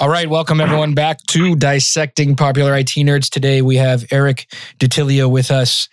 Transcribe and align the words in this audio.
All 0.00 0.08
right, 0.08 0.30
welcome 0.30 0.60
everyone 0.60 0.94
back 0.94 1.18
to 1.26 1.56
Dissecting 1.56 2.36
Popular 2.36 2.76
IT 2.76 2.90
Nerds. 2.98 3.28
Today 3.28 3.62
we 3.62 3.74
have 3.78 4.06
Eric 4.12 4.46
DiTillio 4.78 5.28
with 5.28 5.50
us, 5.50 5.88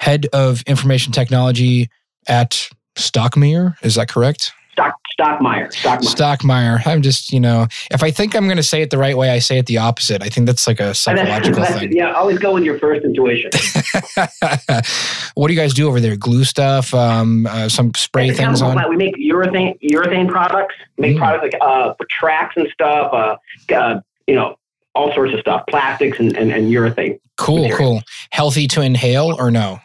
head 0.00 0.26
of 0.32 0.62
information 0.62 1.12
technology 1.12 1.90
at 2.26 2.70
Stockmeier. 2.96 3.74
Is 3.82 3.96
that 3.96 4.08
correct? 4.08 4.52
Stock 4.72 4.94
Stockmeier. 5.18 5.70
Stockmeier. 5.72 6.00
Stockmeier. 6.38 6.86
I'm 6.86 7.02
just, 7.02 7.32
you 7.32 7.40
know, 7.40 7.66
if 7.90 8.02
I 8.02 8.10
think 8.10 8.34
I'm 8.34 8.44
going 8.46 8.56
to 8.56 8.62
say 8.62 8.80
it 8.82 8.90
the 8.90 8.96
right 8.98 9.16
way, 9.16 9.30
I 9.30 9.38
say 9.38 9.58
it 9.58 9.66
the 9.66 9.78
opposite. 9.78 10.22
I 10.22 10.28
think 10.30 10.46
that's 10.46 10.66
like 10.66 10.80
a 10.80 10.94
psychological 10.94 11.60
That's- 11.60 11.78
thing. 11.78 11.92
Yeah, 11.92 12.12
always 12.12 12.38
go 12.38 12.54
with 12.54 12.64
your 12.64 12.78
first 12.78 13.04
intuition. 13.04 13.50
what 15.34 15.48
do 15.48 15.54
you 15.54 15.60
guys 15.60 15.74
do 15.74 15.86
over 15.88 16.00
there? 16.00 16.16
Glue 16.16 16.44
stuff, 16.44 16.92
um, 16.94 17.46
uh, 17.46 17.68
some 17.68 17.92
spray 17.94 18.28
It's 18.28 18.38
things 18.38 18.62
on. 18.62 18.78
We 18.88 18.96
make 18.96 19.16
urethane 19.16 19.78
urethane 19.82 20.28
products. 20.30 20.74
Make 20.98 21.16
Mm. 21.16 21.18
products 21.18 21.42
like 21.42 21.54
uh, 21.60 21.94
for 21.94 22.06
tracks 22.10 22.54
and 22.56 22.68
stuff. 22.72 23.12
Uh, 23.12 23.36
uh, 23.74 24.00
you 24.26 24.34
know, 24.34 24.56
all 24.94 25.12
sorts 25.14 25.34
of 25.34 25.40
stuff, 25.40 25.64
plastics 25.68 26.18
and, 26.18 26.36
and, 26.36 26.52
and 26.52 26.68
urethane. 26.72 27.18
Cool, 27.36 27.62
material. 27.68 27.78
cool. 27.78 28.02
Healthy 28.30 28.68
to 28.68 28.80
inhale 28.82 29.34
or 29.38 29.50
no? 29.50 29.80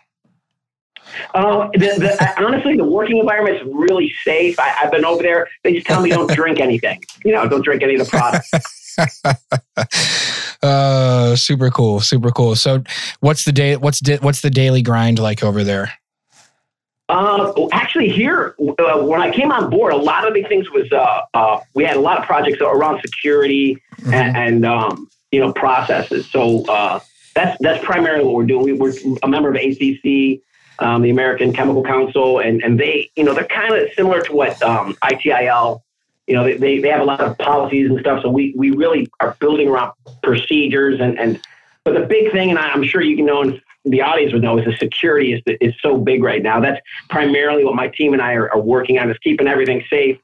Uh, 1.34 1.70
the, 1.74 1.80
the, 1.80 2.44
honestly, 2.44 2.76
the 2.76 2.84
working 2.84 3.18
environment 3.18 3.58
is 3.58 3.64
really 3.66 4.14
safe. 4.24 4.60
I, 4.60 4.76
I've 4.84 4.92
been 4.92 5.06
over 5.06 5.24
there. 5.24 5.48
They 5.64 5.74
just 5.74 5.88
tell 5.88 6.02
me 6.02 6.10
don't 6.10 6.30
drink 6.32 6.60
anything. 6.60 7.04
You 7.24 7.34
know, 7.34 7.48
don't 7.48 7.64
drink 7.64 7.84
any 7.84 7.96
of 7.96 8.06
the 8.06 8.10
products. 8.10 8.52
uh, 10.64 11.36
super 11.36 11.70
cool, 11.70 12.00
super 12.00 12.32
cool. 12.32 12.56
So, 12.56 12.84
what's 13.20 13.46
the 13.46 13.52
day? 13.52 13.76
What's 13.78 14.00
di- 14.00 14.18
what's 14.18 14.42
the 14.42 14.50
daily 14.50 14.82
grind 14.82 15.20
like 15.20 15.44
over 15.44 15.64
there? 15.64 15.92
Uh, 17.10 17.54
actually, 17.72 18.10
here 18.10 18.56
uh, 18.60 19.02
when 19.02 19.22
I 19.22 19.32
came 19.32 19.52
on 19.52 19.70
board, 19.70 19.94
a 19.94 19.98
lot 19.98 20.28
of 20.28 20.34
the 20.34 20.44
things 20.44 20.70
was 20.72 20.92
uh, 20.92 21.22
uh, 21.34 21.60
we 21.74 21.86
had 21.86 21.96
a 21.96 22.02
lot 22.02 22.20
of 22.20 22.26
projects 22.26 22.60
around 22.60 23.00
security 23.02 23.82
and, 24.08 24.36
and 24.36 24.66
um, 24.66 25.10
you 25.32 25.40
know 25.40 25.54
processes. 25.54 26.30
So 26.30 26.66
uh, 26.66 27.00
that's 27.34 27.58
that's 27.62 27.84
primarily 27.86 28.26
what 28.26 28.34
we're 28.34 28.46
doing. 28.46 28.66
We, 28.66 28.74
we're 28.74 28.94
a 29.24 29.28
member 29.28 29.50
of 29.50 29.56
ACC, 29.56 30.42
um, 30.80 31.02
the 31.02 31.10
American 31.10 31.54
Chemical 31.54 31.84
Council, 31.84 32.40
and 32.40 32.64
and 32.64 32.80
they 32.80 33.10
you 33.16 33.24
know 33.24 33.34
they're 33.34 33.46
kind 33.46 33.74
of 33.74 33.90
similar 33.96 34.22
to 34.22 34.34
what 34.34 34.62
um, 34.62 34.96
ITIL. 35.04 35.82
You 36.28 36.36
know, 36.36 36.44
they, 36.44 36.80
they, 36.80 36.90
have 36.90 37.00
a 37.00 37.06
lot 37.06 37.22
of 37.22 37.38
policies 37.38 37.90
and 37.90 37.98
stuff. 38.02 38.22
So 38.22 38.30
we, 38.30 38.54
we 38.58 38.72
really 38.72 39.10
are 39.22 39.38
building 39.40 39.70
around 39.70 39.94
procedures 40.22 41.00
and, 41.00 41.18
and 41.18 41.40
but 41.88 41.94
the 41.94 42.06
big 42.06 42.34
thing, 42.34 42.50
and 42.50 42.60
I'm 42.60 42.84
sure 42.84 43.02
you 43.02 43.16
can 43.16 43.26
know, 43.26 43.42
and 43.42 43.62
the 43.86 44.02
audience 44.02 44.34
would 44.34 44.42
know, 44.42 44.58
is 44.58 44.66
the 44.66 44.76
security 44.76 45.32
is 45.32 45.42
is 45.62 45.74
so 45.82 45.98
big 45.98 46.22
right 46.22 46.44
now. 46.44 46.60
That's 46.60 46.82
primarily 47.10 47.64
what 47.64 47.76
my 47.76 47.88
team 47.88 48.12
and 48.12 48.22
I 48.22 48.34
are, 48.34 48.52
are 48.52 48.60
working 48.60 49.00
on 49.00 49.10
is 49.10 49.18
keeping 49.20 49.48
everything 49.48 49.82
safe. 49.90 50.20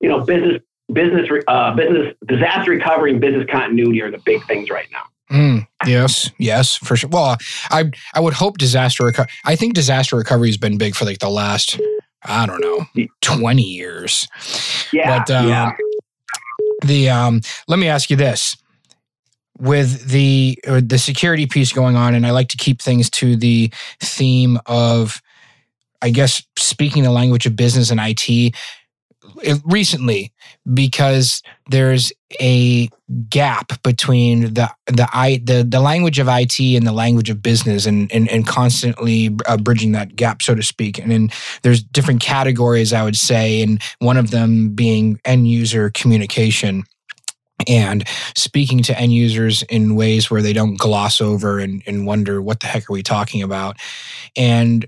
You 0.00 0.10
know, 0.10 0.20
business 0.20 0.62
business 0.92 1.28
uh, 1.48 1.74
business 1.74 2.14
disaster 2.24 2.70
recovery 2.70 3.10
and 3.10 3.20
business 3.20 3.48
continuity 3.50 4.00
are 4.00 4.12
the 4.12 4.18
big 4.18 4.46
things 4.46 4.70
right 4.70 4.86
now. 4.92 5.02
Mm, 5.36 5.66
yes, 5.86 6.30
yes, 6.38 6.76
for 6.76 6.96
sure. 6.96 7.10
Well, 7.10 7.36
I 7.70 7.90
I 8.14 8.20
would 8.20 8.34
hope 8.34 8.58
disaster 8.58 9.04
recovery. 9.04 9.30
I 9.44 9.56
think 9.56 9.74
disaster 9.74 10.16
recovery 10.16 10.48
has 10.48 10.56
been 10.56 10.78
big 10.78 10.94
for 10.94 11.04
like 11.04 11.18
the 11.18 11.30
last 11.30 11.80
I 12.24 12.46
don't 12.46 12.60
know 12.60 12.86
twenty 13.20 13.62
years. 13.62 14.28
Yeah, 14.92 15.18
But, 15.18 15.30
um, 15.34 15.48
yeah. 15.48 15.72
The 16.84 17.10
um, 17.10 17.40
let 17.66 17.78
me 17.78 17.88
ask 17.88 18.10
you 18.10 18.16
this: 18.16 18.56
with 19.58 20.08
the 20.08 20.58
uh, 20.66 20.80
the 20.84 20.98
security 20.98 21.46
piece 21.46 21.72
going 21.72 21.96
on, 21.96 22.14
and 22.14 22.26
I 22.26 22.30
like 22.30 22.48
to 22.48 22.56
keep 22.56 22.80
things 22.80 23.10
to 23.10 23.36
the 23.36 23.72
theme 24.00 24.58
of, 24.66 25.20
I 26.00 26.10
guess, 26.10 26.42
speaking 26.56 27.02
the 27.02 27.10
language 27.10 27.46
of 27.46 27.56
business 27.56 27.90
and 27.90 28.00
IT. 28.02 28.54
Recently, 29.64 30.32
because 30.72 31.42
there's 31.68 32.12
a 32.40 32.88
gap 33.30 33.82
between 33.82 34.54
the 34.54 34.70
the 34.86 35.08
i 35.12 35.40
the, 35.44 35.64
the 35.66 35.80
language 35.80 36.18
of 36.18 36.28
IT 36.28 36.58
and 36.58 36.86
the 36.86 36.92
language 36.92 37.30
of 37.30 37.42
business, 37.42 37.86
and 37.86 38.10
and, 38.12 38.28
and 38.28 38.46
constantly 38.46 39.36
uh, 39.46 39.56
bridging 39.56 39.92
that 39.92 40.16
gap, 40.16 40.42
so 40.42 40.54
to 40.54 40.62
speak. 40.62 40.98
And 40.98 41.10
then 41.10 41.30
there's 41.62 41.82
different 41.82 42.20
categories, 42.20 42.92
I 42.92 43.02
would 43.02 43.16
say, 43.16 43.62
and 43.62 43.82
one 43.98 44.16
of 44.16 44.30
them 44.30 44.70
being 44.70 45.20
end 45.24 45.48
user 45.48 45.90
communication 45.90 46.84
and 47.66 48.06
speaking 48.36 48.82
to 48.84 48.98
end 48.98 49.12
users 49.12 49.62
in 49.64 49.96
ways 49.96 50.30
where 50.30 50.42
they 50.42 50.52
don't 50.52 50.78
gloss 50.78 51.20
over 51.20 51.58
and, 51.58 51.82
and 51.86 52.06
wonder 52.06 52.40
what 52.40 52.60
the 52.60 52.66
heck 52.66 52.88
are 52.88 52.92
we 52.92 53.02
talking 53.02 53.42
about. 53.42 53.76
And 54.36 54.86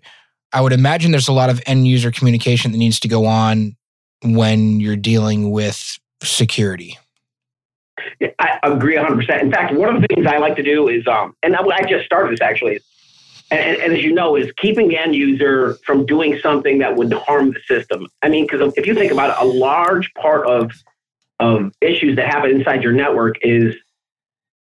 I 0.53 0.61
would 0.61 0.73
imagine 0.73 1.11
there's 1.11 1.29
a 1.29 1.33
lot 1.33 1.51
of 1.51 1.61
end 1.67 1.87
user 1.87 2.11
communication 2.11 2.73
that 2.73 2.79
needs 2.79 3.01
to 3.01 3.09
go 3.09 3.27
on 3.27 3.77
when 4.23 4.81
you're 4.81 4.97
dealing 4.97 5.51
with 5.51 5.99
security. 6.23 6.99
Yeah, 8.19 8.29
I 8.39 8.59
agree 8.63 8.97
100%. 8.97 9.41
In 9.41 9.51
fact, 9.51 9.75
one 9.75 9.95
of 9.95 10.01
the 10.01 10.09
things 10.09 10.27
I 10.27 10.39
like 10.39 10.57
to 10.57 10.63
do 10.63 10.89
is, 10.89 11.07
um, 11.07 11.35
and 11.43 11.55
I, 11.55 11.63
I 11.63 11.83
just 11.83 12.07
started 12.07 12.33
this 12.33 12.41
actually, 12.41 12.81
and, 13.51 13.61
and, 13.61 13.77
and 13.79 13.93
as 13.93 14.03
you 14.03 14.13
know, 14.13 14.37
is 14.37 14.51
keeping 14.57 14.89
the 14.89 14.97
end 14.97 15.15
user 15.15 15.75
from 15.85 16.07
doing 16.07 16.39
something 16.43 16.79
that 16.79 16.97
would 16.97 17.13
harm 17.13 17.53
the 17.53 17.61
system. 17.67 18.07
I 18.23 18.29
mean, 18.29 18.47
because 18.47 18.73
if 18.77 18.87
you 18.87 18.95
think 18.95 19.13
about 19.13 19.31
it, 19.31 19.37
a 19.45 19.47
large 19.47 20.13
part 20.15 20.47
of 20.47 20.73
of 21.41 21.73
issues 21.81 22.17
that 22.17 22.27
happen 22.27 22.51
inside 22.51 22.83
your 22.83 22.93
network 22.93 23.37
is 23.41 23.75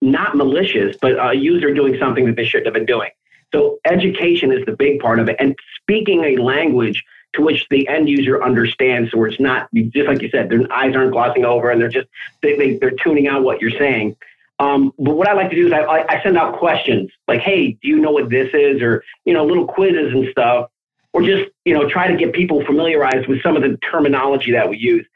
not 0.00 0.34
malicious, 0.34 0.96
but 1.00 1.12
a 1.12 1.34
user 1.34 1.74
doing 1.74 1.94
something 2.00 2.24
that 2.24 2.36
they 2.36 2.44
shouldn't 2.44 2.66
have 2.66 2.74
been 2.74 2.86
doing. 2.86 3.10
So 3.52 3.78
education 3.84 4.50
is 4.50 4.64
the 4.64 4.72
big 4.72 5.00
part 5.00 5.18
of 5.18 5.28
it, 5.28 5.36
and 5.38 5.54
speaking 5.82 6.24
a 6.24 6.36
language 6.36 7.04
to 7.34 7.42
which 7.42 7.66
the 7.70 7.86
end 7.88 8.08
user 8.08 8.42
understands, 8.42 9.10
so 9.10 9.18
where 9.18 9.28
it's 9.28 9.40
not 9.40 9.68
just 9.72 10.08
like 10.08 10.22
you 10.22 10.30
said, 10.30 10.48
their 10.48 10.70
eyes 10.72 10.94
aren't 10.94 11.12
glossing 11.12 11.44
over, 11.44 11.70
and 11.70 11.80
they're 11.80 11.88
just 11.88 12.08
they, 12.42 12.56
they 12.56 12.76
they're 12.76 12.90
tuning 12.90 13.28
out 13.28 13.42
what 13.42 13.60
you're 13.60 13.78
saying. 13.78 14.16
Um, 14.58 14.92
but 14.98 15.14
what 15.14 15.26
I 15.28 15.32
like 15.32 15.50
to 15.50 15.56
do 15.56 15.66
is 15.66 15.72
I, 15.72 16.04
I 16.08 16.22
send 16.22 16.36
out 16.36 16.58
questions 16.58 17.10
like, 17.28 17.40
"Hey, 17.40 17.78
do 17.80 17.88
you 17.88 17.98
know 17.98 18.10
what 18.10 18.28
this 18.28 18.50
is?" 18.52 18.82
or 18.82 19.04
you 19.24 19.32
know, 19.32 19.44
little 19.44 19.66
quizzes 19.66 20.12
and 20.12 20.28
stuff, 20.30 20.70
or 21.12 21.22
just 21.22 21.50
you 21.64 21.74
know, 21.74 21.88
try 21.88 22.08
to 22.08 22.16
get 22.16 22.32
people 22.32 22.64
familiarized 22.64 23.28
with 23.28 23.42
some 23.42 23.56
of 23.56 23.62
the 23.62 23.78
terminology 23.90 24.52
that 24.52 24.68
we 24.68 24.76
use. 24.78 25.06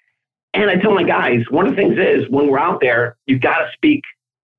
And 0.55 0.71
I 0.71 0.77
tell 0.77 0.95
my 0.95 1.03
guys, 1.03 1.45
one 1.51 1.67
of 1.67 1.75
the 1.75 1.77
things 1.77 1.99
is 1.99 2.31
when 2.31 2.47
we're 2.47 2.61
out 2.61 2.81
there, 2.81 3.17
you 3.27 3.39
got 3.41 3.59
to 3.59 3.73
speak, 3.73 4.05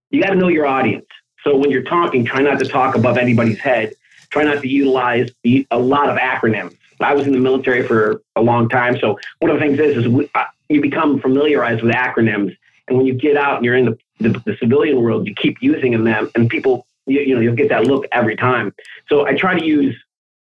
you 0.09 0.21
got 0.21 0.31
to 0.31 0.35
know 0.35 0.49
your 0.49 0.67
audience. 0.67 1.05
So 1.43 1.55
when 1.55 1.71
you're 1.71 1.83
talking, 1.83 2.25
try 2.25 2.41
not 2.41 2.59
to 2.59 2.65
talk 2.65 2.95
above 2.95 3.17
anybody's 3.17 3.59
head. 3.59 3.93
Try 4.29 4.43
not 4.43 4.61
to 4.61 4.67
utilize 4.67 5.29
a 5.45 5.79
lot 5.79 6.09
of 6.09 6.17
acronyms. 6.17 6.75
I 6.99 7.13
was 7.13 7.27
in 7.27 7.33
the 7.33 7.39
military 7.39 7.87
for 7.87 8.21
a 8.35 8.41
long 8.41 8.69
time, 8.69 8.97
so 8.99 9.19
one 9.39 9.51
of 9.51 9.59
the 9.59 9.65
things 9.65 9.79
is, 9.79 9.97
is 9.97 10.07
we, 10.07 10.29
uh, 10.35 10.45
you 10.69 10.81
become 10.81 11.19
familiarized 11.19 11.83
with 11.83 11.93
acronyms, 11.93 12.55
and 12.87 12.97
when 12.97 13.05
you 13.05 13.13
get 13.13 13.37
out 13.37 13.57
and 13.57 13.65
you're 13.65 13.75
in 13.75 13.85
the, 13.85 13.97
the, 14.19 14.29
the 14.45 14.57
civilian 14.57 15.01
world, 15.01 15.27
you 15.27 15.33
keep 15.35 15.57
using 15.61 16.03
them, 16.03 16.31
and 16.35 16.49
people, 16.49 16.85
you, 17.05 17.21
you 17.21 17.35
know, 17.35 17.41
you'll 17.41 17.55
get 17.55 17.69
that 17.69 17.85
look 17.85 18.05
every 18.11 18.35
time. 18.35 18.73
So 19.09 19.25
I 19.25 19.35
try 19.35 19.57
to 19.57 19.65
use, 19.65 19.95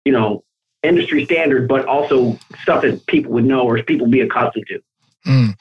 you 0.05 0.12
know, 0.12 0.45
industry 0.83 1.25
standard, 1.25 1.69
but 1.69 1.87
also 1.87 2.39
stuff 2.63 2.83
that 2.83 3.07
people 3.07 3.33
would 3.33 3.45
know 3.45 3.63
or 3.63 3.83
people 3.83 4.07
be 4.07 4.21
accustomed 4.21 4.67
to. 4.69 4.81
Mm. 5.27 5.57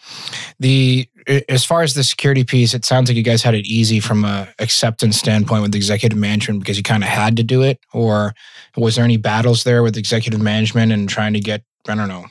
The 0.60 1.08
as 1.50 1.66
far 1.66 1.82
as 1.82 1.96
the 1.96 2.04
security 2.04 2.44
piece, 2.44 2.74
it 2.74 2.86
sounds 2.86 3.10
like 3.10 3.18
you 3.18 3.24
guys 3.24 3.42
had 3.42 3.56
it 3.56 3.66
easy 3.66 4.00
from 4.00 4.24
a 4.24 4.48
acceptance 4.60 5.18
standpoint 5.18 5.64
with 5.64 5.76
executive 5.76 6.18
management 6.18 6.60
because 6.60 6.78
you 6.78 6.84
kind 6.84 7.04
of 7.04 7.10
had 7.10 7.36
to 7.38 7.44
do 7.44 7.64
it. 7.64 7.80
Or 7.94 8.36
was 8.78 8.96
there 8.96 9.04
any 9.04 9.18
battles 9.18 9.64
there 9.64 9.82
with 9.84 9.98
executive 9.98 10.40
management 10.40 10.92
and 10.92 11.10
trying 11.10 11.34
to 11.34 11.40
get 11.40 11.64
I 11.88 11.96
don't 11.96 12.08
know 12.08 12.26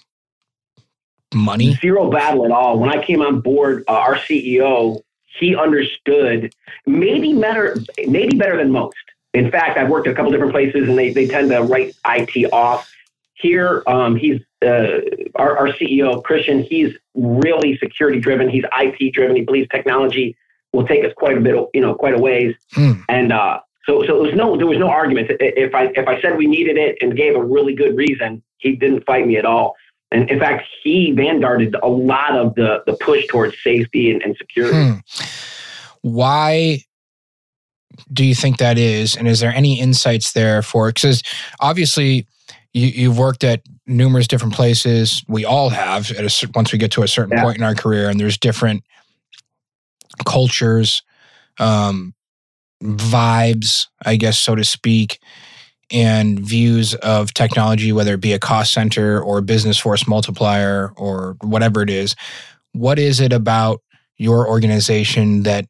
money? 1.35 1.75
Zero 1.81 2.11
battle 2.11 2.45
at 2.45 2.53
all. 2.53 2.79
When 2.79 2.91
I 2.91 3.05
came 3.05 3.21
on 3.21 3.41
board, 3.41 3.85
uh, 3.89 3.93
our 3.93 4.17
CEO, 4.17 5.03
he 5.39 5.57
understood 5.57 6.55
maybe 6.87 7.39
better, 7.39 7.77
maybe 8.07 8.37
better 8.37 8.57
than 8.57 8.71
most. 8.71 8.97
In 9.33 9.51
fact, 9.51 9.77
I've 9.77 9.89
worked 9.89 10.07
at 10.07 10.13
a 10.13 10.17
couple 10.17 10.31
different 10.31 10.53
places, 10.53 10.89
and 10.89 10.97
they, 10.97 11.13
they 11.13 11.27
tend 11.27 11.51
to 11.51 11.63
write 11.63 11.97
IT 12.07 12.53
off. 12.53 12.94
Here, 13.45 13.83
um, 13.87 14.17
he's 14.17 14.41
uh, 14.65 15.01
our, 15.35 15.59
our 15.59 15.69
CEO, 15.69 16.25
Christian. 16.25 16.63
He's 16.63 16.95
really 17.15 17.77
security 17.77 18.19
driven. 18.19 18.49
He's 18.49 18.65
IT 18.75 19.13
driven. 19.13 19.37
He 19.37 19.43
believes 19.43 19.69
technology 19.69 20.35
will 20.73 20.87
take 20.87 21.05
us 21.05 21.13
quite 21.15 21.37
a 21.37 21.41
bit, 21.43 21.55
you 21.75 21.83
know, 21.83 21.95
quite 21.95 22.15
a 22.15 22.19
ways. 22.19 22.55
Hmm. 22.73 22.93
And 23.11 23.35
uh, 23.35 23.61
so, 23.85 24.03
so 24.07 24.17
it 24.17 24.23
was 24.23 24.35
no, 24.35 24.57
there 24.57 24.67
was 24.67 24.79
no 24.79 24.89
argument. 24.89 25.31
If 25.41 25.75
I 25.75 25.93
if 25.95 26.09
I 26.09 26.23
said 26.23 26.39
we 26.39 26.47
needed 26.47 26.79
it 26.79 26.97
and 27.03 27.15
gave 27.15 27.37
a 27.37 27.45
really 27.45 27.75
good 27.75 27.95
reason, 27.99 28.43
he 28.57 28.77
didn't 28.77 29.05
fight 29.05 29.27
me 29.27 29.37
at 29.37 29.45
all. 29.45 29.77
And 30.11 30.31
in 30.31 30.39
fact, 30.39 30.67
he 30.83 31.13
vanguarded 31.13 31.77
a 31.83 31.89
lot 31.89 32.35
of 32.35 32.55
the 32.55 32.83
the 32.87 32.95
push 32.95 33.27
towards 33.27 33.63
safety 33.63 34.11
and, 34.11 34.23
and 34.23 34.35
security. 34.39 34.89
Hmm. 34.89 35.25
Why 36.01 36.83
do 38.11 38.25
you 38.25 38.35
think 38.35 38.57
that 38.57 38.79
is? 38.79 39.17
And 39.17 39.29
is 39.29 39.41
there 39.41 39.53
any 39.55 39.79
insights 39.79 40.33
there 40.33 40.63
for? 40.63 40.89
Because 40.89 41.23
obviously, 41.61 42.27
you, 42.75 42.89
you've 42.89 43.19
worked 43.19 43.45
at 43.45 43.63
numerous 43.87 44.27
different 44.27 44.53
places. 44.55 45.25
We 45.29 45.45
all 45.45 45.71
have. 45.71 46.11
At 46.11 46.25
a, 46.25 46.51
once 46.55 46.73
we 46.73 46.79
get 46.79 46.91
to 46.93 47.03
a 47.03 47.09
certain 47.09 47.37
Yeah. 47.39 47.45
point 47.45 47.57
in 47.59 47.63
our 47.65 47.75
career, 47.75 48.11
and 48.11 48.21
there's 48.21 48.37
different 48.37 48.85
cultures, 50.27 51.03
um, 51.59 52.15
vibes, 52.83 53.87
I 54.05 54.17
guess, 54.17 54.39
so 54.39 54.55
to 54.55 54.65
speak, 54.65 55.19
and 55.91 56.41
views 56.41 56.95
of 56.97 57.33
technology, 57.35 57.93
whether 57.93 58.15
it 58.15 58.21
be 58.21 58.33
a 58.33 58.39
cost 58.39 58.73
center 58.73 59.21
or 59.21 59.39
a 59.39 59.43
business 59.43 59.79
force 59.79 60.07
multiplier 60.07 60.93
or 60.97 61.37
whatever 61.43 61.83
it 61.83 61.91
is. 61.91 62.17
What 62.73 62.99
is 62.99 63.21
it 63.21 63.33
about 63.33 63.81
your 64.17 64.49
organization 64.49 65.45
that 65.45 65.67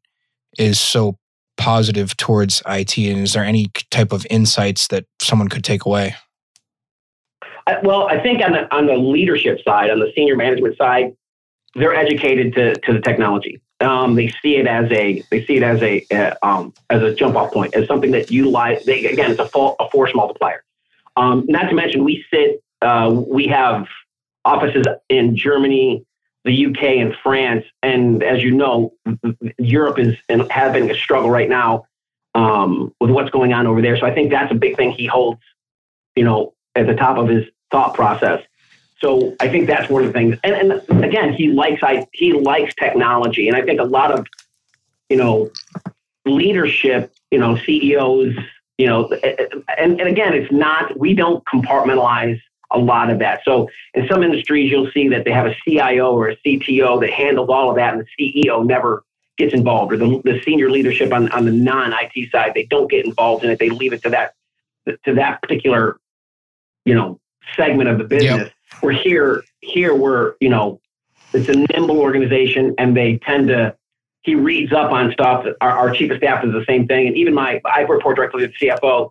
is 0.59 0.81
so 0.81 1.19
positive 1.57 2.17
towards 2.17 2.63
IT? 2.67 2.97
And 2.97 3.21
is 3.21 3.33
there 3.35 3.45
any 3.45 3.67
type 3.91 4.13
of 4.13 4.27
insights 4.31 4.89
that 4.89 5.05
someone 5.21 5.49
could 5.49 5.65
take 5.65 5.85
away? 5.85 6.15
Well, 7.83 8.09
I 8.09 8.21
think 8.21 8.43
on 8.43 8.53
the 8.53 8.73
on 8.75 8.87
the 8.87 8.97
leadership 8.97 9.61
side, 9.65 9.91
on 9.91 9.99
the 9.99 10.13
senior 10.15 10.37
management 10.37 10.77
side, 10.77 11.17
they're 11.75 11.95
educated 11.95 12.55
to 12.55 12.75
to 12.75 12.93
the 12.93 13.01
technology. 13.01 13.61
Um, 13.81 14.15
they 14.15 14.29
see 14.43 14.57
it 14.57 14.67
as 14.67 14.91
a 14.93 15.23
they 15.31 15.45
see 15.45 15.57
it 15.57 15.63
as 15.63 15.83
a 15.83 16.07
uh, 16.13 16.35
um, 16.43 16.75
as 16.91 17.03
a 17.03 17.15
jump 17.15 17.37
off 17.37 17.53
point, 17.53 17.75
as 17.75 17.87
something 17.89 18.11
that 18.13 18.31
utilize. 18.31 18.85
They, 18.85 19.07
again, 19.07 19.31
it's 19.31 19.41
a, 19.41 19.49
full, 19.49 19.77
a 19.81 19.89
force 19.91 20.13
multiplier. 20.15 20.63
Um, 21.17 21.45
not 21.49 21.69
to 21.69 21.75
mention, 21.75 22.05
we 22.05 22.25
sit 22.33 22.63
uh, 22.83 23.11
we 23.27 23.47
have 23.49 23.87
offices 24.45 24.85
in 25.09 25.37
Germany, 25.37 26.05
the 26.45 26.67
UK, 26.67 26.83
and 26.83 27.15
France, 27.23 27.65
and 27.83 28.23
as 28.23 28.43
you 28.43 28.51
know, 28.51 28.93
Europe 29.59 29.99
is 29.99 30.17
having 30.51 30.91
a 30.91 30.95
struggle 30.95 31.31
right 31.31 31.49
now 31.49 31.87
um, 32.35 32.95
with 33.01 33.11
what's 33.11 33.31
going 33.31 33.53
on 33.53 33.67
over 33.67 33.81
there. 33.81 33.97
So 33.97 34.07
I 34.07 34.15
think 34.15 34.31
that's 34.31 34.53
a 34.53 34.57
big 34.57 34.77
thing 34.77 34.93
he 34.93 35.07
holds, 35.07 35.41
you 36.15 36.25
know, 36.25 36.55
at 36.75 36.87
the 36.87 36.95
top 36.95 37.17
of 37.17 37.29
his 37.29 37.45
thought 37.71 37.95
process. 37.95 38.43
So 38.99 39.37
I 39.41 39.49
think 39.49 39.67
that's 39.67 39.91
one 39.91 40.03
of 40.03 40.09
the 40.09 40.13
things. 40.13 40.37
And, 40.45 40.73
and 40.73 41.05
again, 41.05 41.33
he 41.35 41.49
likes 41.49 41.83
I, 41.83 42.07
he 42.13 42.33
likes 42.33 42.75
technology, 42.75 43.49
and 43.49 43.57
I 43.57 43.63
think 43.63 43.81
a 43.81 43.85
lot 43.85 44.11
of 44.11 44.27
you 45.11 45.17
know 45.17 45.51
leadership, 46.25 47.13
you 47.31 47.39
know, 47.39 47.57
CEOs, 47.57 48.35
you 48.79 48.87
know, 48.87 49.07
eh, 49.09 49.35
eh, 49.39 49.47
and, 49.79 50.01
and 50.01 50.09
again, 50.09 50.35
it's 50.35 50.51
not 50.51 50.99
we 50.99 51.15
don't 51.15 51.45
compartmentalize 51.45 52.41
a 52.71 52.79
lot 52.79 53.11
of 53.11 53.19
that. 53.21 53.41
So 53.45 53.69
in 53.95 54.09
some 54.09 54.23
industries, 54.23 54.71
you'll 54.71 54.91
see 54.91 55.09
that 55.09 55.25
they 55.25 55.33
have 55.33 55.47
a 55.47 55.57
CIO 55.65 56.13
or 56.13 56.31
a 56.31 56.37
CTO 56.39 57.01
that 57.01 57.11
handles 57.11 57.49
all 57.49 57.71
of 57.71 57.77
that, 57.77 57.95
and 57.95 58.07
the 58.19 58.33
CEO 58.43 58.65
never 58.65 59.05
gets 59.37 59.53
involved, 59.53 59.93
or 59.93 59.97
the, 59.97 60.21
the 60.25 60.41
senior 60.45 60.71
leadership 60.71 61.13
on, 61.13 61.29
on 61.33 61.45
the 61.45 61.53
non-IT 61.53 62.31
side, 62.31 62.53
they 62.55 62.65
don't 62.67 62.91
get 62.91 63.05
involved 63.05 63.45
in 63.45 63.51
it. 63.51 63.59
They 63.59 63.71
leave 63.71 63.93
it 63.93 64.03
to 64.03 64.11
that 64.11 64.35
to 65.05 65.15
that 65.15 65.41
particular, 65.41 65.99
you 66.85 66.95
know, 66.95 67.19
segment 67.57 67.89
of 67.89 67.99
the 67.99 68.05
business. 68.05 68.49
Yep. 68.49 68.83
We're 68.83 68.93
here, 68.93 69.45
here 69.61 69.95
we're, 69.95 70.35
you 70.41 70.49
know, 70.49 70.81
it's 71.33 71.49
a 71.49 71.55
nimble 71.73 71.99
organization 71.99 72.75
and 72.79 72.97
they 72.97 73.19
tend 73.19 73.49
to, 73.49 73.77
he 74.23 74.35
reads 74.35 74.73
up 74.73 74.91
on 74.91 75.13
stuff. 75.13 75.45
Our, 75.61 75.71
our 75.71 75.95
chief 75.95 76.11
of 76.11 76.19
staff 76.19 76.45
is 76.45 76.53
the 76.53 76.65
same 76.67 76.87
thing. 76.87 77.07
And 77.09 77.17
even 77.17 77.35
my, 77.35 77.61
I 77.65 77.81
report 77.81 78.17
directly 78.17 78.47
to 78.47 78.53
the 78.59 78.67
CFO. 78.67 79.11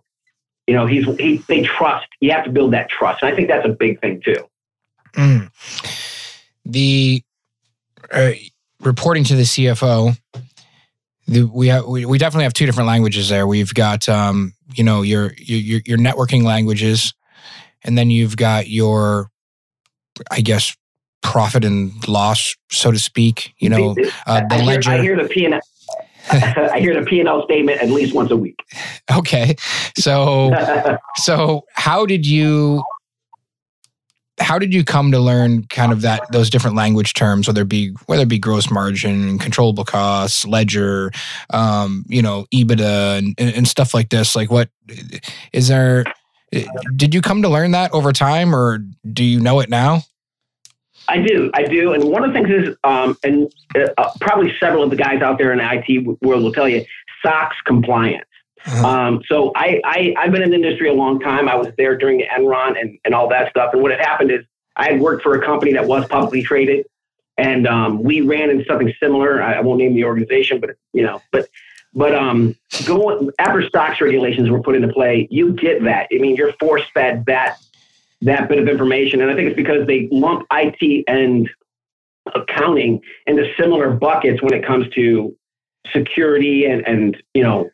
You 0.66 0.74
know, 0.74 0.86
he's, 0.86 1.04
he, 1.18 1.36
they 1.48 1.62
trust, 1.62 2.06
you 2.20 2.30
have 2.32 2.44
to 2.44 2.50
build 2.50 2.72
that 2.72 2.88
trust. 2.88 3.22
And 3.22 3.32
I 3.32 3.36
think 3.36 3.48
that's 3.48 3.66
a 3.66 3.70
big 3.70 4.00
thing 4.00 4.22
too. 4.24 4.48
Mm. 5.12 5.50
The 6.64 7.22
uh, 8.10 8.32
reporting 8.80 9.24
to 9.24 9.36
the 9.36 9.42
CFO, 9.42 10.18
the, 11.26 11.42
we, 11.44 11.68
have, 11.68 11.86
we, 11.86 12.06
we 12.06 12.18
definitely 12.18 12.44
have 12.44 12.54
two 12.54 12.66
different 12.66 12.86
languages 12.86 13.28
there. 13.28 13.46
We've 13.46 13.72
got, 13.72 14.08
um, 14.08 14.54
you 14.74 14.84
know, 14.84 15.02
your, 15.02 15.32
your, 15.36 15.80
your 15.84 15.98
networking 15.98 16.42
languages, 16.42 17.14
and 17.84 17.96
then 17.96 18.10
you've 18.10 18.36
got 18.36 18.68
your 18.68 19.30
I 20.30 20.40
guess 20.40 20.76
profit 21.22 21.64
and 21.64 22.06
loss, 22.06 22.54
so 22.70 22.92
to 22.92 22.98
speak. 22.98 23.54
You 23.58 23.70
know, 23.70 23.96
uh, 24.26 24.42
the 24.48 24.54
I 24.54 24.58
hear, 24.58 24.66
ledger. 24.66 24.90
I 24.90 25.00
hear 25.00 25.16
the 25.20 25.28
P 25.28 25.44
and 25.44 25.54
I 26.30 26.78
hear 26.78 26.98
the 26.98 27.06
P 27.06 27.20
and 27.20 27.28
L 27.28 27.44
statement 27.44 27.80
at 27.80 27.90
least 27.90 28.14
once 28.14 28.30
a 28.30 28.36
week. 28.36 28.62
Okay, 29.14 29.54
so 29.98 30.50
so 31.16 31.66
how 31.74 32.06
did 32.06 32.26
you 32.26 32.82
how 34.40 34.58
did 34.58 34.72
you 34.72 34.82
come 34.82 35.12
to 35.12 35.18
learn 35.20 35.64
kind 35.64 35.92
of 35.92 36.00
that 36.00 36.22
those 36.32 36.48
different 36.48 36.74
language 36.74 37.12
terms, 37.12 37.46
whether 37.46 37.62
it 37.62 37.68
be 37.68 37.90
whether 38.06 38.22
it 38.22 38.28
be 38.28 38.38
gross 38.38 38.70
margin, 38.70 39.38
controllable 39.38 39.84
costs, 39.84 40.46
ledger, 40.46 41.12
um, 41.50 42.04
you 42.08 42.22
know, 42.22 42.46
EBITDA, 42.52 43.18
and, 43.18 43.38
and 43.38 43.68
stuff 43.68 43.92
like 43.92 44.08
this? 44.08 44.34
Like, 44.34 44.50
what 44.50 44.70
is 45.52 45.68
there? 45.68 46.04
Did 46.96 47.14
you 47.14 47.20
come 47.20 47.42
to 47.42 47.48
learn 47.48 47.72
that 47.72 47.92
over 47.92 48.12
time, 48.12 48.54
or 48.54 48.78
do 49.12 49.24
you 49.24 49.40
know 49.40 49.60
it 49.60 49.68
now? 49.68 50.02
I 51.08 51.18
do, 51.18 51.50
I 51.52 51.64
do, 51.64 51.92
and 51.92 52.04
one 52.04 52.24
of 52.24 52.32
the 52.32 52.40
things 52.40 52.68
is, 52.68 52.76
um, 52.82 53.16
and 53.22 53.52
uh, 53.76 53.88
uh 53.98 54.10
probably 54.20 54.54
several 54.58 54.82
of 54.82 54.90
the 54.90 54.96
guys 54.96 55.20
out 55.20 55.36
there 55.36 55.52
in 55.52 55.58
the 55.58 55.84
IT 55.86 56.18
world 56.22 56.42
will 56.42 56.52
tell 56.52 56.68
you, 56.68 56.84
SOX 57.22 57.56
compliance. 57.66 58.24
Uh-huh. 58.66 58.88
Um, 58.88 59.22
so 59.28 59.52
I, 59.54 59.82
I, 59.84 60.14
have 60.22 60.32
been 60.32 60.42
in 60.42 60.50
the 60.50 60.56
industry 60.56 60.88
a 60.88 60.94
long 60.94 61.20
time. 61.20 61.50
I 61.50 61.54
was 61.54 61.68
there 61.76 61.98
during 61.98 62.16
the 62.16 62.24
Enron 62.24 62.80
and, 62.80 62.98
and 63.04 63.14
all 63.14 63.28
that 63.28 63.50
stuff. 63.50 63.74
And 63.74 63.82
what 63.82 63.90
had 63.90 64.00
happened 64.00 64.30
is 64.30 64.40
I 64.74 64.92
had 64.92 65.00
worked 65.00 65.22
for 65.22 65.34
a 65.34 65.44
company 65.44 65.74
that 65.74 65.86
was 65.86 66.06
publicly 66.06 66.42
traded, 66.42 66.86
and 67.36 67.66
um, 67.66 68.02
we 68.02 68.22
ran 68.22 68.48
into 68.48 68.64
something 68.64 68.92
similar. 68.98 69.42
I, 69.42 69.54
I 69.54 69.60
won't 69.60 69.78
name 69.78 69.94
the 69.94 70.04
organization, 70.04 70.60
but 70.60 70.70
you 70.94 71.02
know, 71.02 71.20
but 71.30 71.48
but 71.94 72.14
um, 72.14 72.56
going 72.86 73.30
after 73.38 73.68
SOX 73.70 74.00
regulations 74.00 74.50
were 74.50 74.60
put 74.60 74.74
into 74.74 74.88
play, 74.88 75.28
you 75.30 75.52
get 75.52 75.82
that. 75.84 76.08
I 76.12 76.18
mean, 76.18 76.36
you're 76.36 76.52
force 76.54 76.82
fed 76.92 77.24
that 77.26 77.58
that 78.22 78.48
bit 78.48 78.58
of 78.58 78.68
information, 78.68 79.20
and 79.20 79.30
I 79.30 79.34
think 79.34 79.48
it's 79.48 79.56
because 79.56 79.86
they 79.86 80.08
lump 80.10 80.46
IT 80.52 81.04
and 81.06 81.48
accounting 82.34 83.02
into 83.26 83.52
similar 83.58 83.90
buckets 83.90 84.42
when 84.42 84.54
it 84.54 84.64
comes 84.64 84.88
to 84.94 85.36
security 85.92 86.64
and 86.64 86.86
and 86.86 87.22
you 87.34 87.42
know 87.42 87.70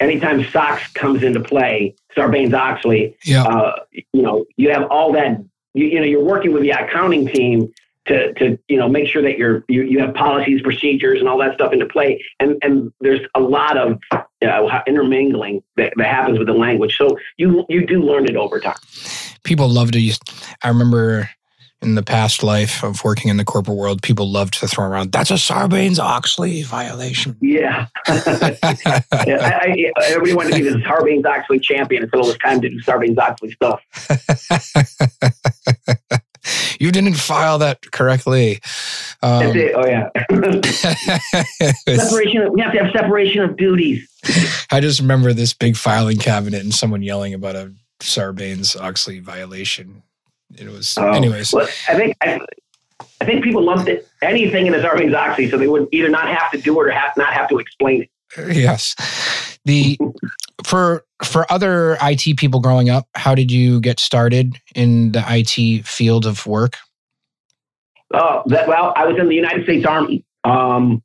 anytime 0.00 0.44
SOX 0.44 0.86
comes 0.92 1.22
into 1.22 1.40
play, 1.40 1.94
Sarbanes 2.16 2.54
Oxley, 2.54 3.16
yeah. 3.24 3.42
uh, 3.42 3.80
you 4.12 4.22
know, 4.22 4.46
you 4.56 4.70
have 4.70 4.84
all 4.90 5.12
that. 5.12 5.38
You, 5.74 5.86
you 5.86 5.98
know, 6.00 6.06
you're 6.06 6.24
working 6.24 6.52
with 6.52 6.62
the 6.62 6.70
accounting 6.70 7.26
team 7.26 7.72
to, 8.08 8.32
to 8.34 8.58
you 8.68 8.76
know 8.76 8.88
make 8.88 9.06
sure 9.06 9.22
that 9.22 9.38
you're 9.38 9.64
you, 9.68 9.82
you 9.82 10.00
have 10.00 10.14
policies 10.14 10.60
procedures 10.62 11.20
and 11.20 11.28
all 11.28 11.38
that 11.38 11.54
stuff 11.54 11.72
into 11.72 11.86
play 11.86 12.22
and 12.40 12.56
and 12.62 12.92
there's 13.00 13.20
a 13.34 13.40
lot 13.40 13.76
of 13.76 13.98
uh, 14.12 14.80
intermingling 14.86 15.62
that, 15.76 15.92
that 15.96 16.06
happens 16.06 16.38
with 16.38 16.48
the 16.48 16.54
language 16.54 16.96
so 16.96 17.16
you 17.36 17.64
you 17.68 17.86
do 17.86 18.02
learn 18.02 18.24
it 18.26 18.36
over 18.36 18.58
time 18.58 18.76
people 19.44 19.68
love 19.68 19.92
to 19.92 20.00
use 20.00 20.18
i 20.62 20.68
remember 20.68 21.28
in 21.80 21.94
the 21.94 22.02
past 22.02 22.42
life 22.42 22.82
of 22.82 23.04
working 23.04 23.30
in 23.30 23.36
the 23.36 23.44
corporate 23.44 23.76
world, 23.76 24.02
people 24.02 24.28
loved 24.28 24.54
to 24.54 24.66
throw 24.66 24.84
around, 24.84 25.12
that's 25.12 25.30
a 25.30 25.34
Sarbanes 25.34 26.00
Oxley 26.00 26.62
violation. 26.62 27.36
Yeah. 27.40 27.86
yeah 28.08 28.18
I, 29.06 29.92
I, 29.96 30.04
everybody 30.06 30.34
wanted 30.34 30.54
to 30.54 30.62
be 30.64 30.70
the 30.70 30.78
Sarbanes 30.78 31.24
Oxley 31.24 31.60
champion 31.60 32.02
until 32.02 32.22
it 32.22 32.26
was 32.26 32.38
time 32.38 32.60
to 32.62 32.68
do 32.68 32.80
Sarbanes 32.80 33.16
Oxley 33.18 33.52
stuff. 33.52 33.80
you 36.80 36.92
didn't 36.92 37.14
file 37.14 37.58
that 37.58 37.90
correctly. 37.90 38.60
Um, 39.22 39.46
oh 39.74 39.86
yeah. 39.86 40.08
separation. 41.96 42.52
we 42.52 42.60
have 42.60 42.72
to 42.72 42.84
have 42.84 42.92
separation 42.92 43.42
of 43.42 43.56
duties. 43.56 44.08
I 44.70 44.80
just 44.80 45.00
remember 45.00 45.32
this 45.32 45.54
big 45.54 45.76
filing 45.76 46.18
cabinet 46.18 46.62
and 46.62 46.74
someone 46.74 47.02
yelling 47.02 47.34
about 47.34 47.56
a 47.56 47.72
Sarbanes 48.00 48.80
Oxley 48.80 49.18
violation. 49.20 50.02
It 50.56 50.68
was, 50.68 50.96
oh, 50.98 51.10
anyways. 51.10 51.52
Well, 51.52 51.68
I 51.88 51.94
think 51.94 52.16
I, 52.22 52.40
I, 53.20 53.24
think 53.24 53.44
people 53.44 53.62
lumped 53.62 53.88
it 53.88 54.08
anything 54.22 54.66
in 54.66 54.72
the 54.72 54.78
Sarbanes 54.78 55.14
Oxley, 55.14 55.50
so 55.50 55.58
they 55.58 55.68
would 55.68 55.88
either 55.92 56.08
not 56.08 56.28
have 56.28 56.50
to 56.52 56.58
do 56.58 56.80
it 56.80 56.86
or 56.86 56.90
have 56.90 57.16
not 57.16 57.32
have 57.32 57.48
to 57.50 57.58
explain 57.58 58.02
it. 58.02 58.10
Yes. 58.56 58.94
The 59.64 59.98
for 60.64 61.04
for 61.24 61.50
other 61.50 61.96
IT 62.00 62.36
people 62.36 62.60
growing 62.60 62.90
up, 62.90 63.08
how 63.14 63.34
did 63.34 63.50
you 63.50 63.80
get 63.80 63.98
started 63.98 64.56
in 64.74 65.12
the 65.12 65.24
IT 65.28 65.86
field 65.86 66.26
of 66.26 66.46
work? 66.46 66.76
Oh, 68.14 68.42
that, 68.46 68.68
well, 68.68 68.92
I 68.96 69.04
was 69.04 69.18
in 69.18 69.28
the 69.28 69.34
United 69.34 69.64
States 69.64 69.84
Army. 69.84 70.24
Um, 70.44 71.02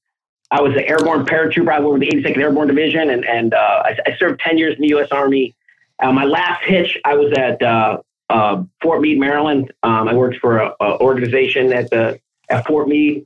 I 0.51 0.61
was 0.61 0.73
an 0.73 0.83
airborne 0.83 1.25
paratrooper. 1.25 1.73
I 1.73 1.79
worked 1.79 1.99
with 1.99 2.09
the 2.09 2.21
82nd 2.21 2.37
Airborne 2.37 2.67
Division, 2.67 3.09
and 3.09 3.25
and 3.25 3.53
uh, 3.53 3.83
I, 3.85 3.97
I, 4.05 4.15
served 4.17 4.39
10 4.41 4.57
years 4.57 4.75
in 4.75 4.81
the 4.81 4.89
U.S. 4.89 5.09
Army. 5.11 5.55
Uh, 5.99 6.11
my 6.11 6.25
last 6.25 6.63
hitch, 6.63 6.97
I 7.05 7.15
was 7.15 7.33
at 7.37 7.61
uh, 7.61 7.97
uh 8.29 8.63
Fort 8.81 9.01
Meade, 9.01 9.19
Maryland. 9.19 9.73
Um, 9.81 10.07
I 10.07 10.13
worked 10.13 10.37
for 10.37 10.59
an 10.59 10.73
organization 10.79 11.73
at 11.73 11.89
the 11.89 12.19
at 12.49 12.65
Fort 12.67 12.87
Meade. 12.87 13.25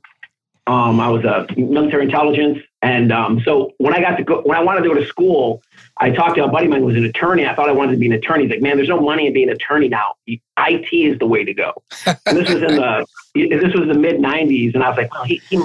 Um, 0.68 1.00
I 1.00 1.08
was 1.08 1.24
a 1.24 1.46
military 1.56 2.04
intelligence, 2.04 2.58
and 2.82 3.10
um, 3.10 3.40
so 3.42 3.72
when 3.78 3.94
I 3.94 4.00
got 4.00 4.16
to 4.16 4.22
go, 4.22 4.42
when 4.42 4.58
I 4.58 4.62
wanted 4.62 4.82
to 4.82 4.88
go 4.88 4.94
to 4.94 5.06
school, 5.06 5.62
I 5.96 6.10
talked 6.10 6.36
to 6.36 6.44
a 6.44 6.48
buddy 6.48 6.66
of 6.66 6.72
mine 6.72 6.80
who 6.80 6.86
was 6.86 6.96
an 6.96 7.06
attorney. 7.06 7.46
I 7.46 7.54
thought 7.54 7.70
I 7.70 7.72
wanted 7.72 7.92
to 7.92 7.98
be 7.98 8.04
an 8.04 8.12
attorney. 8.12 8.44
He's 8.44 8.50
like, 8.50 8.60
man, 8.60 8.76
there's 8.76 8.90
no 8.90 9.00
money 9.00 9.26
in 9.26 9.32
being 9.32 9.48
an 9.48 9.54
attorney 9.54 9.88
now. 9.88 10.16
IT 10.26 10.92
is 10.92 11.18
the 11.18 11.26
way 11.26 11.42
to 11.42 11.54
go. 11.54 11.72
and 12.04 12.36
this 12.36 12.50
was 12.50 12.62
in 12.62 12.76
the 12.76 13.06
this 13.34 13.74
was 13.74 13.88
the 13.88 13.94
mid 13.94 14.16
'90s, 14.16 14.74
and 14.74 14.84
I 14.84 14.90
was 14.90 14.98
like, 14.98 15.14
well, 15.14 15.24
he, 15.24 15.40
he 15.48 15.58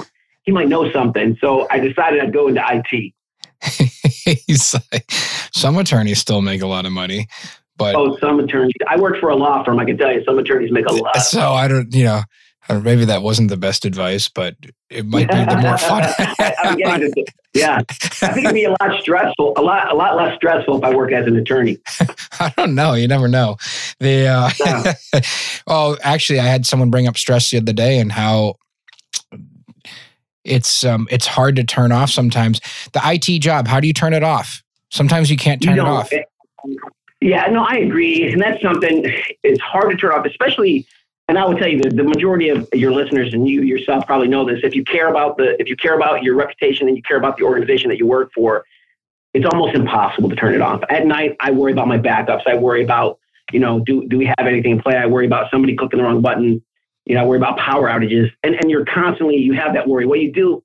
he 0.44 0.52
might 0.52 0.68
know 0.68 0.90
something. 0.90 1.36
So 1.38 1.66
I 1.70 1.80
decided 1.80 2.20
I'd 2.20 2.32
go 2.32 2.48
into 2.48 2.62
IT. 2.66 3.12
He's 4.46 4.74
like, 4.90 5.10
some 5.52 5.76
attorneys 5.76 6.18
still 6.18 6.40
make 6.40 6.62
a 6.62 6.66
lot 6.66 6.86
of 6.86 6.92
money, 6.92 7.28
but 7.76 7.94
oh, 7.94 8.16
some 8.20 8.40
attorneys. 8.40 8.72
I 8.88 8.98
worked 8.98 9.18
for 9.20 9.28
a 9.28 9.36
law 9.36 9.62
firm. 9.64 9.78
I 9.80 9.84
can 9.84 9.98
tell 9.98 10.12
you, 10.14 10.24
some 10.24 10.38
attorneys 10.38 10.72
make 10.72 10.86
a 10.86 10.92
lot. 10.92 11.16
So 11.18 11.52
I 11.52 11.68
don't, 11.68 11.92
you 11.94 12.04
know, 12.04 12.22
maybe 12.70 13.04
that 13.04 13.22
wasn't 13.22 13.50
the 13.50 13.56
best 13.56 13.84
advice, 13.84 14.28
but 14.28 14.56
it 14.90 15.06
might 15.06 15.28
be 15.28 15.34
the 15.34 15.58
more 15.60 15.78
fun. 15.78 16.02
yeah, 17.54 17.80
I 18.22 18.32
think 18.32 18.44
it'd 18.46 18.54
be 18.54 18.64
a 18.64 18.70
lot 18.70 19.00
stressful, 19.00 19.52
a 19.56 19.62
lot, 19.62 19.92
a 19.92 19.94
lot 19.94 20.16
less 20.16 20.34
stressful 20.36 20.78
if 20.78 20.84
I 20.84 20.94
work 20.94 21.12
as 21.12 21.26
an 21.26 21.36
attorney. 21.36 21.78
I 22.40 22.52
don't 22.56 22.74
know. 22.74 22.94
You 22.94 23.06
never 23.06 23.28
know. 23.28 23.56
The 24.00 24.26
uh, 24.26 25.20
well, 25.66 25.98
actually, 26.02 26.40
I 26.40 26.44
had 26.44 26.64
someone 26.64 26.90
bring 26.90 27.06
up 27.06 27.18
stress 27.18 27.50
the 27.50 27.58
other 27.58 27.72
day 27.72 27.98
and 27.98 28.10
how 28.10 28.54
it's 30.44 30.84
um 30.84 31.06
it's 31.10 31.26
hard 31.26 31.56
to 31.56 31.64
turn 31.64 31.92
off 31.92 32.10
sometimes. 32.10 32.60
The 32.92 33.00
IT 33.04 33.40
job, 33.40 33.66
how 33.66 33.80
do 33.80 33.86
you 33.86 33.94
turn 33.94 34.14
it 34.14 34.22
off? 34.22 34.62
Sometimes 34.90 35.30
you 35.30 35.36
can't 35.36 35.62
turn 35.62 35.76
You 35.76 35.82
it 35.82 35.88
off. 35.88 36.10
Yeah, 37.20 37.46
no, 37.46 37.64
I 37.64 37.76
agree, 37.76 38.30
and 38.30 38.40
that's 38.40 38.60
something. 38.62 39.04
It's 39.42 39.60
hard 39.60 39.90
to 39.90 39.96
turn 39.96 40.12
off, 40.12 40.26
especially. 40.26 40.86
And 41.28 41.38
I 41.38 41.44
will 41.46 41.56
tell 41.56 41.68
you, 41.68 41.80
the, 41.80 41.88
the 41.88 42.04
majority 42.04 42.50
of 42.50 42.68
your 42.74 42.92
listeners 42.92 43.32
and 43.32 43.48
you 43.48 43.62
yourself 43.62 44.06
probably 44.06 44.28
know 44.28 44.44
this. 44.44 44.60
If 44.62 44.74
you 44.74 44.84
care 44.84 45.08
about 45.08 45.38
the, 45.38 45.58
if 45.60 45.68
you 45.68 45.76
care 45.76 45.94
about 45.94 46.22
your 46.22 46.34
reputation 46.34 46.86
and 46.86 46.96
you 46.96 47.02
care 47.02 47.16
about 47.16 47.38
the 47.38 47.44
organization 47.44 47.88
that 47.88 47.98
you 47.98 48.06
work 48.06 48.30
for, 48.34 48.64
it's 49.32 49.46
almost 49.52 49.74
impossible 49.74 50.28
to 50.28 50.36
turn 50.36 50.54
it 50.54 50.60
off. 50.60 50.82
At 50.88 51.06
night, 51.06 51.36
I 51.40 51.50
worry 51.50 51.72
about 51.72 51.88
my 51.88 51.98
backups. 51.98 52.46
I 52.46 52.56
worry 52.56 52.84
about, 52.84 53.18
you 53.52 53.58
know, 53.58 53.80
do 53.80 54.06
do 54.06 54.16
we 54.16 54.26
have 54.26 54.46
anything 54.46 54.72
in 54.72 54.80
play? 54.80 54.96
I 54.96 55.06
worry 55.06 55.26
about 55.26 55.50
somebody 55.50 55.74
clicking 55.76 55.98
the 55.98 56.04
wrong 56.04 56.22
button. 56.22 56.62
You 57.04 57.14
know, 57.14 57.22
I 57.22 57.26
worry 57.26 57.38
about 57.38 57.58
power 57.58 57.88
outages, 57.88 58.30
and 58.42 58.54
and 58.54 58.70
you're 58.70 58.84
constantly 58.84 59.36
you 59.36 59.54
have 59.54 59.74
that 59.74 59.88
worry. 59.88 60.06
What 60.06 60.20
you 60.20 60.32
do, 60.32 60.62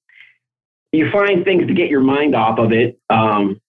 you 0.91 1.09
find 1.11 1.43
things 1.43 1.67
to 1.67 1.73
get 1.73 1.89
your 1.89 2.01
mind 2.01 2.35
off 2.35 2.59
of 2.59 2.71
it. 2.71 2.99
Um, 3.09 3.59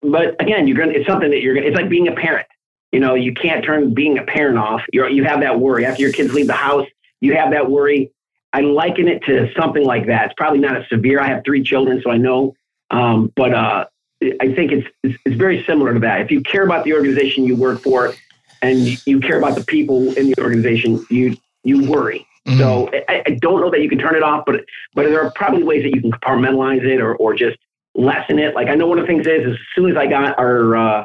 but 0.00 0.40
again, 0.40 0.66
you're 0.66 0.78
gonna. 0.78 0.92
It's 0.92 1.06
something 1.06 1.30
that 1.30 1.42
you're 1.42 1.54
gonna. 1.54 1.66
It's 1.66 1.76
like 1.76 1.90
being 1.90 2.08
a 2.08 2.12
parent. 2.12 2.46
You 2.92 3.00
know, 3.00 3.14
you 3.14 3.32
can't 3.32 3.64
turn 3.64 3.94
being 3.94 4.18
a 4.18 4.22
parent 4.22 4.58
off. 4.58 4.82
You 4.92 5.06
you 5.08 5.24
have 5.24 5.40
that 5.40 5.58
worry 5.58 5.84
after 5.86 6.02
your 6.02 6.12
kids 6.12 6.32
leave 6.32 6.46
the 6.46 6.52
house. 6.52 6.86
You 7.20 7.34
have 7.34 7.50
that 7.52 7.70
worry. 7.70 8.12
I 8.52 8.60
liken 8.60 9.08
it 9.08 9.24
to 9.24 9.50
something 9.58 9.84
like 9.84 10.06
that. 10.06 10.26
It's 10.26 10.34
probably 10.36 10.58
not 10.58 10.76
as 10.76 10.86
severe. 10.90 11.18
I 11.20 11.28
have 11.28 11.42
three 11.44 11.62
children, 11.62 12.02
so 12.02 12.10
I 12.10 12.18
know. 12.18 12.54
Um, 12.90 13.32
but 13.34 13.54
uh, 13.54 13.86
I 14.22 14.54
think 14.54 14.72
it's, 14.72 14.86
it's 15.02 15.18
it's 15.24 15.36
very 15.36 15.64
similar 15.64 15.94
to 15.94 16.00
that. 16.00 16.20
If 16.20 16.30
you 16.30 16.42
care 16.42 16.64
about 16.64 16.84
the 16.84 16.92
organization 16.92 17.44
you 17.44 17.56
work 17.56 17.80
for, 17.80 18.14
and 18.60 19.06
you 19.06 19.20
care 19.20 19.38
about 19.38 19.54
the 19.54 19.64
people 19.64 20.12
in 20.18 20.30
the 20.30 20.34
organization, 20.40 21.04
you 21.08 21.36
you 21.64 21.90
worry. 21.90 22.26
Mhm. 22.46 22.58
So 22.58 22.90
I, 23.08 23.22
I 23.26 23.30
don't 23.40 23.60
know 23.60 23.70
that 23.70 23.80
you 23.80 23.88
can 23.88 23.98
turn 23.98 24.16
it 24.16 24.22
off, 24.22 24.44
but 24.44 24.64
but 24.94 25.04
there 25.04 25.22
are 25.24 25.30
probably 25.34 25.62
ways 25.62 25.82
that 25.84 25.94
you 25.94 26.00
can 26.02 26.12
compartmentalize 26.12 26.84
it 26.84 27.00
or 27.00 27.16
or 27.16 27.34
just 27.34 27.56
lessen 27.94 28.38
it. 28.38 28.54
Like 28.54 28.68
I 28.68 28.74
know 28.74 28.86
one 28.86 28.98
of 28.98 29.06
the 29.06 29.06
things 29.06 29.26
is, 29.26 29.46
is 29.46 29.52
as 29.52 29.58
soon 29.74 29.90
as 29.90 29.96
I 29.96 30.06
got 30.06 30.38
our 30.38 30.76
uh, 30.76 31.04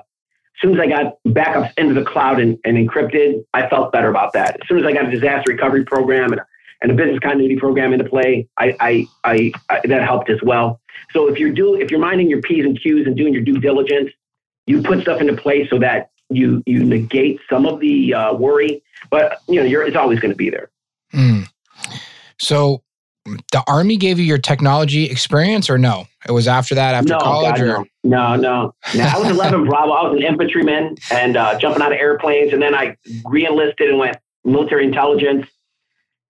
as 0.58 0.62
soon 0.62 0.74
as 0.74 0.80
I 0.80 0.88
got 0.88 1.18
backups 1.28 1.72
into 1.78 1.94
the 1.94 2.04
cloud 2.04 2.40
and, 2.40 2.58
and 2.66 2.78
encrypted, 2.78 3.46
I 3.54 3.70
felt 3.70 3.92
better 3.92 4.10
about 4.10 4.34
that. 4.34 4.58
As 4.60 4.68
soon 4.68 4.80
as 4.80 4.86
I 4.86 4.92
got 4.92 5.08
a 5.08 5.12
disaster 5.12 5.52
recovery 5.52 5.86
program 5.86 6.32
and, 6.32 6.42
and 6.82 6.92
a 6.92 6.96
business 6.96 7.20
continuity 7.20 7.58
program 7.58 7.94
into 7.94 8.06
play, 8.06 8.48
I, 8.58 8.76
I, 8.80 9.08
I, 9.24 9.52
I 9.70 9.82
that 9.88 10.04
helped 10.04 10.32
as 10.32 10.40
well. 10.42 10.82
So 11.14 11.28
if 11.28 11.38
you're 11.38 11.52
do 11.52 11.76
if 11.76 11.92
you're 11.92 12.00
minding 12.00 12.28
your 12.28 12.42
p's 12.42 12.66
and 12.66 12.80
q's 12.82 13.06
and 13.06 13.16
doing 13.16 13.34
your 13.34 13.44
due 13.44 13.60
diligence, 13.60 14.10
you 14.66 14.82
put 14.82 15.02
stuff 15.02 15.22
into 15.22 15.36
place 15.36 15.70
so 15.70 15.78
that 15.78 16.10
you 16.30 16.64
you 16.66 16.84
negate 16.84 17.40
some 17.50 17.68
of 17.68 17.80
the 17.80 18.16
uh, 18.16 18.34
worry. 18.34 18.82
But 19.12 19.40
you 19.48 19.56
know, 19.58 19.64
you're 19.64 19.84
it's 19.84 19.96
always 19.96 20.20
going 20.20 20.32
to 20.32 20.38
be 20.38 20.50
there. 20.50 20.72
Mm. 21.14 21.48
So 22.40 22.82
the 23.52 23.64
army 23.68 23.98
gave 23.98 24.20
you 24.20 24.26
your 24.26 24.38
technology 24.38 25.06
experience 25.06 25.70
or 25.70 25.78
no? 25.78 26.08
It 26.28 26.32
was 26.32 26.48
after 26.48 26.76
that, 26.76 26.96
after 26.96 27.14
no, 27.14 27.20
college 27.20 27.58
God, 27.58 27.62
or 27.62 27.86
no, 28.04 28.36
no, 28.36 28.36
no, 28.36 28.76
no. 28.96 29.04
I 29.04 29.18
was 29.18 29.30
11 29.30 29.66
Bravo. 29.70 29.92
I 29.92 30.10
was 30.10 30.18
an 30.18 30.24
infantryman 30.24 30.96
and 31.12 31.38
uh, 31.38 31.58
jumping 31.60 31.82
out 31.82 31.92
of 31.92 31.98
airplanes, 31.98 32.54
and 32.54 32.62
then 32.62 32.76
I 32.76 32.96
re-enlisted 33.26 33.90
and 33.90 33.98
went 33.98 34.18
military 34.44 34.86
intelligence. 34.86 35.48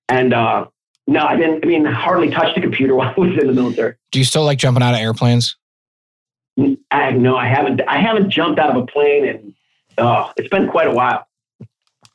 And 0.09 0.33
uh, 0.33 0.67
no, 1.07 1.25
I 1.25 1.35
didn't. 1.35 1.63
I 1.63 1.67
mean, 1.67 1.85
hardly 1.85 2.29
touched 2.29 2.57
a 2.57 2.61
computer 2.61 2.95
while 2.97 3.13
I 3.15 3.19
was 3.19 3.37
in 3.39 3.47
the 3.47 3.53
military. 3.53 3.95
do 4.11 4.19
you 4.19 4.25
still 4.25 4.43
like 4.43 4.57
jumping 4.57 4.83
out 4.83 4.93
of 4.93 4.99
airplanes? 4.99 5.55
I 6.91 7.11
no, 7.11 7.37
I 7.37 7.47
haven't. 7.47 7.81
I 7.87 7.99
haven't 7.99 8.29
jumped 8.29 8.59
out 8.59 8.75
of 8.75 8.81
a 8.81 8.85
plane, 8.85 9.27
and 9.27 9.53
oh, 9.97 10.31
it's 10.37 10.49
been 10.49 10.67
quite 10.67 10.87
a 10.87 10.91
while. 10.91 11.27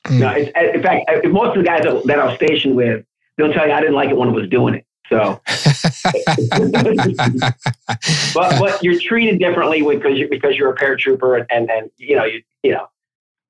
Mm. 0.07 0.19
No, 0.19 0.31
it's, 0.31 0.51
in 0.77 0.83
fact, 0.83 1.09
uh, 1.09 1.29
most 1.29 1.57
of 1.57 1.62
the 1.62 1.69
guys 1.69 1.85
that, 1.85 2.03
that 2.07 2.19
I 2.19 2.27
was 2.27 2.35
stationed 2.35 2.75
with, 2.75 3.05
they'll 3.37 3.53
tell 3.53 3.67
you 3.67 3.73
I 3.73 3.81
didn't 3.81 3.95
like 3.95 4.11
it 4.11 4.17
when 4.17 4.29
I 4.29 4.33
was 4.33 4.49
doing 4.49 4.75
it. 4.75 4.87
So, 5.09 5.41
but 8.35 8.59
but 8.59 8.83
you're 8.83 8.99
treated 8.99 9.39
differently 9.39 9.83
because 9.83 10.19
you 10.19 10.29
because 10.31 10.57
you're 10.57 10.71
a 10.71 10.77
paratrooper, 10.77 11.45
and 11.51 11.71
and, 11.71 11.91
you 11.99 12.17
know 12.17 12.25
you 12.25 12.43
you 12.62 12.73
know 12.73 12.87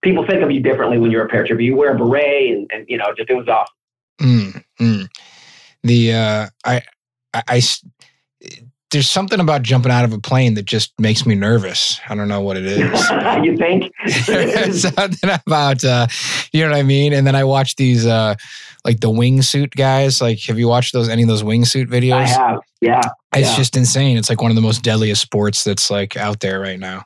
people 0.03 0.27
think 0.27 0.43
of 0.43 0.51
you 0.51 0.61
differently 0.61 0.99
when 0.99 1.13
you're 1.13 1.25
a 1.25 1.29
paratrooper. 1.29 1.63
You 1.63 1.77
wear 1.77 1.95
a 1.95 1.97
beret, 1.97 2.53
and, 2.53 2.69
and 2.73 2.85
you 2.89 2.99
know 2.99 3.15
just 3.17 3.31
it 3.31 3.35
was 3.35 3.47
awesome. 3.49 3.75
Mm, 4.21 4.65
mm. 4.81 5.09
The 5.85 6.13
uh, 6.13 6.49
I, 6.65 6.83
I, 7.33 7.43
I 7.49 7.61
there's 8.93 9.11
something 9.11 9.41
about 9.41 9.63
jumping 9.63 9.91
out 9.91 10.05
of 10.05 10.13
a 10.13 10.19
plane 10.19 10.55
that 10.55 10.67
just 10.67 10.93
makes 11.01 11.25
me 11.25 11.35
nervous. 11.35 11.99
I 12.09 12.15
don't 12.15 12.29
know 12.29 12.43
what 12.43 12.59
it 12.59 12.67
is. 12.67 13.11
you 13.43 13.57
think? 13.57 13.91
There's 14.27 14.83
something 14.83 15.31
about 15.47 15.83
uh, 15.83 16.07
you 16.53 16.63
know 16.63 16.71
what 16.71 16.77
I 16.77 16.83
mean. 16.83 17.13
And 17.13 17.27
then 17.27 17.35
I 17.35 17.45
watch 17.45 17.77
these 17.77 18.07
uh, 18.07 18.35
like 18.85 19.01
the 19.01 19.11
wingsuit 19.11 19.75
guys. 19.77 20.21
Like, 20.21 20.41
have 20.43 20.59
you 20.59 20.69
watched 20.69 20.93
those 20.93 21.09
any 21.09 21.23
of 21.23 21.29
those 21.29 21.43
wingsuit 21.43 21.87
videos? 21.87 22.13
I 22.15 22.27
have, 22.27 22.61
yeah. 22.81 23.01
It's 23.35 23.51
yeah. 23.51 23.57
just 23.57 23.77
insane. 23.77 24.17
It's 24.17 24.29
like 24.29 24.43
one 24.43 24.51
of 24.51 24.57
the 24.57 24.63
most 24.63 24.83
deadliest 24.83 25.23
sports 25.23 25.65
that's 25.65 25.91
like 25.91 26.17
out 26.17 26.41
there 26.41 26.61
right 26.61 26.79
now. 26.79 27.05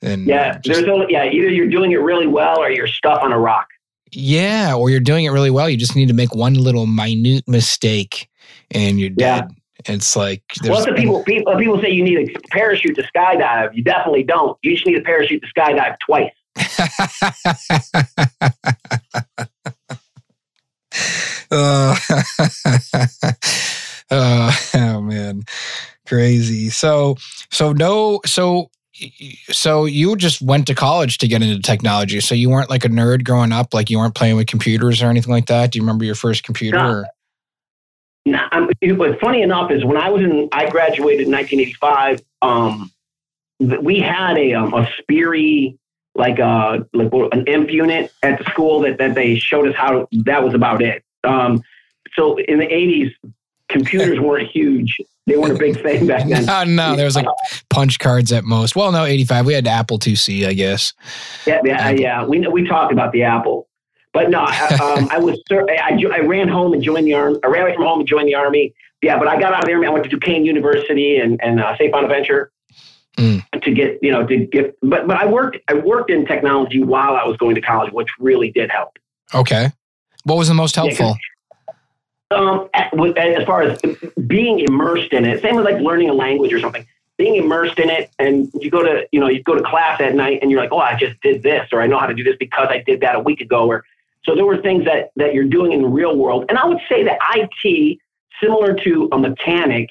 And 0.00 0.26
Yeah, 0.26 0.58
just- 0.58 0.80
there's 0.80 0.88
only 0.88 1.06
yeah. 1.10 1.24
Either 1.24 1.48
you're 1.50 1.68
doing 1.68 1.92
it 1.92 2.00
really 2.00 2.26
well, 2.26 2.58
or 2.60 2.70
you're 2.70 2.86
stuck 2.86 3.22
on 3.22 3.32
a 3.32 3.38
rock. 3.38 3.66
yeah, 4.12 4.74
or 4.74 4.90
you're 4.90 5.00
doing 5.00 5.24
it 5.24 5.30
really 5.30 5.50
well. 5.50 5.68
You 5.70 5.76
just 5.76 5.96
need 5.96 6.08
to 6.08 6.14
make 6.14 6.34
one 6.34 6.54
little 6.54 6.86
minute 6.86 7.44
mistake, 7.48 8.28
and 8.70 9.00
you're 9.00 9.10
Yeah. 9.16 9.42
dead. 9.42 9.50
It's 9.86 10.14
like 10.14 10.42
Well, 10.64 10.84
the 10.84 10.92
people, 10.92 11.24
people 11.24 11.56
people 11.58 11.80
say 11.80 11.90
you 11.90 12.04
need 12.04 12.36
a 12.36 12.40
parachute 12.50 12.94
to 12.96 13.02
skydive. 13.02 13.74
You 13.74 13.82
definitely 13.82 14.22
don't. 14.22 14.56
You 14.62 14.74
just 14.74 14.86
need 14.86 14.96
a 14.96 15.00
parachute 15.02 15.42
to 15.42 15.60
skydive 15.60 15.96
twice. 16.06 16.30
Uh, 21.50 21.96
uh, 24.10 24.52
oh 24.74 25.00
man, 25.00 25.42
crazy. 26.06 26.70
So 26.70 27.16
so 27.50 27.72
no 27.72 28.20
so 28.24 28.70
so 29.50 29.84
you 29.84 30.16
just 30.16 30.42
went 30.42 30.66
to 30.66 30.74
college 30.74 31.18
to 31.18 31.28
get 31.28 31.42
into 31.42 31.60
technology. 31.60 32.20
So 32.20 32.34
you 32.34 32.50
weren't 32.50 32.70
like 32.70 32.84
a 32.84 32.88
nerd 32.88 33.24
growing 33.24 33.52
up. 33.52 33.74
Like 33.74 33.90
you 33.90 33.98
weren't 33.98 34.14
playing 34.14 34.36
with 34.36 34.46
computers 34.46 35.02
or 35.02 35.06
anything 35.06 35.32
like 35.32 35.46
that. 35.46 35.72
Do 35.72 35.78
you 35.78 35.82
remember 35.82 36.04
your 36.04 36.14
first 36.14 36.44
computer? 36.44 37.06
No. 38.26 38.38
I'm, 38.52 38.68
but 38.96 39.20
funny 39.20 39.42
enough 39.42 39.70
is 39.70 39.84
when 39.84 39.96
I 39.96 40.10
was 40.10 40.22
in, 40.22 40.48
I 40.52 40.70
graduated 40.70 41.26
in 41.26 41.32
1985. 41.32 42.22
Um, 42.42 42.92
we 43.82 44.00
had 44.00 44.36
a 44.38 44.54
um, 44.54 44.74
a 44.74 44.88
Sperry 44.98 45.78
like 46.14 46.38
a 46.38 46.86
like 46.92 47.12
an 47.32 47.44
imp 47.46 47.70
unit 47.70 48.12
at 48.22 48.38
the 48.38 48.44
school 48.44 48.80
that 48.80 48.98
that 48.98 49.14
they 49.14 49.38
showed 49.38 49.68
us 49.68 49.74
how. 49.74 50.08
That 50.24 50.42
was 50.42 50.54
about 50.54 50.82
it. 50.82 51.04
Um, 51.24 51.62
so 52.14 52.36
in 52.36 52.58
the 52.58 52.66
80s, 52.66 53.12
computers 53.68 54.20
weren't 54.20 54.48
huge. 54.48 54.98
They 55.26 55.36
weren't 55.36 55.54
a 55.54 55.58
big 55.58 55.80
thing 55.80 56.06
back 56.06 56.28
then. 56.28 56.46
No, 56.46 56.64
no, 56.64 56.96
there 56.96 57.04
was 57.04 57.14
like 57.14 57.26
punch 57.70 58.00
cards 58.00 58.32
at 58.32 58.44
most. 58.44 58.74
Well, 58.74 58.90
no, 58.90 59.04
85. 59.04 59.46
We 59.46 59.54
had 59.54 59.66
Apple 59.68 59.98
IIc, 59.98 60.46
I 60.46 60.52
guess. 60.52 60.92
Yeah, 61.46 61.60
yeah, 61.64 61.90
yeah. 61.90 62.24
We 62.24 62.46
we 62.48 62.66
talked 62.66 62.92
about 62.92 63.12
the 63.12 63.22
Apple, 63.22 63.68
but 64.12 64.30
no, 64.30 64.40
I, 64.40 64.94
um, 64.98 65.08
I 65.10 65.18
was 65.18 65.40
I, 65.50 65.96
I 66.12 66.20
ran 66.20 66.48
home 66.48 66.72
and 66.72 66.82
joined 66.82 67.06
the 67.06 67.14
army. 67.14 67.38
I 67.44 67.46
ran 67.46 67.62
away 67.62 67.74
from 67.74 67.84
home 67.84 68.00
and 68.00 68.08
joined 68.08 68.28
the 68.28 68.34
army. 68.34 68.74
Yeah, 69.00 69.18
but 69.18 69.28
I 69.28 69.38
got 69.38 69.52
out 69.52 69.60
of 69.60 69.66
the 69.66 69.74
army. 69.74 69.86
I 69.86 69.90
went 69.90 70.04
to 70.04 70.10
Duquesne 70.10 70.44
University 70.44 71.18
and 71.18 71.40
and 71.40 71.60
uh, 71.60 71.76
Saint 71.78 71.92
Bonaventure 71.92 72.50
Mm. 73.18 73.42
to 73.60 73.72
get 73.72 73.98
you 74.00 74.10
know 74.10 74.26
to 74.26 74.46
get. 74.46 74.74
But 74.80 75.06
but 75.06 75.18
I 75.18 75.26
worked 75.26 75.58
I 75.68 75.74
worked 75.74 76.10
in 76.10 76.24
technology 76.24 76.82
while 76.82 77.14
I 77.14 77.24
was 77.24 77.36
going 77.36 77.54
to 77.56 77.60
college, 77.60 77.92
which 77.92 78.08
really 78.18 78.50
did 78.50 78.70
help. 78.70 78.98
Okay. 79.34 79.70
What 80.24 80.38
was 80.38 80.48
the 80.48 80.54
most 80.54 80.76
Yeah, 80.76 80.84
helpful? 80.84 81.16
Um, 82.30 82.70
as 82.72 83.44
far 83.44 83.62
as 83.62 83.80
being 84.26 84.60
immersed 84.60 85.12
in 85.12 85.26
it, 85.26 85.42
same 85.42 85.58
as 85.58 85.64
like 85.64 85.80
learning 85.82 86.08
a 86.08 86.14
language 86.14 86.52
or 86.52 86.60
something. 86.60 86.86
Being 87.18 87.36
immersed 87.36 87.78
in 87.78 87.90
it, 87.90 88.10
and 88.18 88.50
you 88.54 88.70
go 88.70 88.82
to 88.82 89.06
you 89.12 89.20
know 89.20 89.28
you 89.28 89.42
go 89.42 89.54
to 89.54 89.62
class 89.62 90.00
at 90.00 90.14
night, 90.14 90.38
and 90.40 90.50
you're 90.50 90.60
like, 90.60 90.72
oh, 90.72 90.78
I 90.78 90.96
just 90.96 91.20
did 91.20 91.42
this, 91.42 91.68
or 91.70 91.82
I 91.82 91.86
know 91.86 91.98
how 91.98 92.06
to 92.06 92.14
do 92.14 92.24
this 92.24 92.36
because 92.38 92.68
I 92.70 92.82
did 92.86 93.02
that 93.02 93.14
a 93.14 93.20
week 93.20 93.42
ago. 93.42 93.66
Or 93.66 93.84
so 94.24 94.34
there 94.34 94.46
were 94.46 94.56
things 94.62 94.86
that 94.86 95.10
that 95.16 95.34
you're 95.34 95.44
doing 95.44 95.72
in 95.72 95.82
the 95.82 95.88
real 95.88 96.16
world, 96.16 96.46
and 96.48 96.56
I 96.56 96.64
would 96.64 96.80
say 96.88 97.04
that 97.04 97.18
IT, 97.34 97.98
similar 98.42 98.74
to 98.74 99.10
a 99.12 99.18
mechanic, 99.18 99.90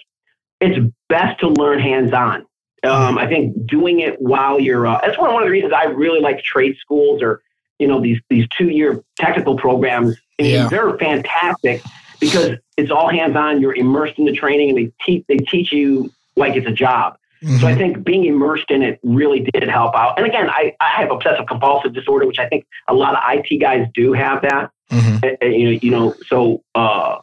it's 0.59 0.79
best 1.07 1.39
to 1.41 1.49
learn 1.49 1.79
hands 1.79 2.11
on. 2.11 2.45
Um, 2.83 3.17
I 3.19 3.27
think 3.27 3.67
doing 3.67 3.99
it 3.99 4.19
while 4.21 4.59
you're 4.59 4.87
uh, 4.87 4.99
that's 5.03 5.17
one 5.17 5.31
one 5.33 5.43
of 5.43 5.47
the 5.47 5.51
reasons 5.51 5.73
I 5.75 5.83
really 5.85 6.19
like 6.19 6.43
trade 6.43 6.77
schools 6.79 7.21
or 7.21 7.41
you 7.77 7.87
know 7.87 8.01
these 8.01 8.19
these 8.29 8.47
two 8.57 8.69
year 8.69 9.03
technical 9.17 9.55
programs. 9.55 10.15
I 10.39 10.43
mean, 10.43 10.51
Yeah. 10.53 10.67
They're 10.69 10.97
fantastic 10.97 11.83
because 12.19 12.57
it's 12.77 12.89
all 12.89 13.07
hands 13.09 13.35
on. 13.35 13.61
You're 13.61 13.75
immersed 13.75 14.17
in 14.17 14.25
the 14.25 14.31
training, 14.33 14.69
and 14.69 14.77
they 14.77 14.91
teach 15.05 15.23
they 15.27 15.37
teach 15.37 15.71
you 15.71 16.11
like 16.35 16.55
it's 16.55 16.67
a 16.67 16.71
job. 16.71 17.17
So 17.59 17.65
I 17.67 17.73
Mhm. 17.73 17.77
think 17.77 18.03
being 18.03 18.25
immersed 18.25 18.69
in 18.69 18.81
it 18.83 18.99
really 19.03 19.47
did 19.53 19.67
help 19.67 19.95
out. 19.95 20.15
And 20.17 20.27
again, 20.27 20.47
I, 20.49 20.75
I 20.79 20.89
have 21.01 21.09
obsessive 21.11 21.47
compulsive 21.47 21.91
disorder, 21.93 22.27
which 22.27 22.37
I 22.39 22.47
think 22.47 22.65
a 22.87 22.93
lot 22.93 23.13
of 23.15 23.19
IT 23.27 23.57
guys 23.59 23.87
do 23.95 24.13
have 24.13 24.41
that. 24.43 24.69
Uh, 24.91 25.45
You 25.45 25.71
know, 25.71 25.79
you 25.81 25.91
know, 25.91 26.15
so 26.27 26.63
uh, 26.75 27.17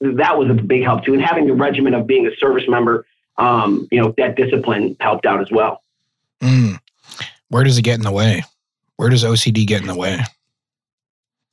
that 0.00 0.38
was 0.38 0.48
a 0.50 0.54
big 0.54 0.82
help 0.82 1.04
too. 1.04 1.12
And 1.12 1.22
having 1.22 1.46
the 1.46 1.52
regimen 1.54 1.92
of 1.94 2.06
being 2.06 2.26
a 2.26 2.34
service 2.36 2.64
member, 2.68 3.04
um, 3.36 3.88
you 3.90 4.00
know, 4.00 4.14
that 4.18 4.36
discipline 4.36 4.96
helped 5.00 5.26
out 5.26 5.40
as 5.40 5.50
well. 5.50 5.82
Mm. 6.40 6.78
Where 7.48 7.64
does 7.64 7.78
it 7.78 7.82
get 7.82 7.96
in 7.96 8.02
the 8.02 8.12
way? 8.12 8.44
Where 8.96 9.08
does 9.08 9.24
OCD 9.24 9.66
get 9.66 9.80
in 9.80 9.88
the 9.88 9.96
way? 9.96 10.20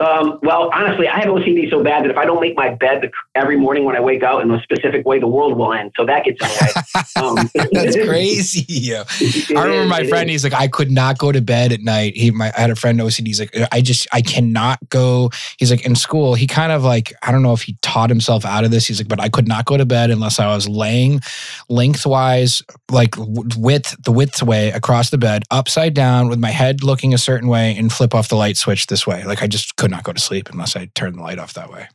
Um, 0.02 0.40
well, 0.42 0.72
honestly, 0.74 1.08
I 1.08 1.20
have 1.20 1.28
OCD 1.28 1.70
so 1.70 1.84
bad 1.84 2.04
that 2.04 2.12
if 2.12 2.18
I 2.18 2.26
don't 2.26 2.42
make 2.42 2.58
my 2.58 2.74
bed 2.74 3.12
every 3.36 3.56
morning 3.56 3.86
when 3.86 3.96
I 3.96 4.00
wake 4.00 4.24
up 4.24 4.42
in 4.42 4.50
a 4.50 4.60
specific 4.64 5.06
way, 5.06 5.20
the 5.20 5.28
world 5.28 5.56
will 5.56 5.72
end. 5.74 5.92
So 5.96 6.08
that 6.08 6.26
gets 6.26 6.42
in 6.42 6.48
the 6.48 6.56
way. 6.66 6.82
Um, 7.18 7.36
That's 7.72 7.96
crazy. 8.08 8.96
I 8.96 9.04
remember 9.50 9.86
my 9.86 10.08
friend. 10.08 10.30
He's 10.30 10.44
like, 10.44 10.54
I 10.54 10.68
could 10.68 10.90
not 10.90 11.18
go 11.18 11.32
to 11.32 11.42
bed 11.42 11.72
at 11.72 11.82
night. 11.82 12.16
He, 12.16 12.32
my, 12.32 12.52
I 12.56 12.62
had 12.62 12.72
a 12.72 12.76
friend 12.76 13.00
OCD. 13.00 13.28
He's 13.28 13.40
like, 13.40 13.56
I 13.72 13.82
just, 13.82 14.08
I 14.12 14.22
cannot 14.22 14.80
go. 14.90 15.30
He's 15.58 15.70
like, 15.70 15.86
in 15.86 15.96
school, 15.96 16.34
he 16.34 16.48
kind 16.48 16.72
of 16.72 16.84
like, 16.84 17.14
I 17.22 17.32
don't 17.32 17.44
know 17.44 17.54
if 17.54 17.62
he 17.62 17.78
taught 17.82 18.10
himself 18.10 18.44
out 18.46 18.64
of 18.64 18.72
this. 18.72 18.88
He's 18.88 19.00
like, 19.00 19.08
but 19.08 19.20
I 19.20 19.30
could 19.30 19.48
not 19.48 19.66
go 19.66 19.78
to 19.78 19.86
bed 19.86 20.10
unless 20.10 20.40
I 20.40 20.48
was 20.54 20.68
laying 20.68 21.20
lengthwise, 21.70 22.64
like 22.90 23.16
width, 23.18 23.96
the 24.04 24.12
width 24.12 24.42
way 24.42 24.70
across 24.72 25.10
the 25.12 25.18
bed, 25.18 25.44
upside 25.52 25.94
down, 25.94 26.28
with 26.30 26.40
my 26.40 26.52
head 26.52 26.84
looking 26.84 27.14
a 27.14 27.20
certain 27.20 27.50
way, 27.50 27.76
and 27.78 27.92
flip 27.92 28.16
off 28.16 28.30
the 28.30 28.36
light 28.36 28.58
switch 28.58 28.88
this 28.88 29.06
way. 29.06 29.24
Like 29.26 29.44
I 29.44 29.48
just 29.48 29.76
couldn't 29.76 29.91
not 29.92 30.04
go 30.04 30.14
to 30.14 30.20
sleep 30.20 30.50
unless 30.52 30.76
I 30.76 30.88
turn 30.96 31.16
the 31.16 31.22
light 31.22 31.40
off 31.40 31.54
that 31.54 31.70
way. 31.70 31.88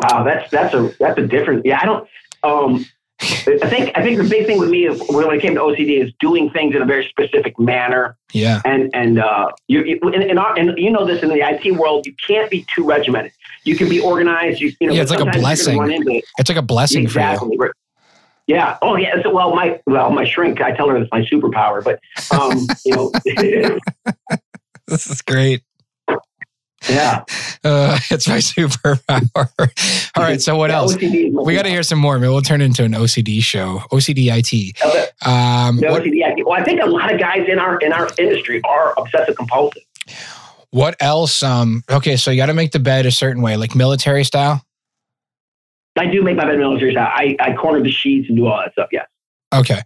Wow, 0.00 0.24
that's 0.24 0.50
that's 0.50 0.74
a 0.74 0.92
that's 0.98 1.18
a 1.18 1.26
different. 1.26 1.64
Yeah, 1.64 1.78
I 1.80 1.86
don't. 1.86 2.08
Um, 2.42 2.84
I 3.20 3.68
think 3.68 3.96
I 3.96 4.02
think 4.02 4.18
the 4.18 4.28
big 4.28 4.46
thing 4.46 4.58
with 4.58 4.68
me 4.70 4.86
is 4.86 5.00
when 5.08 5.32
it 5.32 5.40
came 5.40 5.54
to 5.54 5.60
OCD 5.60 6.02
is 6.02 6.12
doing 6.18 6.50
things 6.50 6.74
in 6.74 6.82
a 6.82 6.84
very 6.84 7.06
specific 7.08 7.58
manner. 7.60 8.16
Yeah, 8.32 8.60
and 8.64 8.90
and 8.92 9.20
uh, 9.20 9.52
you, 9.68 9.84
you 9.84 10.00
in, 10.10 10.22
in 10.22 10.38
our, 10.38 10.58
and 10.58 10.76
you 10.76 10.90
know 10.90 11.06
this 11.06 11.22
in 11.22 11.28
the 11.28 11.40
IT 11.40 11.76
world, 11.76 12.06
you 12.06 12.14
can't 12.26 12.50
be 12.50 12.66
too 12.74 12.84
regimented. 12.84 13.32
You 13.62 13.76
can 13.76 13.88
be 13.88 14.00
organized. 14.00 14.60
You, 14.60 14.72
you 14.80 14.88
know, 14.88 14.94
yeah, 14.94 15.02
it's 15.02 15.12
like 15.12 15.20
a 15.20 15.30
blessing. 15.38 15.78
It. 15.80 16.24
It's 16.38 16.48
like 16.48 16.58
a 16.58 16.62
blessing 16.62 17.04
exactly. 17.04 17.56
for 17.56 17.66
you. 17.66 17.72
Yeah. 18.46 18.76
Oh, 18.82 18.96
yeah. 18.96 19.22
So, 19.22 19.32
well, 19.32 19.54
my 19.54 19.80
well, 19.86 20.10
my 20.10 20.24
shrink. 20.24 20.60
I 20.60 20.72
tell 20.72 20.88
her 20.88 20.96
it's 20.96 21.10
my 21.10 21.22
superpower, 21.22 21.82
but 21.82 22.00
um, 22.36 22.66
you 22.84 22.94
know, 22.94 23.12
this 24.86 25.06
is 25.06 25.22
great. 25.22 25.62
Yeah. 26.88 27.24
Uh, 27.66 27.98
it's 28.10 28.28
my 28.28 28.36
superpower. 28.36 30.10
All 30.18 30.22
right. 30.22 30.42
So 30.42 30.54
what 30.54 30.68
yeah, 30.68 30.76
else? 30.76 30.96
We 30.96 31.54
got 31.54 31.62
to 31.62 31.70
hear 31.70 31.82
some 31.82 31.98
more. 31.98 32.18
Maybe 32.18 32.28
we'll 32.28 32.42
turn 32.42 32.60
into 32.60 32.84
an 32.84 32.92
OCD 32.92 33.40
show. 33.40 33.80
OCD 33.90 34.26
IT. 34.30 34.76
Okay. 34.84 35.06
Um, 35.24 35.78
OCD 35.78 36.20
IT. 36.28 36.46
Well, 36.46 36.60
I 36.60 36.62
think 36.62 36.82
a 36.82 36.86
lot 36.86 37.10
of 37.10 37.18
guys 37.18 37.48
in 37.48 37.58
our 37.58 37.78
in 37.78 37.94
our 37.94 38.10
industry 38.18 38.60
are 38.66 38.92
obsessive 38.98 39.36
compulsive. 39.36 39.82
What 40.72 40.96
else? 41.00 41.42
Um, 41.42 41.84
okay, 41.88 42.16
so 42.16 42.30
you 42.30 42.36
got 42.36 42.46
to 42.46 42.52
make 42.52 42.72
the 42.72 42.80
bed 42.80 43.06
a 43.06 43.10
certain 43.10 43.40
way, 43.40 43.56
like 43.56 43.74
military 43.74 44.24
style. 44.24 44.62
I 45.96 46.06
do 46.06 46.22
make 46.22 46.36
my 46.36 46.44
bed 46.44 46.58
military 46.58 46.92
style. 46.92 47.10
I, 47.14 47.34
I 47.40 47.54
corner 47.54 47.82
the 47.82 47.92
sheets 47.92 48.28
and 48.28 48.36
do 48.36 48.46
all 48.46 48.58
that 48.58 48.72
stuff. 48.72 48.88
Yes. 48.92 49.06
Okay. 49.54 49.80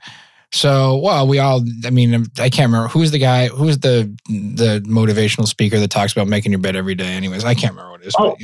So, 0.51 0.97
well, 0.97 1.27
we 1.27 1.39
all, 1.39 1.63
I 1.85 1.91
mean, 1.91 2.27
I 2.39 2.49
can't 2.49 2.71
remember 2.71 2.89
who's 2.89 3.11
the 3.11 3.19
guy, 3.19 3.49
who's 3.49 3.79
the 3.79 4.11
the 4.29 4.83
motivational 4.87 5.47
speaker 5.47 5.79
that 5.79 5.91
talks 5.91 6.13
about 6.13 6.27
making 6.27 6.53
your 6.53 6.61
bed 6.61 6.75
every 6.75 6.95
day. 6.95 7.09
Anyways, 7.13 7.45
I 7.45 7.55
can't 7.55 7.75
remember 7.75 7.93
what 7.93 8.01
it 8.03 8.07
is. 8.07 8.15
Oh, 8.19 8.35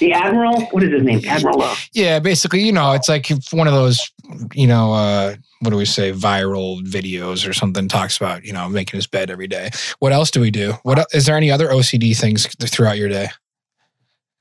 the 0.00 0.12
Admiral? 0.12 0.62
What 0.66 0.82
is 0.82 0.92
his 0.92 1.02
name? 1.04 1.20
Admiral? 1.24 1.64
Yeah, 1.92 2.18
basically, 2.18 2.62
you 2.62 2.72
know, 2.72 2.92
it's 2.92 3.08
like 3.08 3.28
one 3.52 3.68
of 3.68 3.72
those, 3.72 4.10
you 4.52 4.66
know, 4.66 4.92
uh, 4.94 5.36
what 5.60 5.70
do 5.70 5.76
we 5.76 5.84
say, 5.84 6.12
viral 6.12 6.82
videos 6.82 7.48
or 7.48 7.52
something 7.52 7.86
talks 7.86 8.16
about, 8.16 8.44
you 8.44 8.52
know, 8.52 8.68
making 8.68 8.98
his 8.98 9.06
bed 9.06 9.30
every 9.30 9.46
day. 9.46 9.70
What 10.00 10.12
else 10.12 10.32
do 10.32 10.40
we 10.40 10.50
do? 10.50 10.74
What 10.82 11.06
is 11.14 11.26
there 11.26 11.36
any 11.36 11.52
other 11.52 11.68
OCD 11.68 12.16
things 12.16 12.46
throughout 12.68 12.98
your 12.98 13.08
day? 13.08 13.28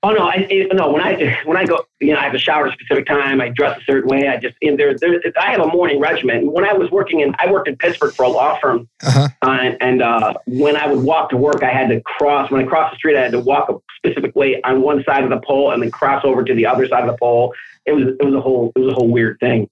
Oh 0.06 0.12
no, 0.12 0.28
I 0.28 0.46
no. 0.74 0.92
When 0.92 1.02
I 1.02 1.40
when 1.46 1.56
I 1.56 1.66
go, 1.66 1.86
you 2.02 2.14
know, 2.14 2.20
I 2.20 2.24
have 2.24 2.34
a 2.34 2.38
shower 2.38 2.68
at 2.68 2.74
a 2.74 2.76
specific 2.76 3.06
time. 3.06 3.40
I 3.40 3.48
dress 3.48 3.80
a 3.80 3.84
certain 3.86 4.10
way. 4.10 4.28
I 4.28 4.36
just 4.36 4.56
in 4.60 4.76
there. 4.76 4.94
There, 4.98 5.22
I 5.40 5.52
have 5.52 5.62
a 5.62 5.68
morning 5.68 6.02
regimen. 6.02 6.52
When 6.52 6.66
I 6.66 6.74
was 6.74 6.92
working 6.92 7.22
in, 7.22 7.34
I 7.40 7.50
worked 7.50 7.70
in 7.70 7.78
Pittsburgh 7.78 8.14
for 8.14 8.24
a 8.24 8.28
law 8.28 8.60
firm, 8.60 8.90
uh-huh. 9.02 9.30
uh, 9.42 9.72
and 9.80 10.02
uh, 10.02 10.34
when 10.46 10.76
I 10.76 10.88
would 10.88 11.06
walk 11.06 11.30
to 11.30 11.38
work, 11.38 11.64
I 11.64 11.72
had 11.72 11.88
to 11.88 12.02
cross. 12.02 12.52
When 12.52 12.60
I 12.60 12.68
crossed 12.68 12.94
the 12.94 12.98
street, 12.98 13.16
I 13.16 13.22
had 13.22 13.32
to 13.32 13.40
walk 13.40 13.70
a 13.70 13.76
specific 13.98 14.36
way 14.36 14.62
on 14.64 14.82
one 14.82 15.06
side 15.06 15.24
of 15.24 15.30
the 15.30 15.40
pole 15.40 15.72
and 15.72 15.82
then 15.82 15.90
cross 15.90 16.26
over 16.26 16.44
to 16.44 16.54
the 16.54 16.66
other 16.66 16.86
side 16.86 17.04
of 17.04 17.08
the 17.10 17.18
pole. 17.18 17.54
It 17.86 17.94
was 17.94 18.10
it 18.20 18.26
was 18.26 18.34
a 18.34 18.42
whole 18.42 18.74
it 18.76 18.80
was 18.80 18.92
a 18.92 18.96
whole 18.96 19.08
weird 19.10 19.40
thing. 19.40 19.70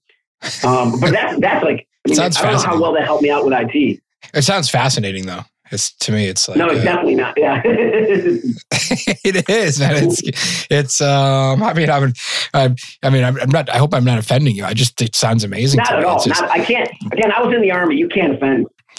Um, 0.64 0.98
but 0.98 1.10
that's 1.10 1.38
that's 1.40 1.62
like 1.62 1.86
I, 2.06 2.10
mean, 2.10 2.20
I 2.20 2.28
don't 2.30 2.52
know 2.54 2.58
how 2.58 2.80
well 2.80 2.94
that 2.94 3.04
helped 3.04 3.22
me 3.22 3.28
out 3.28 3.44
with 3.44 3.52
IT. 3.52 4.00
It 4.32 4.42
sounds 4.42 4.70
fascinating 4.70 5.26
though. 5.26 5.42
It's 5.72 5.94
to 5.94 6.12
me, 6.12 6.26
it's 6.26 6.48
like 6.48 6.58
no, 6.58 6.68
it's 6.68 6.80
uh, 6.80 6.84
definitely 6.84 7.14
not. 7.14 7.32
Yeah, 7.38 7.62
it 7.64 9.48
is, 9.48 9.80
man. 9.80 10.04
It's 10.04 10.66
it's. 10.70 11.00
Um, 11.00 11.62
I 11.62 11.72
mean, 11.72 11.88
I'm, 11.88 12.12
I'm 12.52 12.76
I 13.02 13.08
mean, 13.08 13.24
I'm, 13.24 13.40
I'm, 13.40 13.48
not. 13.48 13.70
I 13.70 13.78
hope 13.78 13.94
I'm 13.94 14.04
not 14.04 14.18
offending 14.18 14.54
you. 14.54 14.66
I 14.66 14.74
just 14.74 15.00
it 15.00 15.16
sounds 15.16 15.44
amazing. 15.44 15.78
Not 15.78 15.94
at 15.94 16.04
all. 16.04 16.22
Just, 16.22 16.42
not, 16.42 16.50
I 16.50 16.62
can't. 16.62 16.90
Again, 17.10 17.32
I 17.32 17.42
was 17.42 17.54
in 17.54 17.62
the 17.62 17.70
army. 17.70 17.96
You 17.96 18.08
can't 18.08 18.34
offend. 18.34 18.66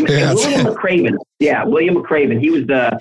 yeah, 0.00 0.34
William 0.34 0.66
McRaven. 0.66 1.16
Yeah, 1.38 1.64
William 1.64 1.94
McRaven. 1.94 2.40
He 2.40 2.50
was 2.50 2.66
the 2.66 3.00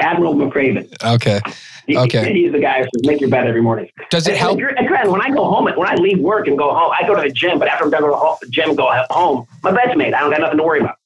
Admiral 0.00 0.34
McRaven. 0.34 0.92
Okay. 1.02 1.40
Okay. 1.88 2.32
He's 2.32 2.52
the 2.52 2.60
guy 2.60 2.82
who 2.82 2.88
make 3.02 3.20
your 3.20 3.30
bed 3.30 3.46
every 3.46 3.62
morning. 3.62 3.88
Does 4.10 4.28
it 4.28 4.36
help? 4.36 4.58
And, 4.60 4.78
and 4.78 5.10
when 5.10 5.20
I 5.20 5.30
go 5.30 5.44
home, 5.44 5.64
when 5.64 5.88
I 5.88 5.94
leave 5.94 6.18
work 6.20 6.46
and 6.46 6.56
go 6.56 6.72
home, 6.72 6.92
I 6.98 7.06
go 7.06 7.14
to 7.14 7.22
the 7.22 7.30
gym. 7.30 7.58
But 7.58 7.68
after 7.68 7.84
I'm 7.84 7.90
done 7.90 8.02
to 8.02 8.36
the 8.40 8.48
gym 8.48 8.70
and 8.70 8.78
go 8.78 8.90
home, 9.10 9.46
my 9.62 9.72
bed's 9.72 9.96
made. 9.96 10.14
I 10.14 10.20
don't 10.20 10.30
got 10.30 10.40
nothing 10.40 10.58
to 10.58 10.62
worry 10.64 10.80
about. 10.80 10.96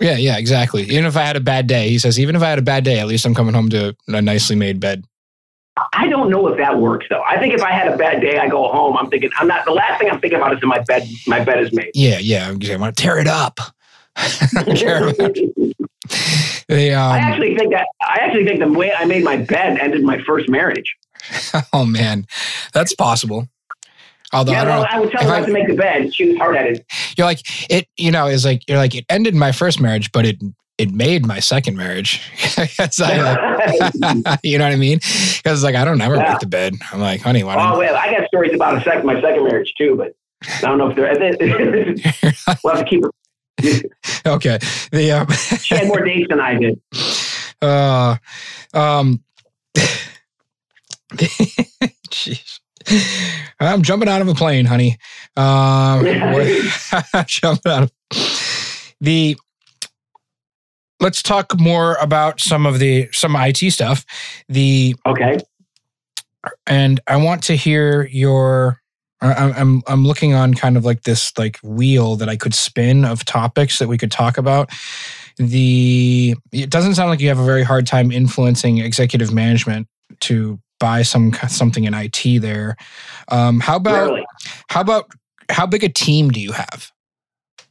Yeah, 0.00 0.16
yeah, 0.16 0.38
exactly. 0.38 0.82
Even 0.84 1.04
if 1.04 1.16
I 1.16 1.22
had 1.22 1.36
a 1.36 1.40
bad 1.40 1.66
day, 1.66 1.88
he 1.88 1.98
says, 1.98 2.18
even 2.18 2.34
if 2.34 2.42
I 2.42 2.48
had 2.48 2.58
a 2.58 2.62
bad 2.62 2.82
day, 2.84 2.98
at 2.98 3.06
least 3.06 3.24
I'm 3.24 3.34
coming 3.34 3.54
home 3.54 3.68
to 3.70 3.94
a 4.08 4.22
nicely 4.22 4.56
made 4.56 4.80
bed. 4.80 5.04
I 5.92 6.08
don't 6.08 6.28
know 6.28 6.48
if 6.48 6.58
that 6.58 6.78
works 6.78 7.06
though. 7.08 7.22
I 7.22 7.38
think 7.38 7.54
if 7.54 7.62
I 7.62 7.70
had 7.70 7.88
a 7.88 7.96
bad 7.96 8.20
day, 8.20 8.38
I 8.38 8.48
go 8.48 8.68
home. 8.68 8.96
I'm 8.96 9.08
thinking 9.08 9.30
I'm 9.38 9.46
not. 9.46 9.64
The 9.64 9.72
last 9.72 9.98
thing 9.98 10.10
I'm 10.10 10.20
thinking 10.20 10.38
about 10.38 10.52
is 10.52 10.62
in 10.62 10.68
my 10.68 10.80
bed. 10.80 11.08
My 11.26 11.42
bed 11.42 11.60
is 11.60 11.72
made. 11.72 11.92
Yeah, 11.94 12.18
yeah. 12.18 12.48
I 12.48 12.76
want 12.76 12.94
to 12.96 13.02
tear 13.02 13.18
it 13.18 13.26
up. 13.26 13.58
They, 16.68 16.92
um, 16.92 17.12
I 17.12 17.18
actually 17.18 17.56
think 17.56 17.72
that 17.72 17.86
I 18.00 18.18
actually 18.20 18.44
think 18.44 18.60
the 18.60 18.68
way 18.68 18.92
I 18.92 19.04
made 19.04 19.24
my 19.24 19.36
bed 19.36 19.78
ended 19.78 20.02
my 20.02 20.20
first 20.22 20.48
marriage. 20.48 20.96
oh 21.72 21.84
man, 21.84 22.26
that's 22.72 22.94
possible. 22.94 23.48
Although 24.32 24.52
yeah, 24.52 24.62
I, 24.62 24.66
well, 24.66 24.86
I 24.90 25.00
would 25.00 25.10
tell 25.10 25.22
her 25.22 25.40
not 25.40 25.46
to 25.46 25.52
make 25.52 25.68
the 25.68 25.74
bed. 25.74 26.14
She 26.14 26.28
was 26.28 26.38
hard 26.38 26.56
headed. 26.56 26.84
You're 27.16 27.26
like 27.26 27.40
it. 27.70 27.86
You 27.96 28.10
know, 28.10 28.26
is 28.26 28.44
like 28.44 28.62
you're 28.68 28.78
like 28.78 28.94
it 28.94 29.04
ended 29.08 29.34
my 29.34 29.52
first 29.52 29.80
marriage, 29.80 30.10
but 30.12 30.24
it 30.24 30.42
it 30.78 30.90
made 30.90 31.26
my 31.26 31.38
second 31.38 31.76
marriage. 31.76 32.22
I, 32.56 32.68
like, 32.98 34.38
you 34.42 34.58
know 34.58 34.64
what 34.64 34.72
I 34.72 34.76
mean? 34.76 35.00
Because 35.36 35.62
like 35.62 35.74
I 35.74 35.84
don't 35.84 36.00
ever 36.00 36.16
yeah. 36.16 36.30
make 36.30 36.40
the 36.40 36.46
bed. 36.46 36.74
I'm 36.92 37.00
like, 37.00 37.20
honey, 37.20 37.44
why? 37.44 37.54
Oh 37.56 37.78
well, 37.78 37.94
I 37.94 38.10
got 38.10 38.26
stories 38.26 38.54
about 38.54 38.78
a 38.78 38.80
second 38.82 39.04
my 39.04 39.20
second 39.20 39.44
marriage 39.44 39.74
too, 39.76 39.96
but 39.96 40.16
I 40.58 40.62
don't 40.62 40.78
know 40.78 40.90
if 40.90 40.96
they're. 40.96 42.56
we'll 42.64 42.74
have 42.74 42.84
to 42.84 42.90
keep 42.90 43.04
okay. 44.26 44.58
The 44.90 45.12
um, 45.12 45.28
she 45.60 45.74
had 45.74 45.88
more 45.88 46.04
dates 46.04 46.28
than 46.28 46.40
I 46.40 46.58
did. 46.58 46.80
Uh, 47.62 48.16
um, 48.74 49.22
jeez. 51.14 52.58
I'm 53.60 53.82
jumping 53.82 54.08
out 54.08 54.20
of 54.20 54.26
a 54.26 54.34
plane, 54.34 54.64
honey. 54.64 54.98
Um, 55.36 56.04
jumping 57.26 57.72
out 57.72 57.84
of 57.84 57.92
the. 59.00 59.36
Let's 60.98 61.22
talk 61.22 61.56
more 61.56 61.94
about 62.00 62.40
some 62.40 62.66
of 62.66 62.80
the 62.80 63.08
some 63.12 63.36
IT 63.36 63.58
stuff. 63.70 64.04
The 64.48 64.96
okay, 65.06 65.38
and 66.66 66.98
I 67.06 67.18
want 67.18 67.44
to 67.44 67.54
hear 67.54 68.08
your 68.08 68.81
I'm 69.22 69.82
I'm 69.86 70.04
looking 70.04 70.34
on 70.34 70.54
kind 70.54 70.76
of 70.76 70.84
like 70.84 71.02
this 71.02 71.32
like 71.38 71.58
wheel 71.62 72.16
that 72.16 72.28
I 72.28 72.36
could 72.36 72.54
spin 72.54 73.04
of 73.04 73.24
topics 73.24 73.78
that 73.78 73.88
we 73.88 73.96
could 73.96 74.10
talk 74.10 74.36
about. 74.36 74.70
The 75.36 76.34
it 76.50 76.70
doesn't 76.70 76.96
sound 76.96 77.10
like 77.10 77.20
you 77.20 77.28
have 77.28 77.38
a 77.38 77.44
very 77.44 77.62
hard 77.62 77.86
time 77.86 78.10
influencing 78.10 78.78
executive 78.78 79.32
management 79.32 79.86
to 80.20 80.58
buy 80.80 81.02
some 81.02 81.32
something 81.48 81.84
in 81.84 81.94
IT 81.94 82.42
there. 82.42 82.76
Um, 83.28 83.60
how 83.60 83.76
about 83.76 84.10
really? 84.10 84.26
how 84.68 84.80
about 84.80 85.10
how 85.48 85.66
big 85.66 85.84
a 85.84 85.88
team 85.88 86.30
do 86.30 86.40
you 86.40 86.52
have? 86.52 86.90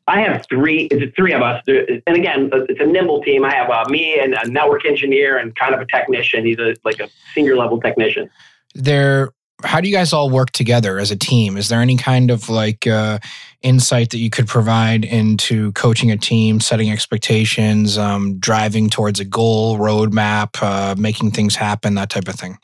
I 0.08 0.22
have 0.22 0.46
three. 0.50 0.86
It's 0.86 1.16
three 1.16 1.34
of 1.34 1.42
us, 1.42 1.64
and 1.68 2.18
again, 2.18 2.50
it's 2.54 2.82
a 2.82 2.86
nimble 2.86 3.22
team. 3.22 3.46
I 3.46 3.54
have 3.54 3.70
uh, 3.70 3.86
me 3.90 4.20
and 4.20 4.34
a 4.34 4.50
network 4.50 4.86
engineer 4.86 5.38
and 5.38 5.56
kind 5.56 5.76
of 5.76 5.82
a 5.82 5.86
technician. 5.86 6.46
He's 6.46 6.60
a 6.60 6.76
like 6.84 7.00
a 7.00 7.10
senior 7.36 7.56
level 7.56 7.80
technician. 7.80 8.30
There 8.74 9.32
how 9.63 9.82
do 9.82 9.88
you 9.88 9.95
guys 9.95 10.13
all 10.13 10.30
work 10.30 10.52
together 10.52 11.00
as 11.00 11.12
a 11.12 11.15
team? 11.15 11.58
Is 11.58 11.69
there 11.69 11.82
any 11.82 11.97
kind 11.97 12.32
of 12.32 12.50
like 12.50 12.88
uh, 12.88 13.19
insight 13.62 14.10
that 14.12 14.17
you 14.17 14.30
could 14.30 14.47
provide 14.47 15.06
into 15.06 15.71
coaching 15.74 16.12
a 16.12 16.17
team, 16.17 16.60
setting 16.60 16.91
expectations, 16.91 17.97
um, 17.97 18.38
driving 18.38 18.89
towards 18.89 19.19
a 19.19 19.26
goal, 19.26 19.78
roadmap, 19.78 20.62
uh, 20.62 20.95
making 20.97 21.32
things 21.32 21.56
happen, 21.56 21.95
that 21.95 22.10
type 22.10 22.28
of 22.28 22.36
thing? 22.36 22.58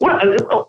Well, 0.00 0.16
uh, 0.16 0.64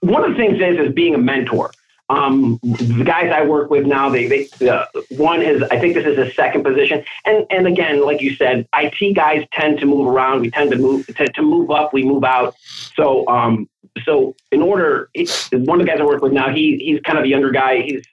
one 0.00 0.24
of 0.24 0.30
the 0.30 0.36
things 0.36 0.60
is 0.60 0.88
is 0.88 0.92
being 0.92 1.14
a 1.14 1.18
mentor. 1.18 1.70
Um, 2.08 2.60
the 2.62 3.02
guys 3.04 3.32
I 3.34 3.44
work 3.44 3.68
with 3.68 3.84
now, 3.84 4.08
they, 4.08 4.26
they 4.28 4.68
uh, 4.68 4.86
one 5.10 5.42
is 5.42 5.62
I 5.64 5.80
think 5.80 5.94
this 5.94 6.06
is 6.06 6.16
a 6.16 6.30
second 6.34 6.62
position, 6.62 7.04
and 7.24 7.44
and 7.50 7.66
again, 7.66 8.04
like 8.04 8.20
you 8.20 8.36
said, 8.36 8.68
IT 8.76 9.14
guys 9.14 9.44
tend 9.52 9.80
to 9.80 9.86
move 9.86 10.06
around. 10.06 10.42
We 10.42 10.50
tend 10.50 10.70
to 10.70 10.78
move 10.78 11.06
to, 11.06 11.26
to 11.26 11.42
move 11.42 11.72
up, 11.72 11.92
we 11.92 12.04
move 12.04 12.22
out. 12.22 12.54
So 12.94 13.26
um, 13.26 13.68
so 14.04 14.34
in 14.52 14.62
order, 14.62 15.10
one 15.52 15.80
of 15.80 15.86
the 15.86 15.90
guys 15.90 16.00
I 16.00 16.04
work 16.04 16.22
with 16.22 16.32
now, 16.32 16.50
he 16.50 16.78
he's 16.78 17.00
kind 17.00 17.18
of 17.18 17.24
a 17.24 17.28
younger 17.28 17.50
guy. 17.50 17.82
He's 17.82 18.04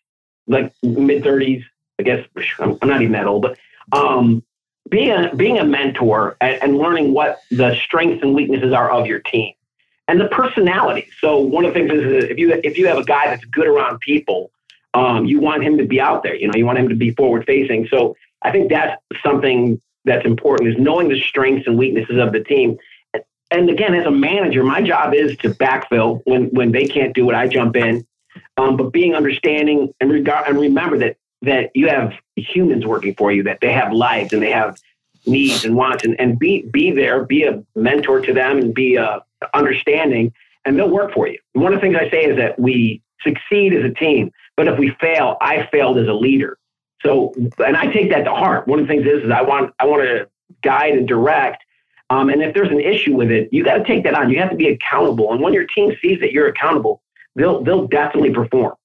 like 0.48 0.74
mid 0.82 1.24
thirties, 1.24 1.64
I 2.00 2.04
guess. 2.04 2.26
I'm, 2.60 2.78
I'm, 2.82 2.90
not 2.90 3.02
even 3.02 3.14
that 3.14 3.28
old, 3.28 3.42
but 3.42 3.58
um, 3.92 4.44
being 4.90 5.12
a, 5.12 5.36
being 5.36 5.60
a 5.60 5.66
mentor 5.66 6.38
and, 6.42 6.62
and 6.64 6.78
learning 6.78 7.14
what 7.14 7.40
the 7.52 7.76
strengths 7.76 8.24
and 8.24 8.34
weaknesses 8.34 8.74
are 8.74 8.92
of 8.92 9.08
your 9.08 9.20
team 9.20 9.54
and 10.08 10.20
the 10.20 10.28
personality. 10.28 11.08
So 11.20 11.38
one 11.40 11.66
of 11.66 11.74
the 11.74 11.80
things 11.80 11.92
is 11.92 12.26
if 12.26 12.38
you 12.38 12.54
if 12.64 12.78
you 12.78 12.88
have 12.88 12.98
a 12.98 13.04
guy 13.04 13.28
that's 13.28 13.46
good 13.46 13.68
around 13.68 14.00
people, 14.00 14.52
um, 14.94 15.26
you 15.26 15.40
want 15.40 15.64
him 15.64 15.78
to 15.78 15.86
be 15.86 16.00
out 16.00 16.24
there. 16.24 16.36
You 16.36 16.48
know, 16.48 16.54
you 16.56 16.66
want 16.66 16.80
him 16.80 16.90
to 16.90 16.96
be 16.96 17.12
forward 17.12 17.46
facing. 17.46 17.88
So 17.88 18.16
I 18.42 18.52
think 18.52 18.70
that's 18.70 19.02
something 19.24 19.82
that's 20.06 20.26
important 20.26 20.70
is 20.70 20.76
knowing 20.78 21.10
the 21.10 21.20
strengths 21.20 21.66
and 21.68 21.78
weaknesses 21.78 22.18
of 22.18 22.34
the 22.34 22.44
team. 22.44 22.78
And 23.52 23.70
again, 23.70 23.94
as 23.94 24.06
a 24.06 24.12
manager, 24.12 24.64
my 24.64 24.82
job 24.82 25.14
is 25.14 25.38
to 25.38 25.50
backfill 25.50 26.22
when 26.26 26.46
when 26.48 26.72
they 26.72 26.86
can't 26.86 27.14
do 27.14 27.30
it. 27.30 27.36
I 27.36 27.48
jump 27.48 27.76
in, 27.76 28.06
um, 28.58 28.78
but 28.78 28.92
being 28.92 29.14
understanding 29.16 29.94
and 30.00 30.12
regard 30.12 30.48
and 30.48 30.60
remember 30.60 30.98
that 31.00 31.18
that 31.44 31.72
you 31.76 31.88
have 31.90 32.14
humans 32.36 32.86
working 32.86 33.14
for 33.16 33.32
you, 33.32 33.44
that 33.44 33.60
they 33.62 33.72
have 33.72 33.92
lives 33.92 34.34
and 34.34 34.42
they 34.42 34.52
have 34.52 34.78
needs 35.26 35.66
and 35.66 35.76
wants, 35.76 36.04
and, 36.04 36.20
and 36.20 36.40
be 36.40 36.64
be 36.72 36.92
there, 36.92 37.24
be 37.24 37.44
a 37.44 37.64
mentor 37.76 38.22
to 38.22 38.34
them, 38.34 38.58
and 38.58 38.74
be 38.74 38.96
a 38.96 39.22
understanding, 39.54 40.34
and 40.66 40.78
they'll 40.78 40.90
work 40.90 41.14
for 41.14 41.28
you. 41.28 41.38
one 41.54 41.74
of 41.74 41.80
the 41.80 41.82
things 41.82 41.96
I 41.96 42.10
say 42.10 42.26
is 42.26 42.38
that 42.38 42.58
we 42.58 43.02
succeed 43.22 43.74
as 43.74 43.84
a 43.84 43.94
team, 43.94 44.32
but 44.56 44.68
if 44.68 44.80
we 44.80 44.96
fail, 45.00 45.38
I 45.42 45.68
failed 45.72 45.98
as 45.98 46.08
a 46.08 46.14
leader. 46.14 46.58
So, 47.02 47.34
and 47.66 47.76
I 47.76 47.88
take 47.88 48.10
that 48.12 48.24
to 48.24 48.32
heart. 48.32 48.68
One 48.68 48.80
of 48.80 48.88
the 48.88 48.94
things 48.94 49.06
is, 49.06 49.24
is 49.24 49.32
I 49.32 49.42
want 49.42 49.74
I 49.80 49.86
want 49.86 50.04
to 50.04 50.30
guide 50.62 50.94
and 50.94 51.08
direct. 51.08 51.63
Um, 52.14 52.30
and 52.30 52.44
if 52.44 52.54
there's 52.54 52.70
an 52.70 52.80
issue 52.80 53.16
with 53.16 53.32
it, 53.32 53.50
you 53.52 53.64
got 53.64 53.78
to 53.78 53.84
take 53.84 54.04
that 54.04 54.14
on. 54.14 54.30
You 54.30 54.38
have 54.40 54.52
to 54.52 54.56
be 54.56 54.68
accountable. 54.68 55.34
And 55.34 55.42
when 55.42 55.52
your 55.52 55.66
team 55.66 55.96
sees 56.00 56.20
that 56.20 56.32
you're 56.32 56.48
accountable, 56.48 57.02
they'll 57.36 57.64
they'll 57.64 57.88
definitely 57.88 58.32
perform. 58.32 58.76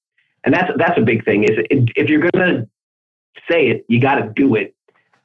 And 0.43 0.53
that's 0.53 0.71
that's 0.77 0.97
a 0.97 1.01
big 1.01 1.23
thing. 1.25 1.43
Is 1.43 1.51
if 1.69 2.09
you're 2.09 2.23
to 2.31 2.67
say 3.47 3.67
it, 3.67 3.85
you 3.87 4.01
got 4.01 4.15
to 4.15 4.33
do 4.35 4.55
it. 4.55 4.73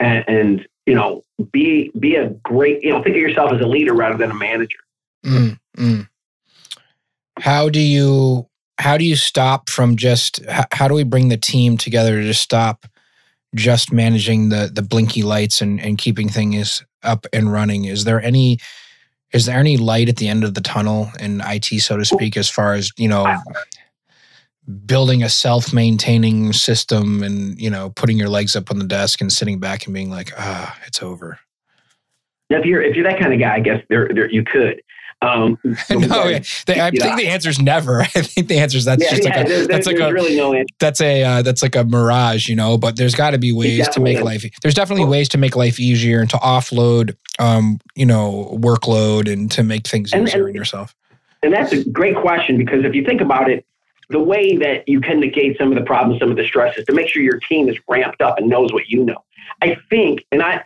And, 0.00 0.24
and 0.28 0.68
you 0.84 0.94
know, 0.94 1.22
be 1.50 1.92
be 1.98 2.16
a 2.16 2.28
great. 2.28 2.82
You 2.82 2.90
know, 2.90 3.02
think 3.02 3.16
of 3.16 3.22
yourself 3.22 3.52
as 3.52 3.60
a 3.62 3.66
leader 3.66 3.94
rather 3.94 4.18
than 4.18 4.30
a 4.30 4.34
manager. 4.34 4.78
Mm, 5.24 5.58
mm. 5.78 6.08
How 7.38 7.70
do 7.70 7.80
you 7.80 8.46
how 8.76 8.98
do 8.98 9.04
you 9.04 9.16
stop 9.16 9.70
from 9.70 9.96
just 9.96 10.44
how, 10.44 10.64
how, 10.72 10.88
do 10.88 10.94
we 10.94 11.04
bring 11.04 11.30
the 11.30 11.38
team 11.38 11.78
together 11.78 12.20
to 12.20 12.34
stop 12.34 12.86
just 13.54 13.92
managing 13.92 14.50
the 14.50 14.70
the 14.70 14.82
blinky 14.82 15.22
lights 15.22 15.62
and 15.62 15.80
and 15.80 15.96
keeping 15.96 16.28
things 16.28 16.84
up 17.04 17.26
and 17.32 17.52
running? 17.52 17.84
Is 17.84 18.04
there 18.04 18.20
any 18.20 18.58
is 19.32 19.46
there 19.46 19.58
any 19.58 19.76
light 19.76 20.08
at 20.08 20.16
the 20.16 20.28
end 20.28 20.44
of 20.44 20.54
the 20.54 20.60
tunnel 20.60 21.10
in 21.18 21.40
IT, 21.44 21.66
so 21.80 21.96
to 21.96 22.04
speak, 22.04 22.36
as 22.36 22.48
far 22.48 22.74
as 22.74 22.90
you 22.96 23.08
know? 23.08 23.36
building 24.86 25.22
a 25.22 25.28
self-maintaining 25.28 26.50
system 26.52 27.22
and 27.22 27.60
you 27.60 27.68
know 27.68 27.90
putting 27.90 28.16
your 28.16 28.30
legs 28.30 28.56
up 28.56 28.70
on 28.70 28.78
the 28.78 28.86
desk 28.86 29.20
and 29.20 29.30
sitting 29.30 29.58
back 29.58 29.84
and 29.84 29.92
being 29.92 30.08
like 30.08 30.32
ah 30.38 30.74
it's 30.86 31.02
over 31.02 31.38
if 32.48 32.64
you're 32.64 32.80
if 32.80 32.96
you're 32.96 33.04
that 33.04 33.20
kind 33.20 33.34
of 33.34 33.38
guy 33.38 33.56
i 33.56 33.60
guess 33.60 33.82
there, 33.90 34.08
there 34.14 34.30
you 34.30 34.42
could 34.42 34.80
um, 35.24 35.58
no, 35.90 36.24
yeah. 36.24 36.42
they, 36.66 36.80
I 36.80 36.90
think 36.90 37.16
the 37.16 37.28
answer 37.28 37.48
is 37.48 37.60
never. 37.60 38.02
I 38.02 38.06
think 38.06 38.48
the 38.48 38.58
answer 38.58 38.76
is 38.76 38.84
that's 38.84 39.02
yeah, 39.02 39.10
just 39.10 39.24
yeah, 39.24 39.36
like 39.36 39.48
a, 39.48 39.66
that's 39.66 39.86
like 39.86 39.98
a 39.98 40.12
really 40.12 40.36
no 40.36 40.52
answer. 40.52 40.74
that's 40.78 41.00
a 41.00 41.22
uh, 41.22 41.42
that's 41.42 41.62
like 41.62 41.74
a 41.76 41.84
mirage, 41.84 42.48
you 42.48 42.56
know. 42.56 42.76
But 42.76 42.96
there's 42.96 43.14
got 43.14 43.30
to 43.30 43.38
be 43.38 43.52
ways 43.52 43.88
to 43.88 44.00
make 44.00 44.18
is. 44.18 44.22
life. 44.22 44.44
There's 44.62 44.74
definitely 44.74 45.06
ways 45.06 45.28
to 45.30 45.38
make 45.38 45.56
life 45.56 45.80
easier 45.80 46.20
and 46.20 46.30
to 46.30 46.36
offload, 46.36 47.16
um, 47.38 47.80
you 47.94 48.06
know, 48.06 48.56
workload 48.60 49.32
and 49.32 49.50
to 49.52 49.62
make 49.62 49.86
things 49.86 50.12
and, 50.12 50.28
easier 50.28 50.40
and, 50.40 50.50
on 50.50 50.54
yourself. 50.54 50.94
And 51.42 51.52
that's 51.52 51.72
a 51.72 51.84
great 51.84 52.16
question 52.16 52.58
because 52.58 52.84
if 52.84 52.94
you 52.94 53.04
think 53.04 53.20
about 53.20 53.50
it, 53.50 53.66
the 54.10 54.20
way 54.20 54.56
that 54.56 54.88
you 54.88 55.00
can 55.00 55.20
negate 55.20 55.56
some 55.58 55.70
of 55.72 55.78
the 55.78 55.84
problems, 55.84 56.20
some 56.20 56.30
of 56.30 56.36
the 56.36 56.46
stresses, 56.46 56.84
to 56.86 56.92
make 56.92 57.08
sure 57.08 57.22
your 57.22 57.38
team 57.38 57.68
is 57.68 57.76
ramped 57.88 58.20
up 58.20 58.38
and 58.38 58.48
knows 58.48 58.72
what 58.72 58.88
you 58.88 59.04
know. 59.04 59.24
I 59.62 59.76
think, 59.88 60.24
and 60.32 60.42
I, 60.42 60.62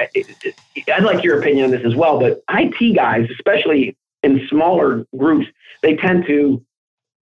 I'd 0.93 1.05
like 1.05 1.23
your 1.23 1.39
opinion 1.39 1.67
on 1.67 1.71
this 1.71 1.85
as 1.85 1.95
well, 1.95 2.19
but 2.19 2.43
IT 2.51 2.95
guys, 2.95 3.29
especially 3.31 3.97
in 4.23 4.47
smaller 4.49 5.05
groups, 5.17 5.47
they 5.83 5.97
tend 5.97 6.27
to, 6.27 6.65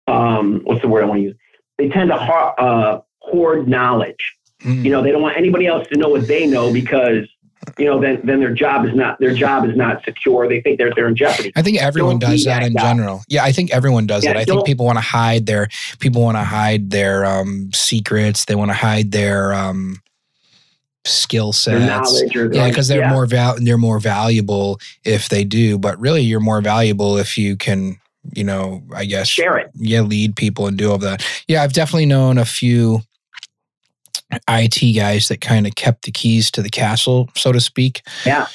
um, 0.06 0.60
what's 0.64 0.82
the 0.82 0.88
word 0.88 1.04
I 1.04 1.06
want 1.06 1.18
to 1.18 1.24
use? 1.24 1.36
They 1.78 1.88
tend 1.88 2.10
to 2.10 2.16
uh, 2.16 3.00
hoard 3.20 3.68
knowledge. 3.68 4.36
Mm. 4.62 4.84
You 4.84 4.90
know, 4.90 5.02
they 5.02 5.12
don't 5.12 5.22
want 5.22 5.36
anybody 5.36 5.66
else 5.66 5.86
to 5.88 5.98
know 5.98 6.08
what 6.08 6.26
they 6.26 6.46
know 6.46 6.72
because 6.72 7.26
you 7.78 7.84
know, 7.84 8.00
then 8.00 8.20
then 8.24 8.40
their 8.40 8.54
job 8.54 8.86
is 8.86 8.94
not 8.94 9.18
their 9.20 9.34
job 9.34 9.68
is 9.68 9.76
not 9.76 10.02
secure. 10.04 10.48
They 10.48 10.60
think 10.60 10.78
they're 10.78 10.92
they're 10.94 11.08
in 11.08 11.16
jeopardy. 11.16 11.52
I 11.56 11.62
think 11.62 11.78
everyone 11.78 12.18
don't 12.18 12.30
does 12.30 12.44
that, 12.44 12.60
that 12.60 12.66
in 12.66 12.76
general. 12.76 13.22
Yeah, 13.28 13.44
I 13.44 13.52
think 13.52 13.70
everyone 13.70 14.06
does 14.06 14.24
yeah, 14.24 14.32
that. 14.32 14.40
I 14.40 14.44
think 14.44 14.64
people 14.64 14.86
want 14.86 14.96
to 14.96 15.02
hide 15.02 15.46
their 15.46 15.68
people 15.98 16.22
want 16.22 16.36
to 16.36 16.44
hide 16.44 16.90
their 16.90 17.24
um, 17.24 17.70
secrets. 17.72 18.46
They 18.46 18.54
want 18.54 18.70
to 18.70 18.74
hide 18.76 19.12
their 19.12 19.52
um, 19.52 20.00
skill 21.10 21.52
sets. 21.52 22.22
yeah, 22.34 22.68
because 22.68 22.88
they're 22.88 23.00
yeah. 23.00 23.10
more 23.10 23.26
val- 23.26 23.56
they're 23.60 23.78
more 23.78 23.98
valuable 23.98 24.80
if 25.04 25.28
they 25.28 25.44
do. 25.44 25.78
But 25.78 25.98
really, 25.98 26.22
you're 26.22 26.40
more 26.40 26.60
valuable 26.60 27.16
if 27.16 27.36
you 27.36 27.56
can, 27.56 27.96
you 28.34 28.44
know, 28.44 28.82
I 28.94 29.04
guess 29.04 29.28
share 29.28 29.58
it. 29.58 29.70
Yeah, 29.74 30.02
lead 30.02 30.36
people 30.36 30.66
and 30.66 30.76
do 30.76 30.90
all 30.90 30.98
that. 30.98 31.24
Yeah, 31.48 31.62
I've 31.62 31.72
definitely 31.72 32.06
known 32.06 32.38
a 32.38 32.44
few 32.44 33.00
IT 34.48 34.96
guys 34.96 35.28
that 35.28 35.40
kind 35.40 35.66
of 35.66 35.74
kept 35.74 36.04
the 36.04 36.12
keys 36.12 36.50
to 36.52 36.62
the 36.62 36.70
castle, 36.70 37.28
so 37.36 37.52
to 37.52 37.60
speak. 37.60 38.02
Yeah, 38.24 38.46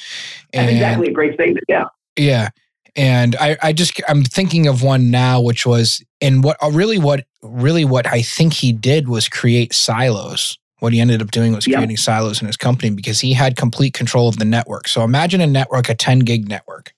and, 0.52 0.70
exactly 0.70 1.08
a 1.08 1.12
great 1.12 1.34
statement. 1.34 1.64
Yeah, 1.68 1.86
yeah. 2.16 2.50
And 2.94 3.36
I, 3.36 3.58
I 3.62 3.72
just 3.74 4.00
I'm 4.08 4.24
thinking 4.24 4.66
of 4.66 4.82
one 4.82 5.10
now, 5.10 5.40
which 5.40 5.66
was 5.66 6.02
and 6.22 6.42
what 6.42 6.56
really 6.72 6.98
what 6.98 7.26
really 7.42 7.84
what 7.84 8.06
I 8.06 8.22
think 8.22 8.54
he 8.54 8.72
did 8.72 9.08
was 9.08 9.28
create 9.28 9.74
silos 9.74 10.58
what 10.78 10.92
he 10.92 11.00
ended 11.00 11.22
up 11.22 11.30
doing 11.30 11.54
was 11.54 11.64
creating 11.64 11.90
yep. 11.90 11.98
silos 11.98 12.40
in 12.40 12.46
his 12.46 12.56
company 12.56 12.90
because 12.90 13.20
he 13.20 13.32
had 13.32 13.56
complete 13.56 13.94
control 13.94 14.28
of 14.28 14.38
the 14.38 14.44
network. 14.44 14.88
So 14.88 15.02
imagine 15.02 15.40
a 15.40 15.46
network, 15.46 15.88
a 15.88 15.94
10 15.94 16.20
gig 16.20 16.48
network 16.48 16.92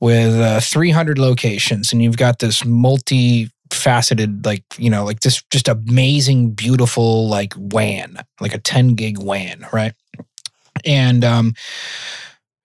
with 0.00 0.34
uh, 0.34 0.60
300 0.60 1.18
locations, 1.18 1.92
and 1.92 2.02
you've 2.02 2.16
got 2.16 2.38
this 2.40 2.64
multi 2.64 3.50
faceted 3.70 4.46
like 4.46 4.64
you 4.78 4.88
know 4.88 5.04
like 5.04 5.20
this 5.20 5.42
just 5.50 5.68
amazing 5.68 6.52
beautiful 6.52 7.28
like 7.28 7.52
WAN 7.56 8.16
like 8.40 8.54
a 8.54 8.58
10 8.58 8.94
gig 8.94 9.18
WAN 9.18 9.66
right 9.74 9.92
and 10.86 11.22
um 11.22 11.52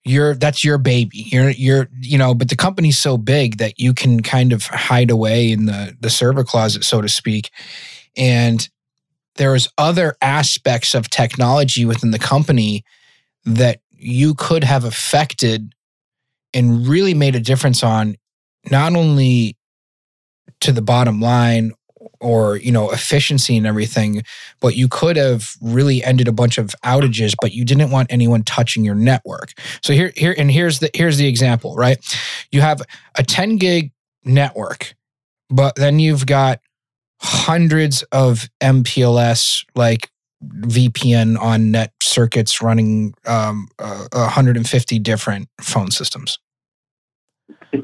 you're 0.04 0.34
that's 0.34 0.64
your 0.64 0.78
baby 0.78 1.18
you're 1.30 1.50
you're 1.50 1.88
you 2.00 2.16
know 2.16 2.34
but 2.34 2.48
the 2.48 2.56
company's 2.56 2.98
so 2.98 3.18
big 3.18 3.58
that 3.58 3.78
you 3.78 3.92
can 3.92 4.22
kind 4.22 4.52
of 4.52 4.64
hide 4.66 5.10
away 5.10 5.50
in 5.50 5.66
the 5.66 5.94
the 6.00 6.10
server 6.10 6.42
closet 6.42 6.84
so 6.84 7.00
to 7.00 7.08
speak 7.08 7.50
and 8.16 8.68
there's 9.36 9.68
other 9.78 10.16
aspects 10.22 10.94
of 10.94 11.10
technology 11.10 11.84
within 11.84 12.10
the 12.10 12.18
company 12.18 12.84
that 13.44 13.80
you 13.90 14.34
could 14.34 14.64
have 14.64 14.84
affected 14.84 15.74
and 16.52 16.86
really 16.86 17.14
made 17.14 17.34
a 17.34 17.40
difference 17.40 17.82
on 17.82 18.16
not 18.70 18.94
only 18.94 19.56
to 20.60 20.72
the 20.72 20.82
bottom 20.82 21.20
line 21.20 21.72
or 22.20 22.56
you 22.56 22.72
know 22.72 22.90
efficiency 22.90 23.56
and 23.56 23.66
everything 23.66 24.22
but 24.60 24.76
you 24.76 24.88
could 24.88 25.16
have 25.16 25.54
really 25.60 26.02
ended 26.04 26.28
a 26.28 26.32
bunch 26.32 26.58
of 26.58 26.74
outages 26.84 27.34
but 27.40 27.52
you 27.52 27.64
didn't 27.64 27.90
want 27.90 28.10
anyone 28.10 28.42
touching 28.42 28.84
your 28.84 28.94
network. 28.94 29.52
So 29.82 29.92
here 29.92 30.12
here 30.16 30.34
and 30.36 30.50
here's 30.50 30.78
the 30.78 30.90
here's 30.94 31.18
the 31.18 31.26
example 31.26 31.74
right? 31.76 31.98
You 32.50 32.60
have 32.60 32.82
a 33.16 33.22
10 33.22 33.56
gig 33.56 33.92
network 34.24 34.94
but 35.50 35.76
then 35.76 35.98
you've 35.98 36.26
got 36.26 36.60
hundreds 37.24 38.02
of 38.12 38.50
MPLS 38.60 39.64
like 39.74 40.10
VPN 40.44 41.40
on 41.40 41.70
net 41.70 41.92
circuits 42.02 42.60
running 42.60 43.14
um, 43.26 43.68
uh, 43.78 44.06
150 44.12 44.98
different 44.98 45.48
phone 45.58 45.90
systems. 45.90 46.38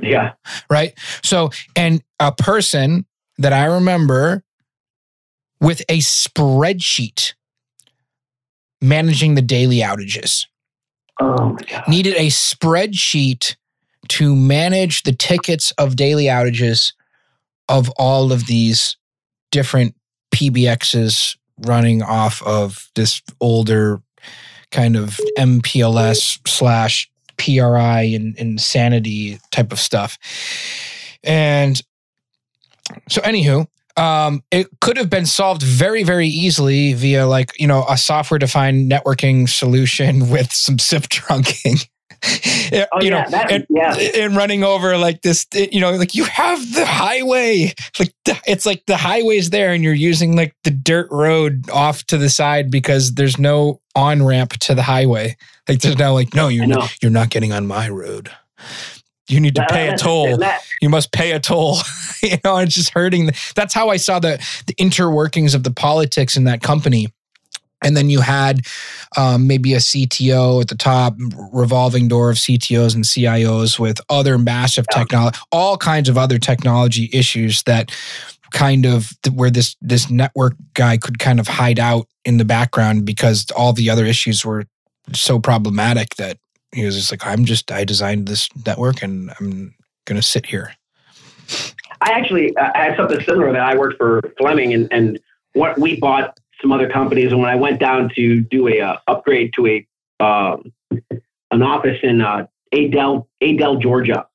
Yeah. 0.02 0.32
Right. 0.68 0.92
So, 1.22 1.50
and 1.74 2.02
a 2.20 2.32
person 2.32 3.06
that 3.38 3.54
I 3.54 3.64
remember 3.64 4.44
with 5.58 5.80
a 5.88 5.98
spreadsheet 5.98 7.32
managing 8.82 9.36
the 9.36 9.42
daily 9.42 9.78
outages. 9.78 10.46
Oh 11.18 11.56
Needed 11.88 12.14
a 12.16 12.28
spreadsheet 12.28 13.56
to 14.08 14.36
manage 14.36 15.02
the 15.02 15.12
tickets 15.12 15.70
of 15.72 15.96
daily 15.96 16.24
outages 16.24 16.92
of 17.68 17.90
all 17.96 18.32
of 18.32 18.46
these 18.46 18.96
different 19.50 19.94
PBXs 20.34 21.36
running 21.66 22.02
off 22.02 22.42
of 22.42 22.88
this 22.94 23.22
older 23.40 24.00
kind 24.70 24.96
of 24.96 25.18
MPLS 25.36 26.38
slash 26.46 27.10
PRI 27.36 28.02
and 28.02 28.36
insanity 28.38 29.38
type 29.50 29.72
of 29.72 29.78
stuff. 29.78 30.18
And 31.22 31.80
so, 33.08 33.20
anywho, 33.22 33.66
um, 33.96 34.42
it 34.50 34.68
could 34.80 34.96
have 34.96 35.10
been 35.10 35.26
solved 35.26 35.62
very, 35.62 36.02
very 36.02 36.28
easily 36.28 36.92
via 36.94 37.26
like, 37.26 37.52
you 37.58 37.66
know, 37.66 37.84
a 37.88 37.96
software 37.96 38.38
defined 38.38 38.90
networking 38.90 39.48
solution 39.48 40.30
with 40.30 40.52
some 40.52 40.78
SIP 40.78 41.04
trunking. 41.04 41.86
Oh, 42.92 43.00
you 43.00 43.10
yeah, 43.10 43.24
know, 43.24 43.30
that- 43.30 43.50
and, 43.50 43.66
yeah. 43.68 43.94
and 43.94 44.36
running 44.36 44.62
over 44.62 44.96
like 44.96 45.22
this, 45.22 45.46
you 45.52 45.80
know, 45.80 45.92
like 45.92 46.14
you 46.14 46.24
have 46.24 46.60
the 46.74 46.86
highway, 46.86 47.72
like 47.98 48.12
the, 48.24 48.38
it's 48.46 48.64
like 48.66 48.84
the 48.86 48.96
highway's 48.96 49.50
there, 49.50 49.72
and 49.72 49.82
you're 49.82 49.92
using 49.94 50.36
like 50.36 50.54
the 50.64 50.70
dirt 50.70 51.08
road 51.10 51.68
off 51.70 52.04
to 52.04 52.18
the 52.18 52.28
side 52.30 52.70
because 52.70 53.14
there's 53.14 53.38
no 53.38 53.80
on 53.96 54.22
ramp 54.24 54.52
to 54.58 54.74
the 54.74 54.82
highway. 54.82 55.36
Like 55.68 55.80
there's 55.80 55.98
no 55.98 56.14
like, 56.14 56.34
no, 56.34 56.48
you're 56.48 56.66
not, 56.66 56.92
you're 57.02 57.10
not 57.10 57.30
getting 57.30 57.52
on 57.52 57.66
my 57.66 57.88
road. 57.88 58.30
You 59.28 59.38
need 59.40 59.54
to 59.56 59.66
pay 59.70 59.88
a 59.88 59.96
toll 59.96 60.36
that- 60.38 60.62
you 60.82 60.88
must 60.88 61.12
pay 61.12 61.32
a 61.32 61.40
toll. 61.40 61.78
you 62.22 62.36
know, 62.44 62.56
it's 62.58 62.74
just 62.74 62.90
hurting. 62.90 63.26
The, 63.26 63.52
that's 63.54 63.72
how 63.74 63.88
I 63.88 63.96
saw 63.96 64.18
the 64.18 64.38
the 64.66 64.74
interworkings 64.74 65.54
of 65.54 65.62
the 65.62 65.70
politics 65.70 66.36
in 66.36 66.44
that 66.44 66.62
company. 66.62 67.08
And 67.82 67.96
then 67.96 68.10
you 68.10 68.20
had 68.20 68.60
um, 69.16 69.46
maybe 69.46 69.74
a 69.74 69.78
CTO 69.78 70.60
at 70.60 70.68
the 70.68 70.74
top, 70.74 71.14
revolving 71.52 72.08
door 72.08 72.30
of 72.30 72.36
CTOs 72.36 72.94
and 72.94 73.04
CIOs 73.04 73.78
with 73.78 74.00
other 74.08 74.38
massive 74.38 74.86
technology, 74.92 75.38
all 75.50 75.76
kinds 75.76 76.08
of 76.08 76.18
other 76.18 76.38
technology 76.38 77.08
issues 77.12 77.62
that 77.64 77.90
kind 78.52 78.84
of 78.84 79.12
where 79.32 79.50
this 79.50 79.76
this 79.80 80.10
network 80.10 80.54
guy 80.74 80.96
could 80.96 81.18
kind 81.18 81.38
of 81.38 81.46
hide 81.46 81.78
out 81.78 82.06
in 82.24 82.36
the 82.36 82.44
background 82.44 83.04
because 83.04 83.46
all 83.56 83.72
the 83.72 83.88
other 83.88 84.04
issues 84.04 84.44
were 84.44 84.64
so 85.12 85.38
problematic 85.38 86.16
that 86.16 86.36
he 86.72 86.84
was 86.84 86.96
just 86.96 87.10
like, 87.10 87.26
I'm 87.26 87.44
just 87.44 87.70
I 87.72 87.84
designed 87.84 88.28
this 88.28 88.48
network 88.66 89.02
and 89.02 89.32
I'm 89.38 89.74
gonna 90.04 90.22
sit 90.22 90.46
here. 90.46 90.72
I 92.00 92.12
actually 92.12 92.56
uh, 92.56 92.70
I 92.74 92.84
had 92.84 92.96
something 92.96 93.20
similar 93.22 93.52
that 93.52 93.62
I 93.62 93.76
worked 93.76 93.98
for 93.98 94.22
Fleming 94.38 94.72
and, 94.74 94.88
and 94.90 95.20
what 95.54 95.78
we 95.78 95.98
bought 95.98 96.38
some 96.60 96.72
other 96.72 96.88
companies. 96.88 97.32
And 97.32 97.40
when 97.40 97.50
I 97.50 97.56
went 97.56 97.80
down 97.80 98.10
to 98.16 98.40
do 98.40 98.68
a 98.68 98.80
uh, 98.80 98.96
upgrade 99.06 99.52
to 99.54 99.66
a 99.66 99.86
um, 100.22 100.72
an 101.50 101.62
office 101.62 101.98
in 102.02 102.20
uh, 102.20 102.46
Adel, 102.72 103.28
Adel, 103.40 103.76
Georgia, 103.76 104.26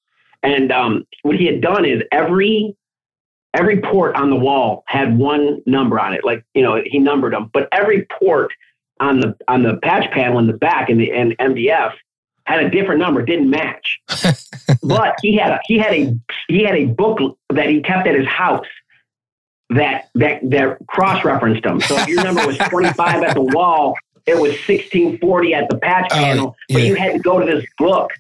and 0.43 0.71
um, 0.71 1.05
what 1.23 1.35
he 1.35 1.45
had 1.45 1.61
done 1.61 1.85
is 1.85 2.01
every 2.11 2.75
every 3.53 3.81
port 3.81 4.15
on 4.15 4.29
the 4.29 4.35
wall 4.35 4.83
had 4.87 5.17
one 5.17 5.61
number 5.65 5.99
on 5.99 6.13
it. 6.13 6.23
Like 6.23 6.43
you 6.53 6.61
know, 6.61 6.81
he 6.85 6.99
numbered 6.99 7.33
them, 7.33 7.49
but 7.53 7.67
every 7.71 8.05
port 8.19 8.51
on 8.99 9.19
the 9.19 9.35
on 9.47 9.63
the 9.63 9.77
patch 9.77 10.11
panel 10.11 10.39
in 10.39 10.47
the 10.47 10.53
back 10.53 10.89
in 10.89 10.97
the 10.97 11.11
and 11.11 11.37
MDF 11.37 11.93
had 12.45 12.63
a 12.63 12.69
different 12.69 12.99
number, 12.99 13.23
didn't 13.23 13.49
match. 13.49 13.99
but 14.83 15.15
he 15.21 15.35
had 15.37 15.51
a 15.51 15.59
he 15.65 15.77
had 15.77 15.93
a 15.93 16.15
he 16.47 16.63
had 16.63 16.75
a 16.75 16.85
book 16.85 17.19
that 17.49 17.69
he 17.69 17.81
kept 17.81 18.07
at 18.07 18.15
his 18.15 18.27
house 18.27 18.67
that 19.71 20.09
that 20.15 20.39
that 20.49 20.77
cross 20.87 21.23
referenced 21.25 21.63
them. 21.63 21.81
So 21.81 21.97
if 21.97 22.07
your 22.07 22.23
number 22.23 22.45
was 22.45 22.57
25 22.69 23.23
at 23.23 23.33
the 23.33 23.41
wall, 23.41 23.95
it 24.25 24.35
was 24.35 24.51
1640 24.67 25.53
at 25.53 25.69
the 25.69 25.77
patch 25.77 26.07
Oh, 26.11 26.15
panel, 26.15 26.55
but 26.69 26.81
yeah. 26.81 26.87
you 26.87 26.95
had 26.95 27.13
to 27.13 27.19
go 27.19 27.39
to 27.39 27.45
this 27.45 27.65
book. 27.77 28.11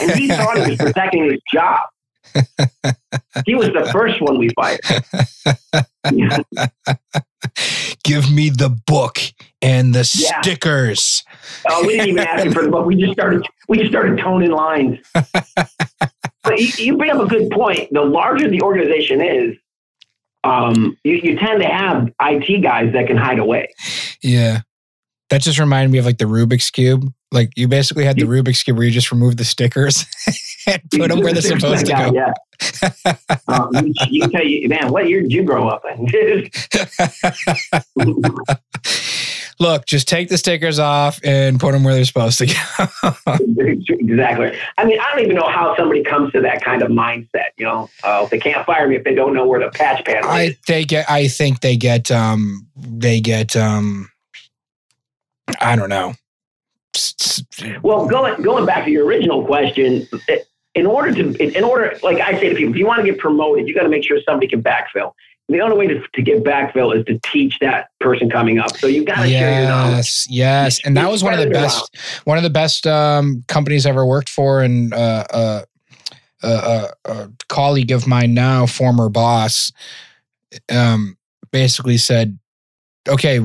And 0.00 0.10
he 0.12 0.28
thought 0.28 0.56
he 0.62 0.70
was 0.70 0.78
protecting 0.78 1.30
his 1.30 1.40
job. 1.52 1.80
He 3.44 3.54
was 3.54 3.68
the 3.68 3.88
first 3.92 4.20
one 4.20 4.38
we 4.38 4.48
fired. 4.56 4.80
Give 8.04 8.30
me 8.30 8.50
the 8.50 8.68
book 8.86 9.18
and 9.62 9.94
the 9.94 10.08
Yeah. 10.18 10.40
stickers. 10.42 11.24
Oh, 11.68 11.86
we 11.86 11.94
didn't 11.94 12.08
even 12.08 12.26
ask 12.26 12.44
him 12.44 12.52
for 12.52 12.62
the 12.62 12.70
book. 12.70 12.86
We 12.86 12.96
just 12.96 13.12
started. 13.12 13.46
We 13.68 13.78
just 13.78 13.90
started 13.90 14.18
toning 14.18 14.50
lines. 14.50 14.98
but 15.14 16.58
you, 16.58 16.68
you 16.78 16.96
bring 16.98 17.10
up 17.10 17.20
a 17.20 17.26
good 17.26 17.50
point. 17.50 17.88
The 17.92 18.02
larger 18.02 18.48
the 18.48 18.60
organization 18.62 19.20
is, 19.22 19.56
um, 20.44 20.96
you, 21.04 21.14
you 21.14 21.38
tend 21.38 21.60
to 21.62 21.68
have 21.68 22.12
IT 22.20 22.62
guys 22.62 22.92
that 22.92 23.06
can 23.06 23.16
hide 23.16 23.38
away. 23.38 23.68
Yeah. 24.22 24.60
That 25.30 25.40
just 25.40 25.58
reminded 25.58 25.90
me 25.90 25.98
of 25.98 26.04
like 26.04 26.18
the 26.18 26.26
Rubik's 26.26 26.70
Cube. 26.70 27.10
Like 27.32 27.50
you 27.56 27.66
basically 27.66 28.04
had 28.04 28.16
the 28.16 28.24
Rubik's 28.24 28.62
Cube 28.62 28.76
where 28.76 28.86
you 28.86 28.92
just 28.92 29.10
remove 29.10 29.38
the 29.38 29.44
stickers 29.44 30.04
and 30.66 30.82
put 30.92 31.08
them 31.08 31.20
where 31.20 31.32
they're 31.32 31.42
supposed 31.42 31.86
to 31.86 31.92
go. 31.92 32.12
Yeah. 32.12 32.32
um, 33.48 33.70
you, 33.74 33.94
you 34.10 34.28
tell 34.28 34.44
you, 34.44 34.68
man, 34.68 34.92
what 34.92 35.08
year 35.08 35.22
did 35.22 35.32
you 35.32 35.42
grow 35.42 35.68
up 35.68 35.82
in? 35.96 36.50
Look, 39.60 39.86
just 39.86 40.08
take 40.08 40.28
the 40.28 40.38
stickers 40.38 40.78
off 40.78 41.20
and 41.24 41.60
put 41.60 41.72
them 41.72 41.84
where 41.84 41.94
they're 41.94 42.04
supposed 42.04 42.38
to 42.38 42.46
go. 42.46 42.54
exactly. 43.88 44.58
I 44.78 44.84
mean, 44.84 44.98
I 45.00 45.10
don't 45.10 45.24
even 45.24 45.36
know 45.36 45.48
how 45.48 45.76
somebody 45.76 46.02
comes 46.02 46.32
to 46.32 46.40
that 46.40 46.62
kind 46.62 46.82
of 46.82 46.90
mindset. 46.90 47.50
You 47.56 47.66
know, 47.66 47.90
uh, 48.02 48.26
they 48.26 48.38
can't 48.38 48.64
fire 48.66 48.88
me 48.88 48.96
if 48.96 49.04
they 49.04 49.14
don't 49.14 49.34
know 49.34 49.46
where 49.46 49.60
the 49.60 49.70
patch 49.70 50.04
panel 50.04 50.30
is. 50.30 50.54
I 50.54 50.56
they 50.66 50.84
get 50.84 51.10
I 51.10 51.28
think 51.28 51.60
they 51.60 51.76
get 51.76 52.10
um 52.10 52.66
they 52.76 53.20
get 53.20 53.56
um 53.56 54.10
I 55.60 55.76
don't 55.76 55.88
know. 55.88 56.14
Well, 57.82 58.06
going 58.06 58.42
going 58.42 58.66
back 58.66 58.84
to 58.84 58.90
your 58.90 59.04
original 59.04 59.44
question, 59.44 60.06
in 60.74 60.86
order 60.86 61.12
to 61.12 61.56
in 61.56 61.64
order, 61.64 61.96
like 62.02 62.18
I 62.18 62.38
say 62.38 62.48
to 62.48 62.54
people, 62.54 62.72
if 62.72 62.78
you 62.78 62.86
want 62.86 63.04
to 63.04 63.10
get 63.10 63.18
promoted, 63.18 63.68
you 63.68 63.74
got 63.74 63.84
to 63.84 63.88
make 63.88 64.04
sure 64.04 64.18
somebody 64.26 64.48
can 64.48 64.62
backfill. 64.62 65.12
The 65.48 65.60
only 65.60 65.76
way 65.76 65.86
to, 65.88 66.00
to 66.14 66.22
get 66.22 66.42
backfill 66.42 66.96
is 66.96 67.04
to 67.04 67.18
teach 67.30 67.58
that 67.60 67.90
person 68.00 68.30
coming 68.30 68.58
up. 68.58 68.76
So 68.78 68.86
you've 68.86 69.04
got 69.04 69.22
to 69.22 69.28
share 69.28 69.60
your 69.60 69.68
knowledge. 69.68 69.96
Yes, 69.96 70.26
yes, 70.30 70.80
and 70.86 70.96
that 70.96 71.10
was 71.10 71.22
one 71.22 71.34
of 71.34 71.40
the 71.40 71.50
best, 71.50 71.96
one 72.24 72.38
of 72.38 72.44
the 72.44 72.50
best 72.50 72.86
um, 72.86 73.44
companies 73.46 73.84
I 73.84 73.90
ever 73.90 74.06
worked 74.06 74.30
for, 74.30 74.62
and 74.62 74.94
uh, 74.94 75.24
uh, 75.30 75.62
uh, 76.42 76.46
uh, 76.46 76.88
a 77.04 77.30
colleague 77.48 77.90
of 77.90 78.06
mine 78.06 78.32
now, 78.32 78.64
former 78.64 79.10
boss, 79.10 79.70
um, 80.72 81.16
basically 81.52 81.98
said, 81.98 82.38
"Okay, 83.06 83.38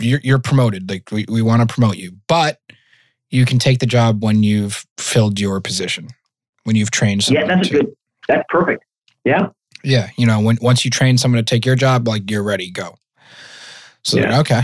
you're, 0.00 0.20
you're 0.22 0.38
promoted. 0.38 0.90
Like 0.90 1.10
we, 1.10 1.24
we 1.30 1.40
want 1.40 1.66
to 1.66 1.72
promote 1.72 1.96
you, 1.96 2.12
but 2.26 2.60
you 3.30 3.46
can 3.46 3.58
take 3.58 3.78
the 3.78 3.86
job 3.86 4.22
when 4.22 4.42
you've 4.42 4.86
filled 4.98 5.40
your 5.40 5.62
position, 5.62 6.08
when 6.64 6.76
you've 6.76 6.90
trained 6.90 7.24
someone." 7.24 7.48
Yeah, 7.48 7.56
that's 7.56 7.68
a 7.68 7.72
good. 7.72 7.96
That's 8.28 8.44
perfect. 8.50 8.84
Yeah. 9.24 9.48
Yeah, 9.84 10.10
you 10.16 10.26
know, 10.26 10.40
when 10.40 10.58
once 10.60 10.84
you 10.84 10.90
train 10.90 11.18
someone 11.18 11.38
to 11.38 11.44
take 11.44 11.64
your 11.64 11.76
job, 11.76 12.08
like 12.08 12.30
you're 12.30 12.42
ready, 12.42 12.70
go. 12.70 12.96
So 14.02 14.18
Yeah. 14.18 14.40
okay. 14.40 14.62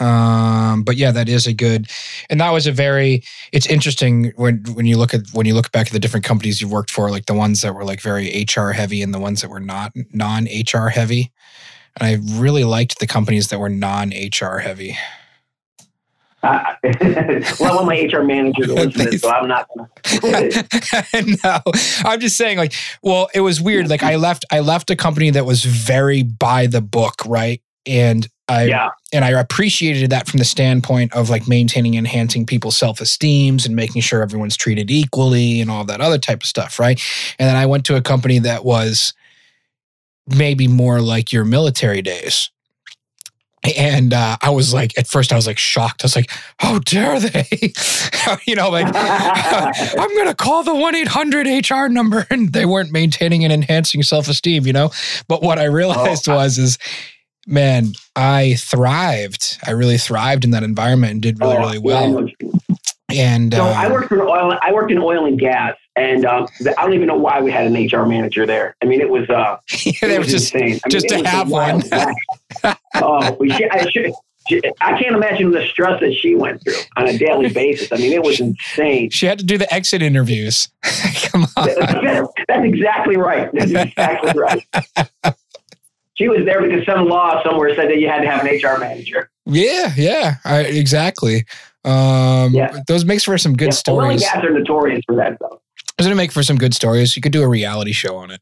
Um, 0.00 0.84
but 0.84 0.96
yeah, 0.96 1.10
that 1.10 1.28
is 1.28 1.46
a 1.46 1.52
good, 1.52 1.90
and 2.30 2.40
that 2.40 2.50
was 2.52 2.66
a 2.66 2.72
very. 2.72 3.24
It's 3.52 3.66
interesting 3.66 4.32
when 4.36 4.62
when 4.74 4.86
you 4.86 4.96
look 4.96 5.12
at 5.12 5.22
when 5.32 5.46
you 5.46 5.54
look 5.54 5.72
back 5.72 5.88
at 5.88 5.92
the 5.92 5.98
different 5.98 6.24
companies 6.24 6.60
you've 6.60 6.70
worked 6.70 6.90
for, 6.90 7.10
like 7.10 7.26
the 7.26 7.34
ones 7.34 7.62
that 7.62 7.74
were 7.74 7.84
like 7.84 8.00
very 8.00 8.44
HR 8.44 8.70
heavy 8.70 9.02
and 9.02 9.12
the 9.12 9.18
ones 9.18 9.40
that 9.42 9.50
were 9.50 9.60
not 9.60 9.92
non 10.12 10.44
HR 10.46 10.88
heavy. 10.88 11.32
And 11.98 12.06
I 12.06 12.38
really 12.40 12.62
liked 12.62 13.00
the 13.00 13.08
companies 13.08 13.48
that 13.48 13.58
were 13.58 13.68
non 13.68 14.10
HR 14.10 14.58
heavy. 14.58 14.96
Uh, 16.42 16.74
well, 17.60 17.84
my 17.84 18.08
HR 18.12 18.22
managers 18.22 18.68
listening, 18.68 19.18
so 19.18 19.28
I'm 19.30 19.48
not. 19.48 19.66
Gonna, 19.68 19.88
no, 21.44 21.60
I'm 22.04 22.20
just 22.20 22.36
saying, 22.36 22.58
like, 22.58 22.74
well, 23.02 23.28
it 23.34 23.40
was 23.40 23.60
weird. 23.60 23.88
Like, 23.88 24.04
I 24.04 24.16
left, 24.16 24.44
I 24.52 24.60
left 24.60 24.90
a 24.90 24.96
company 24.96 25.30
that 25.30 25.44
was 25.44 25.64
very 25.64 26.22
by 26.22 26.66
the 26.66 26.80
book, 26.80 27.14
right? 27.26 27.60
And 27.86 28.28
I, 28.48 28.64
yeah. 28.64 28.90
and 29.12 29.24
I 29.24 29.30
appreciated 29.30 30.10
that 30.10 30.28
from 30.28 30.38
the 30.38 30.44
standpoint 30.44 31.12
of 31.12 31.28
like 31.28 31.48
maintaining, 31.48 31.96
and 31.96 32.06
enhancing 32.06 32.46
people's 32.46 32.78
self 32.78 33.00
esteems 33.00 33.66
and 33.66 33.74
making 33.74 34.02
sure 34.02 34.22
everyone's 34.22 34.56
treated 34.56 34.90
equally 34.90 35.60
and 35.60 35.70
all 35.70 35.84
that 35.84 36.00
other 36.00 36.18
type 36.18 36.42
of 36.42 36.48
stuff, 36.48 36.78
right? 36.78 37.00
And 37.38 37.48
then 37.48 37.56
I 37.56 37.66
went 37.66 37.84
to 37.86 37.96
a 37.96 38.00
company 38.00 38.38
that 38.40 38.64
was 38.64 39.12
maybe 40.26 40.68
more 40.68 41.00
like 41.00 41.32
your 41.32 41.44
military 41.44 42.02
days. 42.02 42.50
And 43.76 44.12
uh, 44.12 44.36
I 44.40 44.50
was 44.50 44.72
like, 44.72 44.96
at 44.96 45.06
first, 45.06 45.32
I 45.32 45.36
was 45.36 45.46
like 45.46 45.58
shocked. 45.58 46.02
I 46.02 46.06
was 46.06 46.16
like, 46.16 46.30
"How 46.58 46.78
dare 46.78 47.18
they?" 47.20 47.72
you 48.46 48.54
know, 48.54 48.70
like 48.70 48.86
I'm 48.94 50.08
going 50.14 50.28
to 50.28 50.34
call 50.34 50.62
the 50.62 50.74
1 50.74 50.94
800 50.94 51.70
HR 51.70 51.88
number. 51.88 52.26
And 52.30 52.52
they 52.52 52.64
weren't 52.64 52.92
maintaining 52.92 53.44
and 53.44 53.52
enhancing 53.52 54.02
self 54.02 54.28
esteem, 54.28 54.66
you 54.66 54.72
know? 54.72 54.90
But 55.26 55.42
what 55.42 55.58
I 55.58 55.64
realized 55.64 56.28
Oh. 56.28 56.36
was, 56.36 56.58
is 56.58 56.78
man, 57.46 57.92
I 58.14 58.54
thrived. 58.58 59.58
I 59.66 59.72
really 59.72 59.98
thrived 59.98 60.44
in 60.44 60.50
that 60.52 60.62
environment 60.62 61.12
and 61.12 61.22
did 61.22 61.40
really, 61.40 61.56
Oh, 61.56 61.60
really 61.60 61.78
well. 61.78 62.28
And 63.10 63.54
So 63.54 63.64
uh, 63.64 63.72
I 63.72 63.90
worked 63.90 64.08
for 64.08 64.22
oil. 64.22 64.58
I 64.60 64.72
worked 64.72 64.92
in 64.92 64.98
oil 64.98 65.24
and 65.24 65.38
gas, 65.38 65.76
and 65.96 66.26
um, 66.26 66.46
I 66.66 66.82
don't 66.82 66.92
even 66.92 67.06
know 67.06 67.16
why 67.16 67.40
we 67.40 67.50
had 67.50 67.66
an 67.66 67.72
HR 67.72 68.04
manager 68.04 68.44
there. 68.44 68.76
I 68.82 68.86
mean, 68.86 69.00
it 69.00 69.08
was 69.08 69.28
uh, 69.30 69.56
they 70.02 70.14
it 70.14 70.18
was 70.18 70.28
just, 70.28 70.54
insane. 70.54 70.78
I 70.84 70.88
just 70.88 71.08
to 71.08 71.26
have 71.26 71.50
one. 71.50 71.82
oh, 72.96 73.36
we 73.40 73.50
I, 73.50 73.88
should, 73.90 74.12
I 74.80 74.98
can't 74.98 75.16
imagine 75.16 75.50
the 75.52 75.66
stress 75.66 76.00
that 76.00 76.14
she 76.14 76.34
went 76.34 76.62
through 76.62 76.74
on 76.96 77.08
a 77.08 77.16
daily 77.16 77.48
basis. 77.52 77.90
I 77.92 77.96
mean, 77.96 78.12
it 78.12 78.22
was 78.22 78.40
insane. 78.40 79.08
she 79.10 79.24
had 79.24 79.38
to 79.38 79.44
do 79.44 79.56
the 79.56 79.72
exit 79.72 80.02
interviews. 80.02 80.68
Come 81.30 81.46
on. 81.56 81.66
That's 81.66 82.64
exactly 82.64 83.16
right. 83.16 83.50
That's 83.54 83.70
exactly 83.70 84.32
right. 84.38 84.66
She 86.18 86.28
was 86.28 86.44
there 86.44 86.60
because 86.60 86.84
some 86.84 87.06
law 87.06 87.42
somewhere 87.44 87.74
said 87.76 87.88
that 87.88 87.98
you 87.98 88.08
had 88.08 88.22
to 88.22 88.28
have 88.28 88.44
an 88.44 88.48
HR 88.48 88.78
manager. 88.78 89.30
Yeah, 89.46 89.92
yeah, 89.96 90.34
I, 90.44 90.62
exactly. 90.62 91.44
Um, 91.88 92.52
Yeah. 92.52 92.80
Those 92.86 93.04
makes 93.04 93.24
for 93.24 93.36
some 93.38 93.56
good 93.56 93.66
Yeah, 93.66 93.70
stories. 93.72 94.20
gas 94.20 94.44
are 94.44 94.50
notorious 94.50 95.02
for 95.06 95.16
that, 95.16 95.38
though. 95.40 95.60
Doesn't 95.96 96.12
it 96.12 96.16
make 96.16 96.32
for 96.32 96.42
some 96.42 96.56
good 96.56 96.74
stories? 96.74 97.16
You 97.16 97.22
could 97.22 97.32
do 97.32 97.42
a 97.42 97.48
reality 97.48 97.92
show 97.92 98.16
on 98.16 98.30
it. 98.30 98.40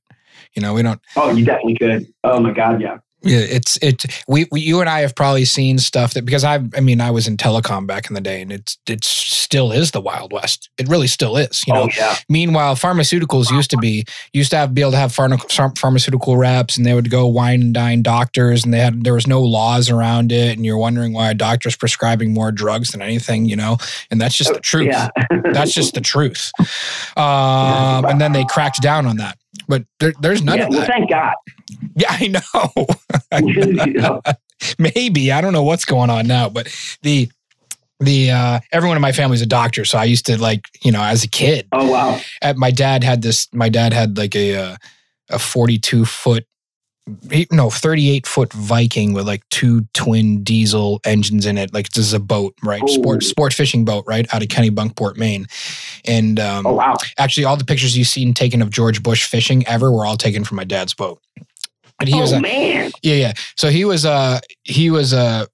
You 0.54 0.62
know, 0.62 0.74
we 0.74 0.82
don't. 0.82 1.00
Oh, 1.16 1.32
you 1.32 1.44
definitely 1.44 1.76
could. 1.76 2.06
Oh 2.24 2.40
my 2.40 2.52
God, 2.52 2.80
yeah. 2.80 2.98
Yeah, 3.22 3.38
it's 3.38 3.76
it. 3.78 4.04
We, 4.28 4.46
we 4.52 4.60
you 4.60 4.80
and 4.80 4.88
I 4.88 5.00
have 5.00 5.14
probably 5.14 5.46
seen 5.46 5.78
stuff 5.78 6.14
that 6.14 6.24
because 6.24 6.44
I 6.44 6.56
I 6.76 6.80
mean 6.80 7.00
I 7.00 7.10
was 7.10 7.26
in 7.26 7.36
telecom 7.36 7.86
back 7.86 8.08
in 8.08 8.14
the 8.14 8.20
day 8.20 8.42
and 8.42 8.52
it's 8.52 8.78
it 8.86 9.04
still 9.04 9.72
is 9.72 9.90
the 9.90 10.00
wild 10.00 10.32
west. 10.32 10.68
It 10.78 10.86
really 10.86 11.06
still 11.06 11.36
is. 11.36 11.64
You 11.66 11.72
know. 11.72 11.82
Oh 11.84 11.88
yeah. 11.96 12.16
Meanwhile, 12.28 12.76
pharmaceuticals 12.76 13.50
used 13.50 13.70
to 13.70 13.78
be 13.78 14.04
used 14.32 14.50
to 14.50 14.58
have 14.58 14.74
be 14.74 14.82
able 14.82 14.92
to 14.92 14.98
have 14.98 15.12
pharma, 15.12 15.78
pharmaceutical 15.78 16.36
reps 16.36 16.76
and 16.76 16.84
they 16.84 16.94
would 16.94 17.10
go 17.10 17.26
wine 17.26 17.62
and 17.62 17.74
dine 17.74 18.02
doctors 18.02 18.64
and 18.64 18.72
they 18.72 18.80
had 18.80 19.02
there 19.02 19.14
was 19.14 19.26
no 19.26 19.42
laws 19.42 19.90
around 19.90 20.30
it 20.30 20.56
and 20.56 20.64
you're 20.66 20.78
wondering 20.78 21.12
why 21.12 21.30
a 21.30 21.34
doctor's 21.34 21.76
prescribing 21.76 22.32
more 22.32 22.52
drugs 22.52 22.90
than 22.90 23.02
anything. 23.02 23.46
You 23.46 23.56
know, 23.56 23.78
and 24.10 24.20
that's 24.20 24.36
just 24.36 24.52
the 24.52 24.60
truth. 24.60 24.88
Yeah. 24.88 25.08
That's 25.52 25.72
just 25.72 25.94
the 25.94 26.00
truth. 26.00 26.52
Um, 27.16 28.04
and 28.04 28.20
then 28.20 28.32
they 28.32 28.44
cracked 28.44 28.82
down 28.82 29.06
on 29.06 29.16
that. 29.16 29.38
But 29.68 29.84
there, 30.00 30.12
there's 30.20 30.42
none 30.42 30.58
yeah, 30.58 30.64
of 30.64 30.70
well, 30.70 30.80
that. 30.80 30.88
thank 30.88 31.10
God. 31.10 31.34
Yeah, 31.98 32.08
I 32.10 32.26
know. 32.28 32.86
Maybe 34.78 35.32
I 35.32 35.40
don't 35.40 35.52
know 35.52 35.62
what's 35.62 35.84
going 35.84 36.10
on 36.10 36.26
now, 36.26 36.48
but 36.48 36.68
the 37.02 37.30
the 38.00 38.30
uh, 38.30 38.60
everyone 38.72 38.96
in 38.96 39.02
my 39.02 39.12
family 39.12 39.34
is 39.34 39.42
a 39.42 39.46
doctor, 39.46 39.84
so 39.86 39.96
I 39.98 40.04
used 40.04 40.26
to 40.26 40.40
like 40.40 40.68
you 40.82 40.92
know 40.92 41.02
as 41.02 41.24
a 41.24 41.28
kid. 41.28 41.66
Oh 41.72 41.90
wow. 41.90 42.20
At, 42.42 42.56
my 42.56 42.70
dad 42.70 43.02
had 43.02 43.22
this. 43.22 43.48
My 43.52 43.68
dad 43.68 43.92
had 43.94 44.18
like 44.18 44.36
a 44.36 44.56
uh, 44.56 44.76
a 45.30 45.38
forty 45.38 45.78
two 45.78 46.04
foot. 46.04 46.46
No, 47.52 47.70
thirty-eight 47.70 48.26
foot 48.26 48.52
Viking 48.52 49.12
with 49.12 49.26
like 49.26 49.48
two 49.50 49.86
twin 49.94 50.42
diesel 50.42 51.00
engines 51.04 51.46
in 51.46 51.56
it. 51.56 51.72
Like 51.72 51.88
this 51.90 52.04
is 52.04 52.12
a 52.12 52.20
boat, 52.20 52.54
right? 52.64 52.82
Ooh. 52.82 52.88
Sport 52.88 53.22
sport 53.22 53.54
fishing 53.54 53.84
boat, 53.84 54.04
right? 54.08 54.26
Out 54.34 54.42
of 54.42 54.48
Kennebunkport, 54.48 55.16
Maine. 55.16 55.46
And 56.04 56.40
um, 56.40 56.66
Oh 56.66 56.74
wow. 56.74 56.96
actually, 57.18 57.44
all 57.44 57.56
the 57.56 57.64
pictures 57.64 57.96
you've 57.96 58.08
seen 58.08 58.34
taken 58.34 58.60
of 58.60 58.70
George 58.70 59.02
Bush 59.02 59.24
fishing 59.24 59.66
ever 59.66 59.90
were 59.92 60.04
all 60.04 60.16
taken 60.16 60.44
from 60.44 60.56
my 60.56 60.64
dad's 60.64 60.94
boat. 60.94 61.20
And 62.00 62.08
he 62.08 62.14
oh 62.16 62.20
was 62.20 62.32
a, 62.32 62.40
man. 62.40 62.90
yeah, 63.02 63.14
yeah. 63.14 63.32
So 63.56 63.70
he 63.70 63.84
was 63.84 64.04
a 64.04 64.40
he 64.64 64.90
was 64.90 65.12
a 65.12 65.46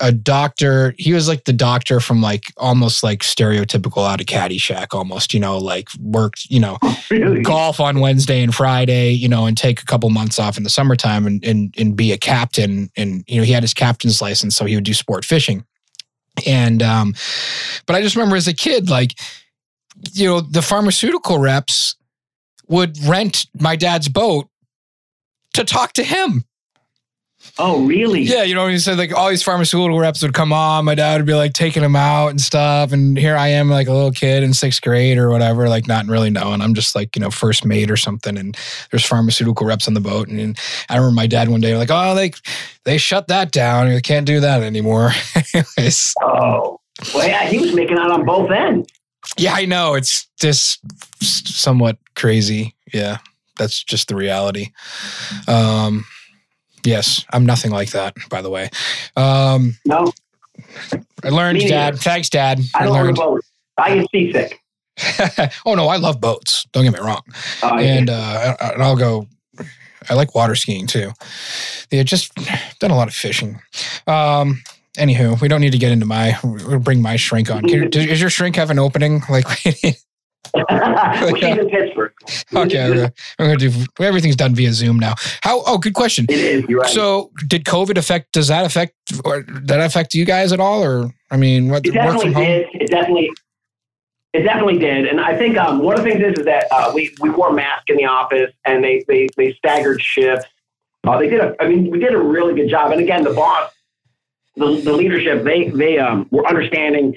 a 0.00 0.10
doctor. 0.12 0.94
He 0.98 1.12
was 1.12 1.28
like 1.28 1.44
the 1.44 1.52
doctor 1.52 2.00
from 2.00 2.20
like 2.20 2.44
almost 2.56 3.02
like 3.02 3.20
stereotypical 3.20 4.08
out 4.08 4.20
of 4.20 4.26
Caddyshack, 4.26 4.88
almost. 4.92 5.32
You 5.34 5.40
know, 5.40 5.58
like 5.58 5.88
worked. 6.00 6.46
You 6.50 6.60
know, 6.60 6.78
Really? 7.10 7.42
golf 7.42 7.80
on 7.80 8.00
Wednesday 8.00 8.42
and 8.42 8.54
Friday. 8.54 9.10
You 9.12 9.28
know, 9.28 9.46
and 9.46 9.56
take 9.56 9.80
a 9.82 9.84
couple 9.84 10.10
months 10.10 10.38
off 10.38 10.56
in 10.56 10.62
the 10.62 10.70
summertime 10.70 11.26
and 11.26 11.44
and 11.44 11.74
and 11.78 11.96
be 11.96 12.12
a 12.12 12.18
captain. 12.18 12.90
And 12.96 13.24
you 13.26 13.38
know, 13.38 13.44
he 13.44 13.52
had 13.52 13.62
his 13.62 13.74
captain's 13.74 14.20
license, 14.22 14.56
so 14.56 14.64
he 14.64 14.74
would 14.76 14.84
do 14.84 14.94
sport 14.94 15.24
fishing. 15.24 15.64
And 16.46 16.82
um, 16.82 17.14
but 17.86 17.94
I 17.96 18.02
just 18.02 18.16
remember 18.16 18.36
as 18.36 18.48
a 18.48 18.54
kid, 18.54 18.90
like 18.90 19.14
you 20.12 20.26
know, 20.26 20.40
the 20.40 20.62
pharmaceutical 20.62 21.38
reps 21.38 21.94
would 22.66 22.98
rent 23.04 23.46
my 23.60 23.76
dad's 23.76 24.08
boat 24.08 24.48
to 25.54 25.64
talk 25.64 25.92
to 25.94 26.04
him. 26.04 26.44
Oh 27.58 27.84
really? 27.84 28.22
Yeah, 28.22 28.42
you 28.42 28.54
know, 28.54 28.66
he 28.68 28.78
said 28.78 28.96
like 28.96 29.14
all 29.14 29.28
these 29.28 29.42
pharmaceutical 29.42 29.98
reps 29.98 30.22
would 30.22 30.32
come 30.32 30.50
on. 30.52 30.86
My 30.86 30.94
dad 30.94 31.18
would 31.18 31.26
be 31.26 31.34
like 31.34 31.52
taking 31.52 31.82
them 31.82 31.94
out 31.94 32.28
and 32.28 32.40
stuff. 32.40 32.90
And 32.90 33.18
here 33.18 33.36
I 33.36 33.48
am, 33.48 33.68
like 33.68 33.86
a 33.86 33.92
little 33.92 34.12
kid 34.12 34.42
in 34.42 34.54
sixth 34.54 34.80
grade 34.80 35.18
or 35.18 35.28
whatever, 35.28 35.68
like 35.68 35.86
not 35.86 36.06
really 36.06 36.30
knowing. 36.30 36.62
I'm 36.62 36.72
just 36.72 36.94
like, 36.94 37.14
you 37.14 37.20
know, 37.20 37.30
first 37.30 37.66
mate 37.66 37.90
or 37.90 37.98
something. 37.98 38.38
And 38.38 38.56
there's 38.90 39.04
pharmaceutical 39.04 39.66
reps 39.66 39.86
on 39.86 39.92
the 39.92 40.00
boat. 40.00 40.28
And, 40.28 40.40
and 40.40 40.58
I 40.88 40.96
remember 40.96 41.14
my 41.14 41.26
dad 41.26 41.50
one 41.50 41.60
day 41.60 41.76
like, 41.76 41.90
oh, 41.92 42.14
they 42.14 42.32
they 42.84 42.96
shut 42.96 43.28
that 43.28 43.52
down. 43.52 43.90
You 43.92 44.00
can't 44.00 44.26
do 44.26 44.40
that 44.40 44.62
anymore. 44.62 45.10
Anyways, 45.54 46.14
Oh. 46.22 46.80
Well, 47.12 47.28
yeah, 47.28 47.44
he 47.46 47.58
was 47.58 47.74
making 47.74 47.98
out 47.98 48.10
on 48.10 48.24
both 48.24 48.50
ends. 48.50 48.88
yeah, 49.36 49.52
I 49.52 49.66
know. 49.66 49.94
It's 49.94 50.26
just 50.40 50.80
somewhat 51.22 51.98
crazy. 52.16 52.74
Yeah, 52.92 53.18
that's 53.58 53.82
just 53.82 54.08
the 54.08 54.16
reality. 54.16 54.68
Um, 55.48 56.04
yes, 56.84 57.24
I'm 57.32 57.46
nothing 57.46 57.70
like 57.70 57.90
that, 57.90 58.14
by 58.30 58.42
the 58.42 58.50
way. 58.50 58.70
Um, 59.16 59.76
No, 59.84 60.12
I 61.22 61.28
learned, 61.30 61.60
Dad. 61.60 61.98
Thanks, 61.98 62.28
Dad. 62.28 62.60
I 62.74 62.84
I 62.84 62.88
learned. 62.88 63.18
I 63.76 63.96
get 63.96 64.10
seasick. 64.10 64.60
oh 65.66 65.74
no, 65.74 65.88
I 65.88 65.96
love 65.96 66.20
boats. 66.20 66.66
Don't 66.72 66.84
get 66.84 66.92
me 66.92 67.00
wrong. 67.00 67.22
Uh, 67.62 67.76
And 67.76 68.10
uh, 68.10 68.56
and 68.60 68.82
I'll 68.82 68.96
go. 68.96 69.26
I 70.08 70.14
like 70.14 70.34
water 70.34 70.54
skiing 70.54 70.86
too. 70.86 71.12
Yeah, 71.90 72.02
just 72.02 72.34
done 72.78 72.90
a 72.90 72.96
lot 72.96 73.08
of 73.08 73.14
fishing. 73.14 73.60
Um, 74.06 74.62
anywho, 74.98 75.40
we 75.40 75.48
don't 75.48 75.60
need 75.62 75.72
to 75.72 75.78
get 75.78 75.92
into 75.92 76.06
my. 76.06 76.38
We'll 76.44 76.78
bring 76.78 77.00
my 77.02 77.16
shrink 77.16 77.50
on. 77.50 77.62
Can, 77.66 77.90
does 77.90 78.20
your 78.20 78.30
shrink 78.30 78.56
have 78.56 78.70
an 78.70 78.78
opening? 78.78 79.22
Like, 79.28 79.46
well, 80.54 81.34
she's 81.36 81.58
in 81.58 81.68
Pittsburgh. 81.68 82.12
okay, 82.54 83.10
I'm 83.38 83.46
gonna 83.46 83.56
do. 83.56 83.72
Everything's 83.98 84.36
done 84.36 84.54
via 84.54 84.72
Zoom 84.72 84.98
now. 84.98 85.14
How? 85.42 85.62
Oh, 85.66 85.78
good 85.78 85.94
question. 85.94 86.26
It 86.28 86.38
is. 86.38 86.64
You're 86.68 86.80
right. 86.80 86.90
So, 86.90 87.30
did 87.48 87.64
COVID 87.64 87.96
affect? 87.96 88.32
Does 88.32 88.48
that 88.48 88.64
affect? 88.64 88.94
Or 89.24 89.42
did 89.42 89.68
that 89.68 89.80
affect 89.80 90.14
you 90.14 90.24
guys 90.24 90.52
at 90.52 90.60
all? 90.60 90.82
Or 90.82 91.12
I 91.30 91.36
mean, 91.36 91.70
what 91.70 91.86
it 91.86 91.92
definitely 91.92 92.26
from 92.26 92.34
home? 92.34 92.44
did. 92.44 92.66
It 92.74 92.90
definitely. 92.90 93.30
It 94.32 94.42
definitely 94.42 94.78
did, 94.78 95.06
and 95.06 95.20
I 95.20 95.38
think 95.38 95.56
um, 95.56 95.78
one 95.78 95.96
of 95.96 96.04
the 96.04 96.10
things 96.10 96.20
is, 96.20 96.40
is 96.40 96.44
that 96.44 96.66
uh, 96.72 96.90
we 96.92 97.14
we 97.20 97.30
wore 97.30 97.52
masks 97.52 97.84
in 97.88 97.96
the 97.96 98.06
office, 98.06 98.50
and 98.64 98.82
they 98.82 99.04
they 99.06 99.28
they 99.36 99.52
staggered 99.54 100.02
shifts. 100.02 100.46
Uh, 101.06 101.18
they 101.18 101.28
did 101.28 101.40
a, 101.40 101.54
I 101.60 101.68
mean, 101.68 101.90
we 101.90 101.98
did 101.98 102.14
a 102.14 102.18
really 102.18 102.54
good 102.54 102.68
job. 102.68 102.90
And 102.90 103.00
again, 103.00 103.22
the 103.22 103.32
boss, 103.32 103.70
the, 104.56 104.80
the 104.80 104.92
leadership, 104.92 105.44
they 105.44 105.68
they 105.68 105.98
um, 105.98 106.26
were 106.30 106.46
understanding. 106.48 107.14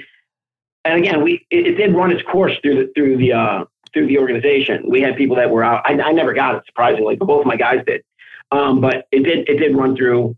And 0.88 1.00
again, 1.00 1.24
we 1.24 1.46
it, 1.50 1.68
it 1.68 1.76
did 1.76 1.96
run 1.96 2.12
its 2.12 2.24
course 2.24 2.54
through 2.62 2.76
the 2.76 2.92
through 2.96 3.18
the 3.18 3.34
uh, 3.34 3.66
through 3.94 4.08
the 4.08 4.18
organization. 4.20 4.90
We 4.90 5.02
had 5.02 5.16
people 5.16 5.36
that 5.36 5.50
were 5.50 5.64
out. 5.64 5.82
I, 5.86 5.94
I 6.00 6.12
never 6.12 6.34
got 6.34 6.56
it 6.56 6.64
surprisingly, 6.66 7.16
but 7.16 7.26
both 7.26 7.42
of 7.42 7.48
my 7.48 7.58
guys 7.58 7.84
did. 7.86 8.04
Um, 8.52 8.80
but 8.80 9.08
it 9.12 9.24
did 9.24 9.50
it 9.50 9.58
did 9.58 9.76
run 9.76 9.96
through, 9.96 10.36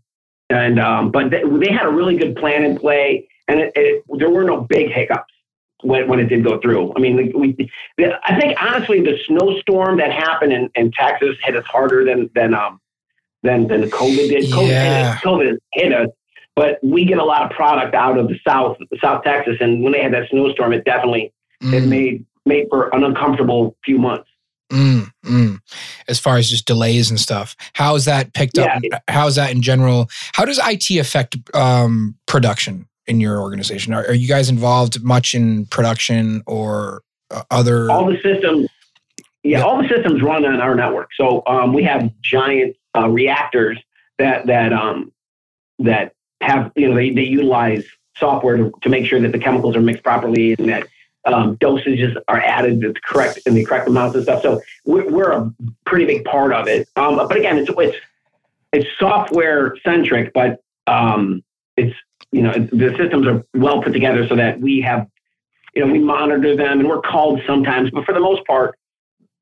and 0.48 0.80
um, 0.80 1.10
but 1.10 1.30
they, 1.30 1.42
they 1.44 1.72
had 1.72 1.86
a 1.86 1.90
really 1.90 2.16
good 2.16 2.36
plan 2.36 2.64
in 2.64 2.78
play, 2.78 3.28
and 3.48 3.60
it, 3.60 3.72
it, 3.76 4.04
there 4.18 4.30
were 4.30 4.44
no 4.44 4.62
big 4.62 4.90
hiccups 4.90 5.32
when, 5.82 6.08
when 6.08 6.18
it 6.18 6.26
did 6.28 6.42
go 6.42 6.58
through. 6.60 6.92
I 6.96 7.00
mean, 7.00 7.32
we, 7.34 7.70
I 8.24 8.38
think 8.40 8.60
honestly, 8.60 9.00
the 9.00 9.18
snowstorm 9.26 9.98
that 9.98 10.12
happened 10.12 10.52
in, 10.52 10.70
in 10.74 10.90
Texas 10.92 11.36
hit 11.42 11.56
us 11.56 11.64
harder 11.66 12.04
than 12.04 12.30
than 12.34 12.54
um 12.54 12.80
than 13.42 13.68
than 13.68 13.88
COVID 13.90 14.28
did. 14.28 14.50
COVID, 14.50 14.68
Yeah. 14.68 15.16
COVID 15.22 15.56
hit 15.72 15.92
us, 15.92 16.08
but 16.56 16.78
we 16.82 17.04
get 17.04 17.18
a 17.18 17.24
lot 17.24 17.42
of 17.42 17.50
product 17.56 17.94
out 17.94 18.18
of 18.18 18.28
the 18.28 18.38
South, 18.46 18.76
South 19.02 19.22
Texas, 19.24 19.56
and 19.60 19.82
when 19.82 19.92
they 19.92 20.02
had 20.02 20.12
that 20.12 20.28
snowstorm, 20.30 20.72
it 20.72 20.84
definitely 20.84 21.32
it 21.62 21.84
Mm, 21.84 21.88
made 21.88 22.26
made 22.46 22.66
for 22.70 22.88
an 22.94 23.04
uncomfortable 23.04 23.76
few 23.84 23.98
months. 23.98 24.28
mm, 24.72 25.06
mm. 25.24 25.58
As 26.08 26.18
far 26.18 26.36
as 26.38 26.48
just 26.48 26.66
delays 26.66 27.10
and 27.10 27.20
stuff, 27.20 27.54
how 27.74 27.94
is 27.96 28.06
that 28.06 28.32
picked 28.32 28.56
up? 28.58 28.82
How 29.08 29.26
is 29.26 29.34
that 29.36 29.50
in 29.50 29.60
general? 29.62 30.08
How 30.32 30.44
does 30.46 30.58
IT 30.64 30.90
affect 30.98 31.36
um, 31.54 32.16
production 32.26 32.86
in 33.06 33.20
your 33.20 33.40
organization? 33.40 33.92
Are, 33.92 34.04
are 34.06 34.14
you 34.14 34.26
guys 34.28 34.48
involved 34.48 35.02
much 35.02 35.34
in 35.34 35.66
production 35.66 36.42
or 36.46 37.02
uh, 37.30 37.42
other? 37.50 37.90
all 37.90 38.06
the 38.06 38.16
systems 38.22 38.68
yeah, 39.42 39.58
Yeah. 39.58 39.64
all 39.64 39.82
the 39.82 39.88
systems 39.88 40.22
run 40.22 40.44
on 40.44 40.60
our 40.60 40.74
network 40.74 41.08
so 41.16 41.42
um, 41.46 41.72
we 41.74 41.82
have 41.84 42.10
giant 42.22 42.76
uh, 42.96 43.08
reactors 43.08 43.78
that 44.18 44.46
that 44.46 44.72
um, 44.72 45.12
that 45.78 46.12
have 46.40 46.72
you 46.76 46.88
know 46.88 46.94
they, 46.94 47.10
they 47.10 47.22
utilize 47.22 47.84
software 48.16 48.56
to, 48.56 48.72
to 48.82 48.88
make 48.88 49.06
sure 49.06 49.20
that 49.20 49.32
the 49.32 49.38
chemicals 49.38 49.76
are 49.76 49.80
mixed 49.80 50.02
properly 50.02 50.54
and 50.58 50.68
that 50.68 50.86
um, 51.26 51.56
dosages 51.58 52.16
are 52.28 52.40
added 52.40 52.80
the 52.80 52.94
correct 53.04 53.40
in 53.46 53.54
the 53.54 53.64
correct 53.64 53.88
amounts 53.88 54.14
and 54.14 54.24
stuff. 54.24 54.42
So 54.42 54.60
we're, 54.84 55.10
we're 55.10 55.32
a 55.32 55.52
pretty 55.84 56.06
big 56.06 56.24
part 56.24 56.52
of 56.52 56.66
it. 56.68 56.88
Um, 56.96 57.16
but 57.16 57.36
again 57.36 57.58
it's 57.58 57.70
it's 57.76 57.96
it's 58.72 58.86
software 58.98 59.76
centric 59.84 60.32
but 60.32 60.62
um, 60.86 61.42
it's 61.76 61.96
you 62.32 62.42
know 62.42 62.52
the 62.52 62.94
systems 62.98 63.26
are 63.26 63.44
well 63.54 63.82
put 63.82 63.92
together 63.92 64.26
so 64.28 64.36
that 64.36 64.60
we 64.60 64.80
have 64.80 65.06
you 65.74 65.84
know 65.84 65.92
we 65.92 65.98
monitor 65.98 66.56
them 66.56 66.80
and 66.80 66.88
we're 66.88 67.00
called 67.00 67.40
sometimes 67.46 67.90
but 67.90 68.04
for 68.04 68.12
the 68.12 68.20
most 68.20 68.44
part 68.46 68.76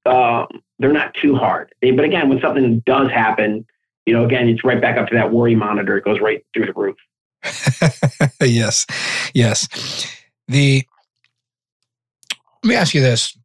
uh, 0.07 0.47
they're 0.79 0.93
not 0.93 1.13
too 1.15 1.35
hard. 1.35 1.73
But 1.81 2.05
again 2.05 2.29
when 2.29 2.41
something 2.41 2.81
does 2.81 3.11
happen 3.11 3.67
you 4.09 4.15
know 4.15 4.25
again 4.25 4.49
it's 4.49 4.65
right 4.65 4.81
back 4.81 4.99
up 4.99 5.09
to 5.09 5.15
that 5.15 5.31
worry 5.31 5.55
monitor 5.55 5.97
it 5.97 6.05
goes 6.05 6.21
right 6.21 6.45
through 6.55 6.67
the 6.67 6.73
roof 6.73 6.97
yes, 8.41 8.87
yes. 9.35 9.69
The 10.49 10.85
let 12.63 12.69
me 12.69 12.75
ask 12.75 12.95
you 12.95 13.01
this: 13.01 13.37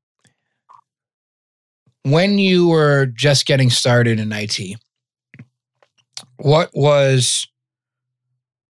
When 2.03 2.37
you 2.37 2.67
were 2.67 3.07
just 3.07 3.45
getting 3.45 3.69
started 3.69 4.19
in 4.19 4.31
IT, 4.31 4.59
what 6.37 6.71
was 6.73 7.47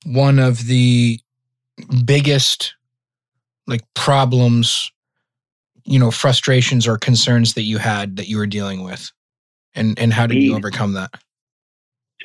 one 0.06 0.40
of 0.40 0.66
the 0.66 1.20
biggest 2.06 2.76
like 3.66 3.82
problems, 3.94 4.92
you 5.86 5.98
know, 6.00 6.12
frustrations 6.12 6.88
or 6.88 6.98
concerns 6.98 7.54
that 7.54 7.64
you 7.64 7.78
had 7.78 8.18
that 8.18 8.28
you 8.28 8.38
were 8.38 8.48
dealing 8.48 8.84
with, 8.84 9.12
and 9.74 9.98
and 9.98 10.12
how 10.12 10.28
did 10.28 10.42
you 10.42 10.56
overcome 10.56 10.94
that? 10.94 11.12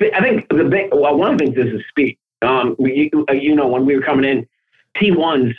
I 0.01 0.21
think 0.21 0.49
the 0.49 0.65
big, 0.65 0.93
well, 0.93 1.17
one 1.17 1.33
of 1.33 1.39
the 1.39 1.53
things 1.53 1.57
is 1.57 1.83
speed. 1.89 2.19
Um, 2.43 2.77
you, 2.79 3.27
uh, 3.29 3.33
you 3.33 3.55
know, 3.55 3.67
when 3.67 3.85
we 3.85 3.97
were 3.97 4.03
coming 4.03 4.25
in, 4.25 4.47
T1s 4.97 5.55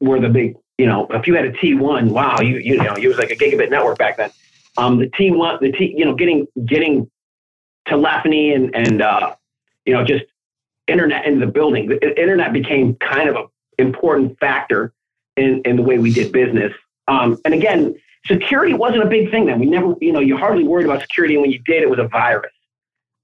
were 0.00 0.20
the 0.20 0.28
big, 0.28 0.56
you 0.76 0.86
know, 0.86 1.06
if 1.10 1.26
you 1.26 1.34
had 1.34 1.44
a 1.44 1.52
T1, 1.52 2.10
wow, 2.10 2.40
you, 2.40 2.58
you 2.58 2.76
know, 2.76 2.94
it 2.94 3.06
was 3.06 3.16
like 3.16 3.30
a 3.30 3.36
gigabit 3.36 3.70
network 3.70 3.98
back 3.98 4.16
then. 4.16 4.30
Um, 4.76 4.98
the 4.98 5.06
T1, 5.06 5.60
the 5.60 5.72
T, 5.72 5.94
you 5.96 6.04
know, 6.04 6.14
getting, 6.14 6.46
getting 6.66 7.10
telephony 7.88 8.52
and 8.52 8.74
and 8.74 9.02
uh, 9.02 9.34
you 9.86 9.94
know 9.94 10.04
just 10.04 10.24
internet 10.86 11.26
into 11.26 11.44
the 11.44 11.50
building. 11.50 11.88
The 11.88 12.20
internet 12.20 12.52
became 12.52 12.94
kind 12.96 13.28
of 13.28 13.36
an 13.36 13.46
important 13.78 14.38
factor 14.38 14.92
in 15.36 15.62
in 15.64 15.76
the 15.76 15.82
way 15.82 15.98
we 15.98 16.12
did 16.12 16.32
business. 16.32 16.72
Um, 17.08 17.38
and 17.44 17.54
again, 17.54 17.94
security 18.26 18.74
wasn't 18.74 19.02
a 19.02 19.06
big 19.06 19.30
thing 19.30 19.46
then. 19.46 19.58
We 19.58 19.66
never, 19.66 19.94
you 20.00 20.12
know, 20.12 20.20
you 20.20 20.36
hardly 20.36 20.64
worried 20.64 20.84
about 20.84 21.00
security, 21.00 21.34
and 21.34 21.42
when 21.42 21.50
you 21.50 21.60
did, 21.60 21.82
it 21.82 21.90
was 21.90 21.98
a 21.98 22.08
virus. 22.08 22.52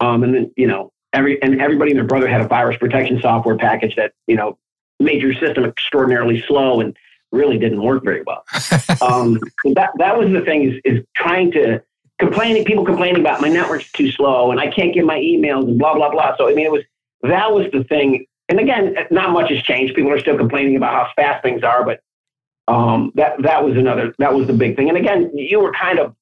Um, 0.04 0.22
and 0.22 0.34
then 0.34 0.52
you 0.56 0.66
know 0.66 0.92
every 1.12 1.40
and 1.42 1.60
everybody 1.60 1.92
and 1.92 1.98
their 1.98 2.06
brother 2.06 2.28
had 2.28 2.40
a 2.40 2.48
virus 2.48 2.76
protection 2.76 3.20
software 3.20 3.56
package 3.56 3.96
that 3.96 4.12
you 4.26 4.36
know 4.36 4.58
made 5.00 5.22
your 5.22 5.34
system 5.34 5.64
extraordinarily 5.64 6.42
slow 6.46 6.80
and 6.80 6.96
really 7.32 7.58
didn't 7.58 7.82
work 7.82 8.04
very 8.04 8.22
well. 8.22 8.44
um, 9.00 9.40
that 9.74 9.90
that 9.98 10.16
was 10.16 10.30
the 10.32 10.42
thing 10.42 10.70
is 10.70 10.80
is 10.84 11.04
trying 11.16 11.50
to 11.52 11.82
complaining 12.18 12.64
people 12.64 12.84
complaining 12.84 13.20
about 13.20 13.40
my 13.40 13.48
network's 13.48 13.90
too 13.92 14.10
slow 14.10 14.50
and 14.50 14.60
I 14.60 14.70
can't 14.70 14.94
get 14.94 15.04
my 15.04 15.18
emails 15.18 15.64
and 15.64 15.78
blah 15.78 15.94
blah 15.94 16.10
blah. 16.10 16.36
So 16.36 16.48
I 16.48 16.54
mean 16.54 16.66
it 16.66 16.72
was 16.72 16.82
that 17.22 17.52
was 17.52 17.66
the 17.72 17.84
thing. 17.84 18.26
And 18.50 18.60
again, 18.60 18.94
not 19.10 19.30
much 19.30 19.50
has 19.50 19.62
changed. 19.62 19.94
People 19.94 20.12
are 20.12 20.20
still 20.20 20.36
complaining 20.36 20.76
about 20.76 20.92
how 20.92 21.12
fast 21.16 21.42
things 21.42 21.62
are, 21.62 21.82
but 21.82 22.00
um, 22.68 23.10
that 23.14 23.40
that 23.42 23.64
was 23.64 23.76
another 23.76 24.14
that 24.18 24.34
was 24.34 24.46
the 24.46 24.52
big 24.52 24.76
thing. 24.76 24.88
And 24.88 24.98
again, 24.98 25.30
you 25.34 25.60
were 25.60 25.72
kind 25.72 25.98
of 25.98 26.14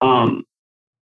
um, 0.00 0.44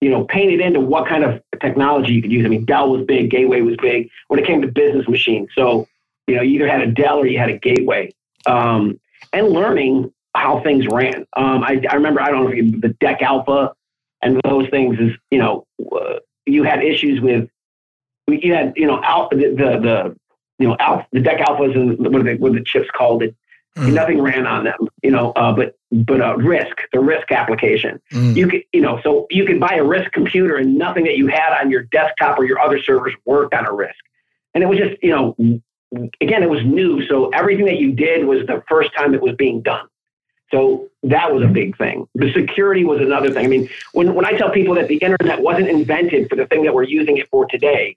you 0.02 0.10
know 0.10 0.26
painted 0.26 0.60
into 0.60 0.80
what 0.80 1.08
kind 1.08 1.24
of 1.24 1.42
technology 1.62 2.14
you 2.14 2.22
could 2.22 2.32
use. 2.32 2.46
I 2.46 2.50
mean, 2.50 2.66
Dell 2.66 2.90
was 2.90 3.06
big, 3.06 3.30
Gateway 3.32 3.62
was 3.62 3.78
big 3.78 4.10
when 4.28 4.40
it 4.40 4.46
came 4.46 4.62
to 4.62 4.68
business 4.68 5.08
machines. 5.08 5.50
So 5.56 5.88
you 6.28 6.36
know, 6.36 6.42
you 6.42 6.56
either 6.56 6.68
had 6.68 6.82
a 6.82 6.92
Dell 6.92 7.20
or 7.20 7.28
you 7.28 7.38
had 7.38 7.50
a 7.50 7.58
Gateway. 7.58 8.14
Um, 8.46 9.00
and 9.34 9.50
learning 9.50 10.12
how 10.34 10.62
things 10.62 10.88
ran. 10.88 11.26
Um, 11.36 11.64
I, 11.64 11.82
I, 11.90 11.96
remember, 11.96 12.22
I 12.22 12.32
don't 12.32 12.46
know 12.46 12.50
if 12.52 12.56
you, 12.56 12.80
the 12.80 12.90
DEC 12.90 13.22
Alpha 13.22 13.74
and 14.22 14.40
those 14.44 14.70
things 14.70 14.98
is, 15.00 15.12
you 15.30 15.40
know, 15.40 15.66
uh, 15.92 16.20
you 16.46 16.64
had 16.64 16.84
issues 16.84 17.22
with, 17.22 17.50
you 18.28 18.54
had, 18.54 18.74
you 18.76 18.88
know, 18.88 19.02
the, 19.32 19.38
the, 19.38 19.80
the, 19.80 20.16
you 20.58 20.68
know, 20.68 20.78
alpha, 20.80 21.06
the 21.12 21.20
DEC 21.20 21.40
Alphas 21.42 21.76
and 21.76 22.00
what 22.00 22.16
are, 22.16 22.24
they, 22.24 22.36
what 22.36 22.52
are 22.52 22.56
the 22.56 22.64
chips 22.64 22.88
called? 22.96 23.24
It, 23.24 23.36
mm. 23.78 23.94
Nothing 23.94 24.22
ran 24.22 24.46
on 24.46 24.64
them, 24.64 24.88
you 25.02 25.12
know, 25.12 25.32
uh, 25.32 25.54
but, 25.54 25.78
but 25.92 26.22
uh, 26.22 26.36
RISC, 26.38 26.74
the 26.92 27.00
RISC 27.00 27.32
application. 27.32 28.02
Mm. 28.12 28.36
You 28.36 28.48
could, 28.48 28.64
you 28.74 28.82
know, 28.82 29.00
so 29.04 29.28
you 29.30 29.46
could 29.46 29.60
buy 29.60 29.76
a 29.76 29.84
RISC 29.84 30.12
computer 30.12 30.58
and 30.58 30.78
nothing 30.78 31.06
that 31.06 31.18
you 31.18 31.28
had 31.28 31.58
on 31.60 31.72
your 31.72 31.84
desktop 31.84 32.38
or 32.38 32.46
your 32.46 32.60
other 32.60 32.82
servers 32.82 33.14
worked 33.26 33.54
on 33.54 33.66
a 33.66 33.72
RISC. 33.72 33.94
And 34.54 34.64
it 34.64 34.68
was 34.68 34.78
just, 34.78 35.02
you 35.02 35.12
know, 35.12 35.36
again, 36.20 36.44
it 36.44 36.50
was 36.50 36.64
new. 36.66 37.06
So 37.08 37.30
everything 37.30 37.66
that 37.66 37.78
you 37.78 37.94
did 37.94 38.26
was 38.26 38.46
the 38.46 38.64
first 38.68 38.94
time 38.94 39.14
it 39.14 39.22
was 39.22 39.36
being 39.36 39.62
done. 39.62 39.88
So 40.52 40.90
that 41.04 41.34
was 41.34 41.44
a 41.44 41.48
big 41.48 41.78
thing. 41.78 42.08
The 42.16 42.32
security 42.34 42.84
was 42.84 43.00
another 43.00 43.32
thing. 43.32 43.46
I 43.46 43.48
mean, 43.48 43.70
when, 43.94 44.14
when 44.14 44.26
I 44.26 44.34
tell 44.34 44.52
people 44.52 44.76
that 44.76 44.90
the 44.90 44.98
internet 44.98 45.42
wasn't 45.42 45.70
invented 45.70 46.30
for 46.30 46.36
the 46.36 46.46
thing 46.46 46.64
that 46.64 46.74
we're 46.74 46.84
using 46.84 47.18
it 47.18 47.30
for 47.30 47.46
today, 47.46 47.96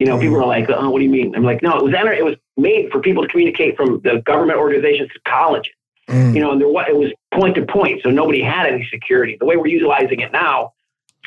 you 0.00 0.06
know, 0.06 0.18
people 0.18 0.38
are 0.38 0.46
like, 0.46 0.68
oh, 0.70 0.88
what 0.88 0.98
do 0.98 1.04
you 1.04 1.10
mean? 1.10 1.36
I'm 1.36 1.44
like, 1.44 1.62
no, 1.62 1.76
it 1.76 1.84
was 1.84 1.92
it 1.94 2.24
was 2.24 2.36
made 2.56 2.90
for 2.90 3.00
people 3.00 3.22
to 3.22 3.28
communicate 3.28 3.76
from 3.76 4.00
the 4.00 4.22
government 4.24 4.58
organizations 4.58 5.10
to 5.10 5.20
colleges. 5.28 5.74
Mm. 6.08 6.34
You 6.34 6.40
know, 6.40 6.52
and 6.52 6.60
there 6.60 6.68
was, 6.68 6.86
it 6.88 6.96
was 6.96 7.12
point 7.32 7.54
to 7.56 7.66
point, 7.66 8.00
so 8.02 8.10
nobody 8.10 8.42
had 8.42 8.66
any 8.66 8.88
security. 8.90 9.36
The 9.38 9.44
way 9.44 9.56
we're 9.56 9.66
utilizing 9.66 10.20
it 10.20 10.32
now, 10.32 10.72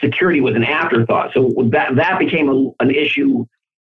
security 0.02 0.42
was 0.42 0.56
an 0.56 0.64
afterthought. 0.64 1.32
So 1.36 1.54
that 1.72 1.96
that 1.96 2.18
became 2.18 2.50
a, 2.50 2.84
an 2.84 2.90
issue 2.90 3.46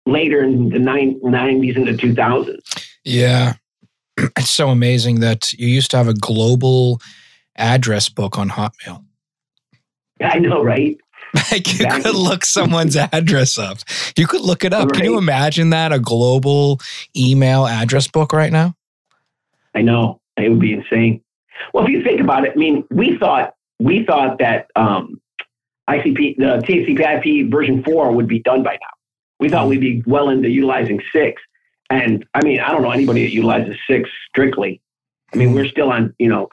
later 0.05 0.41
in 0.41 0.69
the 0.69 0.79
90s 0.79 1.75
and 1.75 1.85
the 1.85 1.91
2000s. 1.91 2.87
Yeah. 3.03 3.53
It's 4.37 4.49
so 4.49 4.69
amazing 4.69 5.21
that 5.21 5.53
you 5.53 5.67
used 5.67 5.91
to 5.91 5.97
have 5.97 6.09
a 6.09 6.13
global 6.13 6.99
address 7.55 8.09
book 8.09 8.37
on 8.37 8.49
Hotmail. 8.49 9.05
I 10.21 10.39
know, 10.39 10.61
right? 10.61 10.97
Like 11.33 11.67
you 11.67 11.85
exactly. 11.85 12.03
could 12.03 12.15
look 12.15 12.45
someone's 12.57 12.95
address 12.95 13.57
up. 13.57 13.79
You 14.17 14.27
could 14.27 14.41
look 14.41 14.63
it 14.63 14.73
up. 14.73 14.89
Right. 14.89 14.95
Can 14.95 15.05
you 15.05 15.17
imagine 15.17 15.69
that? 15.71 15.91
A 15.91 15.99
global 15.99 16.79
email 17.15 17.67
address 17.67 18.07
book 18.07 18.33
right 18.33 18.51
now? 18.51 18.75
I 19.75 19.81
know. 19.81 20.19
It 20.37 20.49
would 20.49 20.59
be 20.59 20.73
insane. 20.73 21.21
Well, 21.73 21.83
if 21.85 21.89
you 21.89 22.03
think 22.03 22.21
about 22.21 22.45
it, 22.45 22.53
I 22.55 22.55
mean, 22.55 22.85
we 22.89 23.17
thought 23.17 23.53
we 23.79 24.05
thought 24.05 24.39
that 24.39 24.69
um, 24.75 25.21
ICP, 25.89 26.37
the 26.37 26.61
TCP/IP 26.65 27.51
version 27.51 27.83
four 27.83 28.11
would 28.11 28.27
be 28.27 28.39
done 28.39 28.63
by 28.63 28.73
now. 28.73 28.93
We 29.39 29.49
thought 29.49 29.67
we'd 29.67 29.81
be 29.81 30.03
well 30.05 30.29
into 30.29 30.49
utilizing 30.49 31.01
six. 31.13 31.41
And 31.89 32.25
I 32.33 32.43
mean, 32.43 32.59
I 32.59 32.71
don't 32.71 32.83
know 32.83 32.91
anybody 32.91 33.23
that 33.23 33.33
utilizes 33.33 33.75
six 33.89 34.09
strictly. 34.29 34.81
I 35.33 35.37
mean, 35.37 35.53
we're 35.53 35.67
still 35.67 35.91
on, 35.91 36.13
you 36.19 36.27
know, 36.27 36.49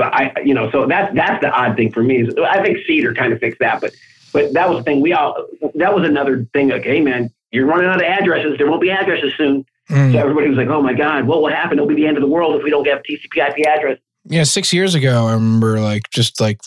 I, 0.00 0.32
you 0.44 0.54
know, 0.54 0.70
so 0.70 0.86
that's 0.86 1.14
that's 1.14 1.40
the 1.40 1.50
odd 1.50 1.76
thing 1.76 1.92
for 1.92 2.02
me 2.02 2.22
is 2.22 2.34
I 2.36 2.62
think 2.62 2.78
CIDR 2.88 3.16
kind 3.16 3.32
of 3.32 3.38
fixed 3.40 3.60
that, 3.60 3.80
but 3.80 3.94
but 4.32 4.52
that 4.52 4.68
was 4.68 4.78
the 4.78 4.84
thing. 4.84 5.00
We 5.00 5.12
all 5.12 5.46
that 5.74 5.94
was 5.94 6.06
another 6.06 6.46
thing. 6.52 6.68
Like, 6.68 6.84
hey 6.84 7.00
man, 7.00 7.30
you're 7.50 7.66
running 7.66 7.86
out 7.86 7.96
of 7.96 8.02
addresses. 8.02 8.58
There 8.58 8.68
won't 8.68 8.82
be 8.82 8.90
addresses 8.90 9.32
soon. 9.36 9.64
Mm. 9.90 10.12
So 10.12 10.18
everybody 10.18 10.48
was 10.48 10.56
like, 10.56 10.68
oh 10.68 10.82
my 10.82 10.94
god, 10.94 11.26
what 11.26 11.42
will 11.42 11.50
happen? 11.50 11.78
It'll 11.78 11.88
be 11.88 11.94
the 11.94 12.06
end 12.06 12.16
of 12.16 12.22
the 12.22 12.28
world 12.28 12.56
if 12.56 12.62
we 12.62 12.70
don't 12.70 12.84
get 12.84 13.04
TCP/IP 13.04 13.66
address. 13.66 13.98
Yeah, 14.24 14.44
six 14.44 14.72
years 14.72 14.94
ago, 14.94 15.26
I 15.26 15.34
remember 15.34 15.80
like 15.80 16.10
just 16.10 16.40
like, 16.40 16.60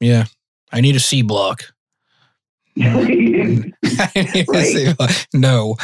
yeah, 0.00 0.24
I 0.72 0.80
need 0.80 0.96
a 0.96 1.00
C 1.00 1.22
block. 1.22 1.62
no. 5.34 5.76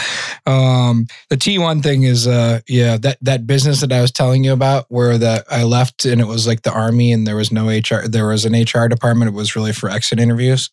Um, 0.46 1.06
the 1.28 1.36
T1 1.36 1.82
thing 1.82 2.02
is, 2.02 2.26
uh, 2.26 2.60
yeah, 2.66 2.96
that, 2.98 3.18
that 3.22 3.46
business 3.46 3.80
that 3.80 3.92
I 3.92 4.00
was 4.00 4.10
telling 4.10 4.42
you 4.44 4.52
about 4.52 4.86
where 4.88 5.16
that 5.18 5.44
I 5.50 5.62
left 5.62 6.04
and 6.04 6.20
it 6.20 6.26
was 6.26 6.46
like 6.46 6.62
the 6.62 6.72
army 6.72 7.12
and 7.12 7.26
there 7.26 7.36
was 7.36 7.52
no 7.52 7.68
HR, 7.68 8.08
there 8.08 8.26
was 8.26 8.44
an 8.44 8.54
HR 8.54 8.88
department. 8.88 9.30
It 9.30 9.34
was 9.34 9.54
really 9.54 9.72
for 9.72 9.88
exit 9.88 10.18
interviews. 10.18 10.70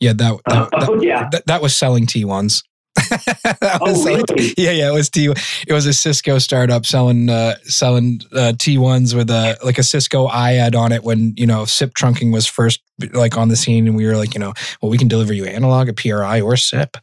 Yeah. 0.00 0.14
That, 0.14 0.40
that, 0.46 0.70
that, 0.72 0.88
oh, 0.88 1.00
yeah. 1.00 1.28
that, 1.30 1.46
that 1.46 1.62
was 1.62 1.76
selling 1.76 2.06
T1s. 2.06 2.64
Oh, 3.80 4.04
really? 4.04 4.54
yeah, 4.58 4.70
yeah. 4.70 4.88
It 4.88 4.94
was 4.94 5.08
T. 5.08 5.32
It 5.66 5.72
was 5.72 5.86
a 5.86 5.92
Cisco 5.92 6.38
startup 6.38 6.84
selling 6.84 7.28
uh, 7.28 7.56
selling 7.64 8.20
uh, 8.32 8.52
T1s 8.56 9.14
with 9.14 9.30
a 9.30 9.56
like 9.64 9.78
a 9.78 9.82
Cisco 9.82 10.28
IAD 10.28 10.74
on 10.74 10.92
it 10.92 11.02
when 11.02 11.34
you 11.36 11.46
know 11.46 11.64
SIP 11.64 11.94
trunking 11.94 12.32
was 12.32 12.46
first 12.46 12.82
like 13.12 13.36
on 13.36 13.48
the 13.48 13.56
scene, 13.56 13.86
and 13.86 13.96
we 13.96 14.06
were 14.06 14.16
like, 14.16 14.34
you 14.34 14.40
know, 14.40 14.52
well, 14.80 14.90
we 14.90 14.98
can 14.98 15.08
deliver 15.08 15.32
you 15.32 15.44
analog, 15.44 15.88
a 15.88 15.92
PRI, 15.92 16.40
or 16.40 16.56
SIP. 16.56 16.96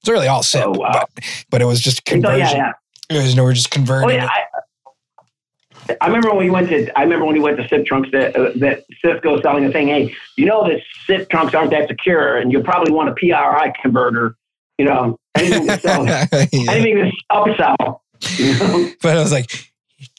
It's 0.00 0.08
really 0.08 0.28
all 0.28 0.42
SIP, 0.42 0.64
oh, 0.64 0.70
wow. 0.72 0.90
but, 0.92 1.24
but 1.50 1.62
it 1.62 1.64
was 1.64 1.80
just 1.80 2.04
conversion. 2.04 2.46
Oh, 2.46 2.50
yeah, 2.50 2.72
yeah. 3.10 3.18
It 3.18 3.22
was 3.22 3.34
no, 3.34 3.44
we're 3.44 3.54
just 3.54 3.70
converting. 3.70 4.10
Oh, 4.10 4.12
yeah, 4.12 4.28
I, 4.28 5.96
I 6.00 6.06
remember 6.06 6.28
when 6.30 6.38
we 6.38 6.50
went 6.50 6.68
to 6.68 6.98
I 6.98 7.02
remember 7.02 7.24
when 7.24 7.34
we 7.34 7.40
went 7.40 7.56
to 7.56 7.66
SIP 7.68 7.86
trunks 7.86 8.10
that 8.12 8.36
uh, 8.36 8.52
that 8.56 8.84
Cisco 9.00 9.40
selling 9.40 9.64
a 9.64 9.72
thing. 9.72 9.88
Hey, 9.88 10.14
you 10.36 10.46
know 10.46 10.68
that 10.68 10.80
SIP 11.06 11.30
trunks 11.30 11.54
aren't 11.54 11.70
that 11.70 11.88
secure, 11.88 12.36
and 12.36 12.52
you'll 12.52 12.62
probably 12.62 12.92
want 12.92 13.08
a 13.08 13.14
PRI 13.14 13.72
converter 13.80 14.36
you 14.78 14.84
know, 14.84 15.16
anything 15.36 15.66
to 15.66 15.80
sell, 15.80 16.04
yeah. 16.06 16.26
anything 16.52 16.96
to 16.96 17.12
upsell. 17.32 18.00
You 18.36 18.58
know? 18.58 18.90
But 19.02 19.16
I 19.16 19.20
was 19.20 19.32
like, 19.32 19.50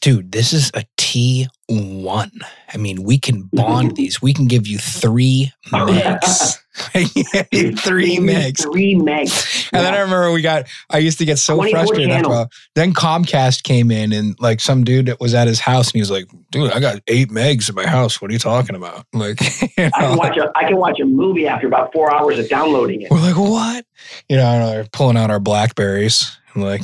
dude, 0.01 0.31
this 0.31 0.53
is 0.53 0.71
a 0.73 0.83
T1. 1.69 2.31
I 2.73 2.77
mean, 2.77 3.03
we 3.03 3.17
can 3.17 3.43
bond 3.53 3.89
mm-hmm. 3.89 3.95
these. 3.95 4.21
We 4.21 4.33
can 4.33 4.47
give 4.47 4.67
you 4.67 4.77
three 4.77 5.51
megs. 5.67 6.57
three 6.79 8.17
megs. 8.17 8.61
Three 8.61 8.95
megs. 8.95 9.69
And 9.73 9.85
then 9.85 9.93
I 9.93 9.99
remember 9.99 10.31
we 10.31 10.41
got, 10.41 10.67
I 10.89 10.99
used 10.99 11.17
to 11.17 11.25
get 11.25 11.37
so 11.37 11.61
frustrated. 11.61 12.11
After, 12.11 12.47
then 12.75 12.93
Comcast 12.93 13.63
came 13.63 13.91
in 13.91 14.13
and 14.13 14.39
like 14.39 14.61
some 14.61 14.83
dude 14.83 15.07
that 15.07 15.19
was 15.19 15.33
at 15.33 15.47
his 15.47 15.59
house 15.59 15.87
and 15.87 15.95
he 15.95 15.99
was 15.99 16.11
like, 16.11 16.25
dude, 16.51 16.71
I 16.71 16.79
got 16.79 17.01
eight 17.07 17.29
megs 17.29 17.69
in 17.69 17.75
my 17.75 17.87
house. 17.87 18.21
What 18.21 18.31
are 18.31 18.33
you 18.33 18.39
talking 18.39 18.75
about? 18.75 19.05
Like, 19.19 19.41
you 19.61 19.83
know, 19.83 19.89
I, 19.95 19.99
can 19.99 20.17
watch 20.17 20.37
a, 20.37 20.51
I 20.55 20.63
can 20.63 20.77
watch 20.77 20.99
a 21.01 21.05
movie 21.05 21.45
after 21.45 21.67
about 21.67 21.91
four 21.91 22.13
hours 22.13 22.39
of 22.39 22.47
downloading 22.47 23.01
it. 23.01 23.11
We're 23.11 23.19
like, 23.19 23.35
what? 23.35 23.85
You 24.29 24.37
know, 24.37 24.69
they're 24.69 24.85
pulling 24.85 25.17
out 25.17 25.29
our 25.29 25.41
Blackberries. 25.41 26.37
I'm 26.55 26.61
like, 26.61 26.81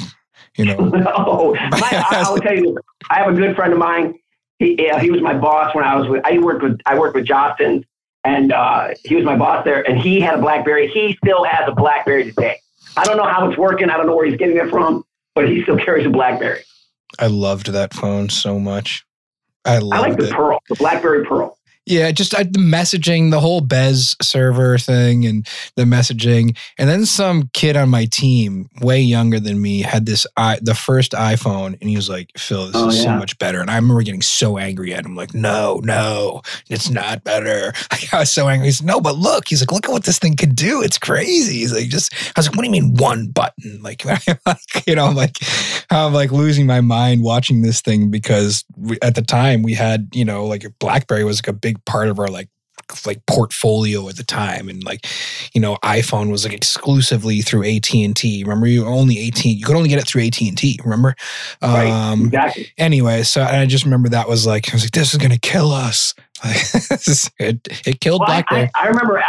you 0.57 0.65
know. 0.65 0.75
oh, 1.15 1.53
my, 1.55 2.05
I, 2.11 2.29
will 2.29 2.39
tell 2.39 2.55
you, 2.55 2.77
I 3.09 3.19
have 3.19 3.33
a 3.33 3.33
good 3.33 3.55
friend 3.55 3.71
of 3.71 3.79
mine. 3.79 4.15
He, 4.59 4.81
yeah, 4.81 4.99
he 4.99 5.11
was 5.11 5.21
my 5.21 5.33
boss 5.33 5.75
when 5.75 5.83
I 5.83 5.95
was 5.95 6.07
with. 6.07 6.21
I 6.25 6.37
worked 6.39 6.63
with. 6.63 6.79
I 6.85 6.97
worked 6.97 7.15
with 7.15 7.25
Jostens, 7.25 7.85
and 8.23 8.53
uh, 8.53 8.89
he 9.03 9.15
was 9.15 9.25
my 9.25 9.35
boss 9.35 9.65
there. 9.65 9.87
And 9.87 9.99
he 9.99 10.21
had 10.21 10.35
a 10.35 10.41
BlackBerry. 10.41 10.87
He 10.87 11.17
still 11.23 11.43
has 11.43 11.67
a 11.67 11.73
BlackBerry 11.73 12.25
today. 12.25 12.59
I 12.97 13.03
don't 13.03 13.17
know 13.17 13.25
how 13.25 13.49
it's 13.49 13.57
working. 13.57 13.89
I 13.89 13.97
don't 13.97 14.07
know 14.07 14.15
where 14.15 14.25
he's 14.25 14.37
getting 14.37 14.57
it 14.57 14.69
from, 14.69 15.03
but 15.33 15.49
he 15.49 15.63
still 15.63 15.77
carries 15.77 16.05
a 16.05 16.09
BlackBerry. 16.09 16.63
I 17.19 17.27
loved 17.27 17.67
that 17.67 17.93
phone 17.93 18.29
so 18.29 18.59
much. 18.59 19.05
I, 19.65 19.75
I 19.75 19.79
like 19.79 20.17
the 20.17 20.27
it. 20.27 20.33
Pearl, 20.33 20.59
the 20.69 20.75
BlackBerry 20.75 21.25
Pearl. 21.25 21.54
Yeah, 21.85 22.11
just 22.11 22.33
uh, 22.33 22.39
the 22.39 22.59
messaging, 22.59 23.31
the 23.31 23.39
whole 23.39 23.61
BES 23.61 24.15
server 24.21 24.77
thing, 24.77 25.25
and 25.25 25.47
the 25.75 25.83
messaging, 25.83 26.57
and 26.79 26.89
then 26.89 27.05
some 27.05 27.49
kid 27.53 27.77
on 27.77 27.89
my 27.89 28.05
team, 28.05 28.69
way 28.81 28.99
younger 28.99 29.39
than 29.39 29.61
me, 29.61 29.81
had 29.81 30.05
this 30.05 30.25
i 30.35 30.57
the 30.61 30.73
first 30.73 31.11
iPhone, 31.11 31.79
and 31.79 31.89
he 31.89 31.95
was 31.95 32.09
like, 32.09 32.31
"Phil, 32.37 32.67
this 32.67 32.75
oh, 32.75 32.87
is 32.87 32.97
yeah. 32.97 33.03
so 33.03 33.11
much 33.17 33.37
better." 33.37 33.61
And 33.61 33.69
I 33.69 33.75
remember 33.75 34.01
getting 34.01 34.23
so 34.23 34.57
angry 34.57 34.93
at 34.93 35.05
him, 35.05 35.15
like, 35.15 35.33
"No, 35.33 35.79
no, 35.83 36.41
it's 36.69 36.89
not 36.89 37.23
better." 37.23 37.73
I 38.11 38.19
was 38.19 38.31
so 38.31 38.47
angry. 38.47 38.67
He's 38.67 38.81
"No, 38.81 38.99
but 38.99 39.17
look." 39.17 39.47
He's 39.47 39.61
like, 39.61 39.71
"Look 39.71 39.85
at 39.85 39.91
what 39.91 40.05
this 40.05 40.19
thing 40.19 40.35
can 40.35 40.55
do. 40.55 40.81
It's 40.81 40.97
crazy." 40.97 41.59
He's 41.59 41.73
like, 41.73 41.89
"Just," 41.89 42.13
I 42.13 42.39
was 42.39 42.47
like, 42.47 42.55
"What 42.55 42.63
do 42.63 42.67
you 42.67 42.71
mean 42.71 42.95
one 42.95 43.27
button?" 43.27 43.81
Like, 43.83 44.87
you 44.87 44.95
know, 44.95 45.05
I'm 45.05 45.15
like, 45.15 45.37
I'm 45.89 46.13
like 46.13 46.31
losing 46.31 46.65
my 46.65 46.81
mind 46.81 47.23
watching 47.23 47.61
this 47.61 47.81
thing 47.81 48.09
because 48.09 48.63
we, 48.75 48.97
at 49.01 49.15
the 49.15 49.21
time 49.21 49.63
we 49.63 49.73
had, 49.73 50.09
you 50.13 50.25
know, 50.25 50.45
like 50.45 50.65
BlackBerry 50.79 51.23
was 51.23 51.39
like 51.39 51.47
a 51.47 51.53
big 51.53 51.74
big 51.75 51.85
part 51.85 52.07
of 52.07 52.19
our 52.19 52.27
like 52.27 52.49
like 53.05 53.25
portfolio 53.25 54.07
at 54.09 54.17
the 54.17 54.23
time, 54.23 54.69
and 54.69 54.83
like 54.83 55.05
you 55.53 55.61
know, 55.61 55.77
iPhone 55.83 56.31
was 56.31 56.45
like 56.45 56.53
exclusively 56.53 57.41
through 57.41 57.65
AT 57.65 57.93
and 57.93 58.15
T. 58.15 58.43
Remember, 58.43 58.67
you 58.67 58.85
only 58.85 59.17
18 59.19 59.57
you 59.57 59.65
could 59.65 59.75
only 59.75 59.89
get 59.89 59.99
it 59.99 60.07
through 60.07 60.23
AT 60.23 60.39
and 60.41 60.57
T. 60.57 60.79
Remember? 60.83 61.15
Right. 61.61 61.89
Um, 61.89 62.25
exactly. 62.25 62.71
Anyway, 62.77 63.23
so 63.23 63.43
I 63.43 63.65
just 63.65 63.85
remember 63.85 64.09
that 64.09 64.27
was 64.27 64.45
like 64.45 64.69
I 64.69 64.75
was 64.75 64.83
like, 64.83 64.91
this 64.91 65.13
is 65.13 65.19
gonna 65.19 65.39
kill 65.39 65.71
us. 65.71 66.13
it, 66.43 67.67
it 67.87 68.01
killed 68.01 68.19
well, 68.19 68.27
BlackBerry. 68.27 68.69
I, 68.75 68.85
I 68.85 68.87
remember 68.87 69.21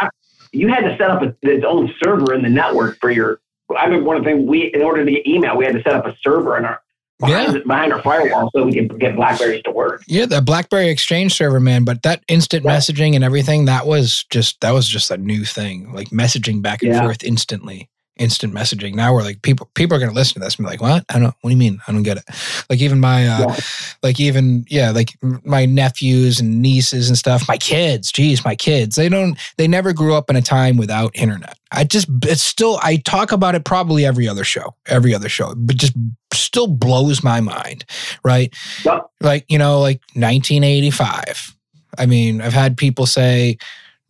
you 0.53 0.69
had 0.69 0.81
to 0.81 0.97
set 0.99 1.11
up 1.11 1.23
a, 1.23 1.35
its 1.43 1.65
own 1.67 1.93
server 2.03 2.35
in 2.35 2.43
the 2.43 2.51
network 2.51 2.99
for 3.01 3.11
your. 3.11 3.41
I 3.77 3.85
remember 3.85 4.07
one 4.07 4.17
of 4.17 4.25
the 4.25 4.31
things 4.31 4.49
we, 4.49 4.73
in 4.73 4.83
order 4.83 5.05
to 5.05 5.11
get 5.11 5.27
email, 5.27 5.57
we 5.57 5.65
had 5.65 5.75
to 5.75 5.83
set 5.83 5.95
up 5.95 6.07
a 6.07 6.17
server 6.23 6.57
in 6.57 6.65
our 6.65 6.81
behind, 7.19 7.55
yeah. 7.55 7.61
behind 7.67 7.93
our 7.93 8.03
firewall 8.03 8.51
so 8.55 8.65
we 8.65 8.73
can 8.73 8.89
get 8.99 9.17
Blackberries 9.17 9.63
to 9.63 9.71
work. 9.71 10.03
Yeah, 10.07 10.27
the 10.27 10.41
BlackBerry 10.41 10.89
Exchange 10.89 11.35
server, 11.35 11.61
man. 11.61 11.85
But 11.85 12.03
that 12.03 12.23
instant 12.29 12.65
yeah. 12.65 12.77
messaging 12.77 13.15
and 13.15 13.25
everything, 13.25 13.67
that 13.67 13.87
was 13.87 14.25
just 14.31 14.61
that 14.61 14.73
was 14.73 14.89
just 14.89 15.11
a 15.11 15.17
new 15.17 15.45
thing. 15.45 15.93
Like 15.93 16.09
messaging 16.09 16.63
back 16.63 16.83
and 16.83 16.93
yeah. 16.93 17.03
forth 17.03 17.25
instantly 17.25 17.89
instant 18.17 18.55
messaging. 18.55 18.95
Now 18.95 19.13
we're 19.13 19.23
like 19.23 19.43
people 19.43 19.69
people 19.75 19.97
are 19.97 20.01
going 20.01 20.11
to 20.11 20.15
listen 20.15 20.35
to 20.35 20.41
this 20.41 20.57
and 20.57 20.67
be 20.67 20.71
like, 20.71 20.81
"What? 20.81 21.05
I 21.09 21.19
don't. 21.19 21.35
What 21.41 21.51
do 21.51 21.51
you 21.51 21.57
mean? 21.57 21.81
I 21.87 21.93
don't 21.93 22.03
get 22.03 22.19
it." 22.19 22.25
Like 22.69 22.81
even 22.81 23.01
my, 23.01 23.27
uh, 23.27 23.39
yeah. 23.41 23.57
like 24.03 24.21
even 24.21 24.65
yeah, 24.69 24.91
like 24.91 25.17
my 25.45 25.67
nephews 25.67 26.41
and 26.41 26.61
nieces 26.63 27.09
and 27.09 27.19
stuff. 27.19 27.49
My 27.49 27.57
kids, 27.57 28.11
geez, 28.13 28.45
my 28.45 28.55
kids. 28.55 28.97
They 28.97 29.09
don't. 29.09 29.39
They 29.57 29.69
never 29.69 29.93
grew 29.93 30.15
up 30.15 30.31
in 30.31 30.37
a 30.37 30.43
time 30.43 30.77
without 30.77 31.13
internet. 31.15 31.59
I 31.73 31.85
just 31.85 32.09
it's 32.23 32.43
still 32.43 32.79
I 32.83 32.97
talk 32.97 33.33
about 33.33 33.55
it 33.55 33.65
probably 33.65 34.05
every 34.05 34.29
other 34.29 34.45
show, 34.45 34.75
every 34.87 35.15
other 35.15 35.29
show, 35.29 35.55
but 35.57 35.77
just 35.77 35.95
still 36.33 36.67
blows 36.67 37.23
my 37.23 37.41
mind, 37.41 37.85
right? 38.25 38.55
Yeah. 38.85 39.01
Like 39.21 39.45
you 39.49 39.59
know, 39.59 39.81
like 39.81 40.01
1985. 40.15 41.55
I 41.99 42.07
mean, 42.07 42.41
I've 42.41 42.53
had 42.53 42.77
people 42.77 43.07
say 43.07 43.59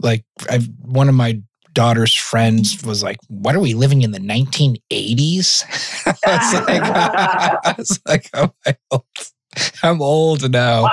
like 0.01 0.25
I've 0.51 0.69
one 0.83 1.09
of 1.09 1.15
my 1.15 1.41
daughter's 1.77 2.14
friends 2.14 2.83
was 2.83 3.03
like, 3.03 3.18
"What 3.29 3.55
are 3.55 3.61
we 3.61 3.74
living 3.74 4.03
in 4.03 4.11
the 4.11 4.18
1980s?" 4.18 5.62
I 6.27 6.41
was 6.43 6.55
like, 6.66 6.83
"I 6.85 7.74
was 7.79 8.01
like, 8.09 8.31
oh, 8.91 9.05
I'm 9.83 10.03
old 10.03 10.51
now." 10.51 10.91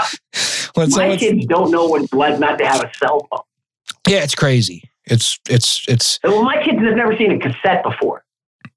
When 0.75 0.89
my 0.91 1.17
kids 1.17 1.45
don't 1.45 1.71
know 1.71 1.86
what 1.86 2.03
it's 2.03 2.13
like 2.13 2.39
not 2.39 2.57
to 2.57 2.65
have 2.65 2.84
a 2.84 2.91
cell 2.95 3.27
phone. 3.31 3.39
Yeah, 4.07 4.23
it's 4.23 4.36
crazy. 4.36 4.89
It's 5.05 5.39
it's 5.49 5.86
it's. 5.88 6.19
Well, 6.23 6.43
my 6.43 6.61
kids 6.63 6.79
have 6.79 6.95
never 6.95 7.15
seen 7.15 7.31
a 7.31 7.39
cassette 7.39 7.84
before. 7.84 8.23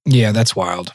Yeah, 0.05 0.33
that's 0.33 0.55
wild. 0.55 0.93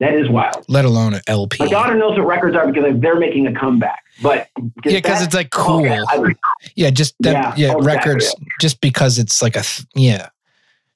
That 0.00 0.14
is 0.14 0.28
wild. 0.28 0.64
Let 0.68 0.84
alone 0.84 1.14
an 1.14 1.22
LP. 1.26 1.56
My 1.58 1.68
daughter 1.68 1.96
knows 1.96 2.16
what 2.16 2.26
records 2.26 2.56
are 2.56 2.70
because 2.70 3.00
they're 3.00 3.18
making 3.18 3.46
a 3.48 3.52
comeback. 3.52 4.04
But 4.22 4.48
yeah, 4.84 4.92
because 4.92 5.22
it's 5.22 5.34
like 5.34 5.48
oh, 5.56 5.64
cool. 5.64 5.86
Okay, 5.86 6.34
yeah, 6.76 6.90
just 6.90 7.14
that, 7.20 7.58
yeah, 7.58 7.68
yeah 7.68 7.74
oh, 7.74 7.82
records. 7.82 8.34
Just 8.60 8.80
because 8.80 9.18
it's 9.18 9.42
like 9.42 9.56
a 9.56 9.62
th- 9.62 9.86
yeah, 9.94 10.28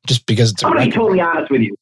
just 0.07 0.27
because 0.27 0.53
it's. 0.53 0.63
I'm 0.63 0.73
gonna 0.73 0.87
be 0.87 0.93
totally 0.93 1.21
honest 1.21 1.51
with 1.51 1.63
you. 1.63 1.77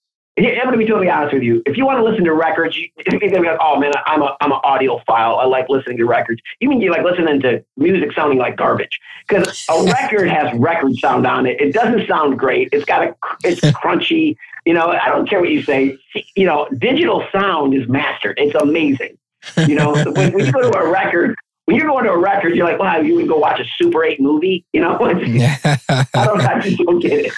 I'm 0.46 0.64
going 0.64 0.72
to 0.72 0.78
be 0.78 0.86
totally 0.86 1.10
honest 1.10 1.34
with 1.34 1.42
you. 1.42 1.62
If 1.66 1.76
you 1.76 1.84
want 1.84 1.98
to 1.98 2.04
listen 2.04 2.24
to 2.24 2.32
records, 2.32 2.76
you, 2.76 2.88
you're 2.96 3.18
going 3.18 3.32
to 3.32 3.40
be 3.40 3.46
like, 3.46 3.58
oh 3.60 3.78
man, 3.78 3.92
I'm 4.06 4.22
a 4.22 4.36
I'm 4.40 4.52
an 4.52 4.58
audiophile. 4.64 5.38
I 5.38 5.44
like 5.44 5.68
listening 5.68 5.98
to 5.98 6.06
records. 6.06 6.40
You 6.60 6.68
mean 6.68 6.80
you 6.80 6.90
like 6.90 7.02
listening 7.02 7.40
to 7.40 7.64
music 7.76 8.12
sounding 8.12 8.38
like 8.38 8.56
garbage? 8.56 9.00
Because 9.26 9.64
a 9.68 9.84
record 9.84 10.28
has 10.28 10.52
record 10.58 10.96
sound 10.96 11.26
on 11.26 11.46
it. 11.46 11.60
It 11.60 11.72
doesn't 11.72 12.08
sound 12.08 12.38
great. 12.38 12.68
It's 12.72 12.84
got 12.84 13.02
a 13.02 13.16
it's 13.44 13.60
crunchy. 13.82 14.36
You 14.64 14.74
know, 14.74 14.88
I 14.88 15.08
don't 15.08 15.28
care 15.28 15.40
what 15.40 15.50
you 15.50 15.62
say. 15.62 15.98
You 16.36 16.46
know, 16.46 16.68
digital 16.78 17.26
sound 17.32 17.74
is 17.74 17.88
mastered. 17.88 18.38
It's 18.38 18.54
amazing. 18.54 19.18
You 19.56 19.74
know, 19.74 19.92
when, 19.92 20.32
when, 20.32 20.44
you 20.46 20.52
go 20.52 20.60
to 20.60 20.78
a 20.78 20.90
record, 20.90 21.34
when 21.64 21.76
you're 21.76 21.86
going 21.86 22.04
to 22.04 22.10
a 22.10 22.18
record, 22.18 22.54
you're 22.54 22.66
like, 22.66 22.78
wow, 22.78 22.98
you 22.98 23.14
would 23.14 23.26
go 23.26 23.38
watch 23.38 23.58
a 23.58 23.64
Super 23.78 24.04
8 24.04 24.20
movie. 24.20 24.66
You 24.74 24.82
know, 24.82 24.98
I 25.00 26.06
don't, 26.12 26.40
I 26.42 26.60
just 26.60 26.76
don't 26.78 27.00
get 27.00 27.26
it. 27.26 27.32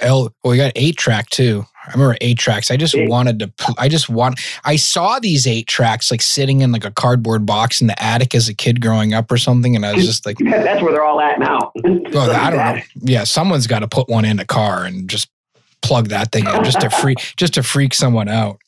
L, 0.00 0.32
well, 0.42 0.50
we 0.50 0.56
got 0.56 0.72
eight 0.74 0.96
track 0.96 1.30
too. 1.30 1.64
I 1.86 1.92
remember 1.92 2.16
eight 2.20 2.38
tracks. 2.38 2.70
I 2.70 2.76
just 2.76 2.94
wanted 2.96 3.38
to. 3.40 3.52
I 3.78 3.88
just 3.88 4.08
want. 4.08 4.40
I 4.64 4.76
saw 4.76 5.18
these 5.18 5.46
eight 5.46 5.66
tracks 5.66 6.10
like 6.10 6.22
sitting 6.22 6.62
in 6.62 6.72
like 6.72 6.84
a 6.84 6.90
cardboard 6.90 7.44
box 7.44 7.80
in 7.80 7.88
the 7.88 8.02
attic 8.02 8.34
as 8.34 8.48
a 8.48 8.54
kid 8.54 8.80
growing 8.80 9.12
up 9.12 9.30
or 9.30 9.36
something, 9.36 9.76
and 9.76 9.84
I 9.84 9.92
was 9.92 10.06
just 10.06 10.24
like, 10.24 10.38
"That's 10.40 10.82
where 10.82 10.92
they're 10.92 11.04
all 11.04 11.20
at 11.20 11.38
now." 11.38 11.72
well, 11.84 12.30
I 12.30 12.50
don't 12.50 12.76
know. 12.76 12.82
Yeah, 13.02 13.24
someone's 13.24 13.66
got 13.66 13.80
to 13.80 13.88
put 13.88 14.08
one 14.08 14.24
in 14.24 14.40
a 14.40 14.46
car 14.46 14.84
and 14.84 15.08
just 15.10 15.28
plug 15.82 16.08
that 16.08 16.32
thing 16.32 16.46
in 16.46 16.64
just 16.64 16.80
to 16.80 16.88
freak 17.00 17.18
just 17.36 17.54
to 17.54 17.62
freak 17.62 17.92
someone 17.92 18.28
out. 18.28 18.58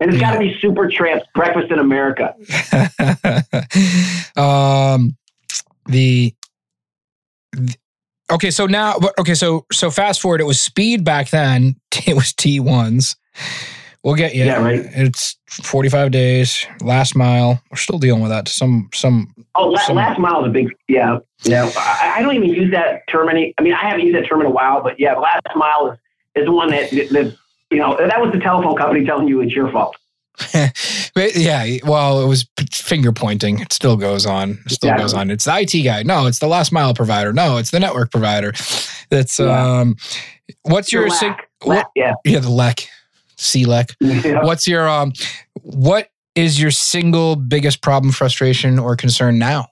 And 0.00 0.12
it's 0.12 0.20
got 0.20 0.32
to 0.32 0.38
be 0.38 0.56
Supertramp 0.62 1.22
breakfast 1.34 1.72
in 1.72 1.78
America. 1.78 2.34
um, 4.36 5.16
the 5.86 6.34
okay, 8.30 8.50
so 8.50 8.66
now 8.66 8.96
okay, 9.18 9.34
so 9.34 9.66
so 9.72 9.90
fast 9.90 10.20
forward. 10.20 10.40
It 10.40 10.44
was 10.44 10.60
speed 10.60 11.04
back 11.04 11.30
then. 11.30 11.76
It 12.06 12.14
was 12.14 12.32
T 12.32 12.60
ones. 12.60 13.16
We'll 14.04 14.14
get 14.14 14.34
you. 14.34 14.44
Yeah, 14.44 14.62
right. 14.62 14.82
It's 14.84 15.36
forty 15.50 15.88
five 15.88 16.12
days. 16.12 16.64
Last 16.80 17.16
mile. 17.16 17.60
We're 17.70 17.76
still 17.76 17.98
dealing 17.98 18.22
with 18.22 18.30
that. 18.30 18.46
Some 18.46 18.88
some. 18.94 19.34
Oh, 19.56 19.74
some, 19.78 19.96
last 19.96 20.20
mile 20.20 20.44
is 20.44 20.48
a 20.48 20.52
big. 20.52 20.68
Yeah, 20.86 21.18
yeah. 21.42 21.70
I, 21.76 22.14
I, 22.16 22.22
don't 22.22 22.34
even 22.34 22.48
use 22.48 22.70
that 22.70 23.02
term 23.08 23.28
any. 23.28 23.52
I 23.58 23.62
mean, 23.62 23.74
I 23.74 23.88
haven't 23.88 24.06
used 24.06 24.16
that 24.16 24.28
term 24.28 24.40
in 24.40 24.46
a 24.46 24.50
while, 24.50 24.80
but 24.80 25.00
yeah, 25.00 25.14
last 25.14 25.42
mile 25.56 25.90
is 25.90 25.98
is 26.42 26.48
one 26.48 26.70
that 26.70 26.90
that 26.90 27.36
you 27.70 27.78
know, 27.78 27.96
that 27.98 28.20
was 28.20 28.32
the 28.32 28.40
telephone 28.40 28.76
company 28.76 29.04
telling 29.04 29.28
you 29.28 29.40
it's 29.40 29.54
your 29.54 29.70
fault. 29.70 29.96
yeah, 31.16 31.78
well, 31.84 32.22
it 32.22 32.28
was 32.28 32.48
finger 32.72 33.12
pointing. 33.12 33.60
It 33.60 33.72
still 33.72 33.96
goes 33.96 34.26
on. 34.26 34.58
It 34.66 34.72
still 34.72 34.90
exactly. 34.90 35.02
goes 35.02 35.14
on. 35.14 35.30
It's 35.30 35.44
the 35.44 35.60
IT 35.60 35.82
guy. 35.84 36.02
No, 36.02 36.26
it's 36.26 36.38
the 36.38 36.46
last 36.46 36.72
mile 36.72 36.94
provider. 36.94 37.32
No, 37.32 37.56
it's 37.56 37.70
the 37.70 37.80
network 37.80 38.10
provider. 38.10 38.52
That's 39.10 39.38
yeah. 39.38 39.80
um. 39.80 39.96
What's 40.62 40.92
your 40.92 41.10
sig- 41.10 41.34
what, 41.62 41.90
yeah 41.94 42.14
yeah 42.24 42.38
the 42.38 42.48
LEC, 42.48 42.86
CLEC. 43.36 43.94
Yeah. 44.24 44.44
What's 44.44 44.66
your 44.66 44.88
um? 44.88 45.12
What 45.62 46.08
is 46.34 46.60
your 46.60 46.70
single 46.70 47.36
biggest 47.36 47.82
problem, 47.82 48.12
frustration, 48.12 48.78
or 48.78 48.96
concern 48.96 49.38
now? 49.38 49.68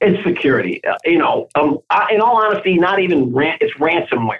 It's 0.00 0.22
security. 0.24 0.82
Uh, 0.84 0.96
you 1.04 1.18
know, 1.18 1.48
um, 1.56 1.78
I, 1.90 2.12
in 2.14 2.20
all 2.20 2.36
honesty, 2.36 2.78
not 2.78 3.00
even 3.00 3.34
ran- 3.34 3.58
it's 3.60 3.74
ransomware. 3.74 4.38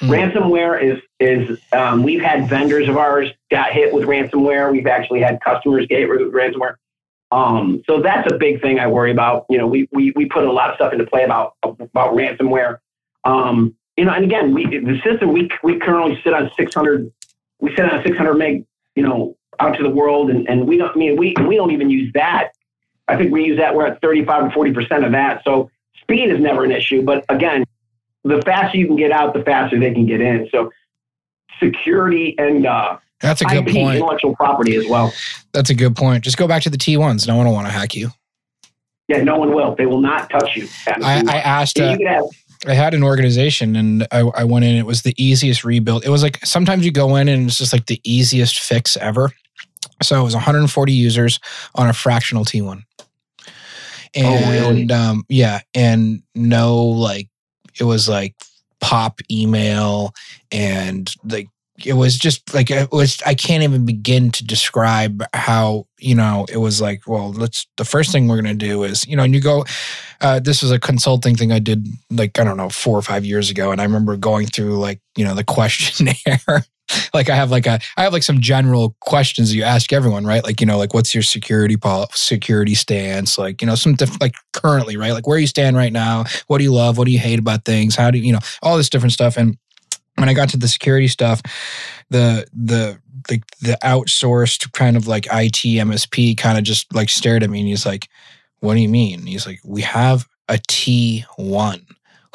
Mm. 0.00 0.32
Ransomware 0.32 0.82
is 0.82 1.02
is 1.18 1.58
um, 1.72 2.04
we've 2.04 2.22
had 2.22 2.48
vendors 2.48 2.88
of 2.88 2.96
ours 2.96 3.30
got 3.50 3.72
hit 3.72 3.92
with 3.92 4.04
ransomware. 4.04 4.70
We've 4.70 4.86
actually 4.86 5.20
had 5.20 5.40
customers 5.40 5.86
get 5.86 5.98
hit 5.98 6.08
with 6.08 6.20
ransomware. 6.32 6.76
Um, 7.30 7.82
so 7.86 8.00
that's 8.00 8.30
a 8.32 8.36
big 8.36 8.62
thing 8.62 8.78
I 8.78 8.86
worry 8.86 9.10
about. 9.10 9.46
You 9.50 9.58
know, 9.58 9.66
we 9.66 9.88
we 9.92 10.12
we 10.14 10.26
put 10.26 10.44
a 10.44 10.52
lot 10.52 10.70
of 10.70 10.76
stuff 10.76 10.92
into 10.92 11.04
play 11.04 11.24
about 11.24 11.54
about 11.62 12.14
ransomware. 12.14 12.78
Um, 13.24 13.74
you 13.96 14.04
know, 14.04 14.12
and 14.12 14.24
again, 14.24 14.54
we 14.54 14.66
the 14.66 15.00
system 15.04 15.32
we 15.32 15.50
we 15.62 15.78
currently 15.78 16.20
sit 16.22 16.32
on 16.32 16.50
600. 16.56 17.12
We 17.60 17.74
sit 17.74 17.92
on 17.92 18.02
600 18.04 18.34
meg. 18.34 18.64
You 18.94 19.02
know, 19.02 19.36
out 19.60 19.76
to 19.76 19.82
the 19.82 19.90
world, 19.90 20.30
and 20.30 20.48
and 20.48 20.66
we 20.66 20.76
don't. 20.76 20.90
I 20.90 20.94
mean, 20.94 21.16
we 21.16 21.34
we 21.46 21.56
don't 21.56 21.72
even 21.72 21.90
use 21.90 22.12
that. 22.14 22.52
I 23.08 23.16
think 23.16 23.32
we 23.32 23.44
use 23.44 23.58
that. 23.58 23.74
We're 23.74 23.86
at 23.86 24.00
35 24.00 24.44
or 24.44 24.50
40 24.52 24.72
percent 24.72 25.04
of 25.04 25.12
that. 25.12 25.42
So 25.44 25.70
speed 26.00 26.30
is 26.30 26.40
never 26.40 26.64
an 26.64 26.70
issue. 26.70 27.02
But 27.02 27.24
again, 27.28 27.64
the 28.28 28.42
faster 28.42 28.78
you 28.78 28.86
can 28.86 28.96
get 28.96 29.10
out, 29.10 29.34
the 29.34 29.42
faster 29.42 29.78
they 29.78 29.92
can 29.92 30.06
get 30.06 30.20
in. 30.20 30.48
So 30.50 30.70
security 31.60 32.34
and 32.38 32.66
uh, 32.66 32.98
that's 33.20 33.40
a 33.40 33.44
good 33.46 33.68
IP, 33.68 33.74
point. 33.74 33.96
Intellectual 33.96 34.36
property 34.36 34.76
as 34.76 34.86
well. 34.86 35.12
That's 35.52 35.70
a 35.70 35.74
good 35.74 35.96
point. 35.96 36.24
Just 36.24 36.36
go 36.36 36.46
back 36.46 36.62
to 36.62 36.70
the 36.70 36.78
T1s. 36.78 37.26
No 37.26 37.36
one 37.36 37.46
will 37.46 37.54
want 37.54 37.66
to 37.66 37.72
hack 37.72 37.94
you. 37.94 38.10
Yeah, 39.08 39.22
no 39.22 39.36
one 39.38 39.54
will. 39.54 39.74
They 39.74 39.86
will 39.86 40.00
not 40.00 40.28
touch 40.30 40.54
you. 40.54 40.68
I, 40.86 41.24
I, 41.26 41.38
asked. 41.38 41.80
Uh, 41.80 41.96
I 42.66 42.74
had 42.74 42.92
an 42.92 43.02
organization 43.02 43.74
and 43.74 44.06
I, 44.12 44.20
I 44.20 44.44
went 44.44 44.64
in. 44.64 44.76
It 44.76 44.84
was 44.84 45.02
the 45.02 45.14
easiest 45.16 45.64
rebuild. 45.64 46.04
It 46.04 46.10
was 46.10 46.22
like 46.22 46.44
sometimes 46.44 46.84
you 46.84 46.92
go 46.92 47.16
in 47.16 47.28
and 47.28 47.48
it's 47.48 47.58
just 47.58 47.72
like 47.72 47.86
the 47.86 48.00
easiest 48.04 48.58
fix 48.58 48.96
ever. 48.98 49.30
So 50.02 50.20
it 50.20 50.24
was 50.24 50.34
140 50.34 50.92
users 50.92 51.40
on 51.74 51.88
a 51.88 51.92
fractional 51.92 52.44
T1. 52.44 52.82
And 54.14 54.44
oh, 54.44 54.70
really? 54.70 54.90
um, 54.90 55.24
yeah, 55.28 55.60
and 55.74 56.22
no 56.34 56.76
like 56.82 57.27
it 57.78 57.84
was 57.84 58.08
like 58.08 58.34
pop 58.80 59.20
email 59.30 60.14
and 60.52 61.14
like 61.24 61.48
it 61.84 61.92
was 61.92 62.18
just 62.18 62.54
like 62.54 62.70
it 62.70 62.90
was 62.90 63.22
i 63.24 63.34
can't 63.34 63.62
even 63.62 63.84
begin 63.84 64.30
to 64.30 64.44
describe 64.44 65.22
how 65.32 65.86
you 65.98 66.14
know 66.14 66.44
it 66.50 66.56
was 66.58 66.80
like 66.80 67.06
well 67.06 67.32
let's 67.32 67.66
the 67.76 67.84
first 67.84 68.10
thing 68.10 68.26
we're 68.26 68.40
going 68.40 68.58
to 68.58 68.66
do 68.66 68.82
is 68.82 69.06
you 69.06 69.16
know 69.16 69.22
and 69.22 69.34
you 69.34 69.40
go 69.40 69.64
uh, 70.20 70.40
this 70.40 70.62
was 70.62 70.72
a 70.72 70.80
consulting 70.80 71.36
thing 71.36 71.52
i 71.52 71.58
did 71.60 71.86
like 72.10 72.38
i 72.38 72.44
don't 72.44 72.56
know 72.56 72.68
four 72.68 72.98
or 72.98 73.02
five 73.02 73.24
years 73.24 73.50
ago 73.50 73.70
and 73.70 73.80
i 73.80 73.84
remember 73.84 74.16
going 74.16 74.46
through 74.46 74.76
like 74.76 75.00
you 75.16 75.24
know 75.24 75.34
the 75.34 75.44
questionnaire 75.58 76.64
like 77.14 77.30
I 77.30 77.36
have 77.36 77.50
like 77.50 77.66
a 77.66 77.80
I 77.96 78.02
have 78.02 78.12
like 78.12 78.22
some 78.22 78.40
general 78.40 78.96
questions 79.00 79.54
you 79.54 79.62
ask 79.62 79.92
everyone, 79.92 80.24
right? 80.24 80.44
Like 80.44 80.60
you 80.60 80.66
know, 80.66 80.78
like 80.78 80.94
what's 80.94 81.14
your 81.14 81.22
security 81.22 81.76
pol- 81.76 82.08
security 82.12 82.74
stance? 82.74 83.38
Like 83.38 83.60
you 83.60 83.66
know, 83.66 83.74
some 83.74 83.94
diff- 83.94 84.20
like 84.20 84.34
currently, 84.52 84.96
right? 84.96 85.12
Like 85.12 85.26
where 85.26 85.38
you 85.38 85.46
stand 85.46 85.76
right 85.76 85.92
now. 85.92 86.24
What 86.46 86.58
do 86.58 86.64
you 86.64 86.72
love? 86.72 86.98
What 86.98 87.06
do 87.06 87.12
you 87.12 87.18
hate 87.18 87.38
about 87.38 87.64
things? 87.64 87.96
How 87.96 88.10
do 88.10 88.18
you, 88.18 88.24
you 88.24 88.32
know 88.32 88.40
all 88.62 88.76
this 88.76 88.90
different 88.90 89.12
stuff? 89.12 89.36
And 89.36 89.56
when 90.16 90.28
I 90.28 90.34
got 90.34 90.48
to 90.50 90.56
the 90.56 90.68
security 90.68 91.08
stuff, 91.08 91.40
the 92.10 92.46
the 92.52 93.00
the 93.28 93.42
the 93.60 93.78
outsourced 93.82 94.72
kind 94.72 94.96
of 94.96 95.06
like 95.06 95.26
IT 95.26 95.62
MSP 95.62 96.36
kind 96.36 96.58
of 96.58 96.64
just 96.64 96.92
like 96.94 97.08
stared 97.08 97.42
at 97.42 97.50
me 97.50 97.60
and 97.60 97.68
he's 97.68 97.86
like, 97.86 98.08
"What 98.60 98.74
do 98.74 98.80
you 98.80 98.88
mean?" 98.88 99.26
he's 99.26 99.46
like, 99.46 99.60
"We 99.64 99.82
have 99.82 100.26
a 100.48 100.54
T1. 100.54 101.84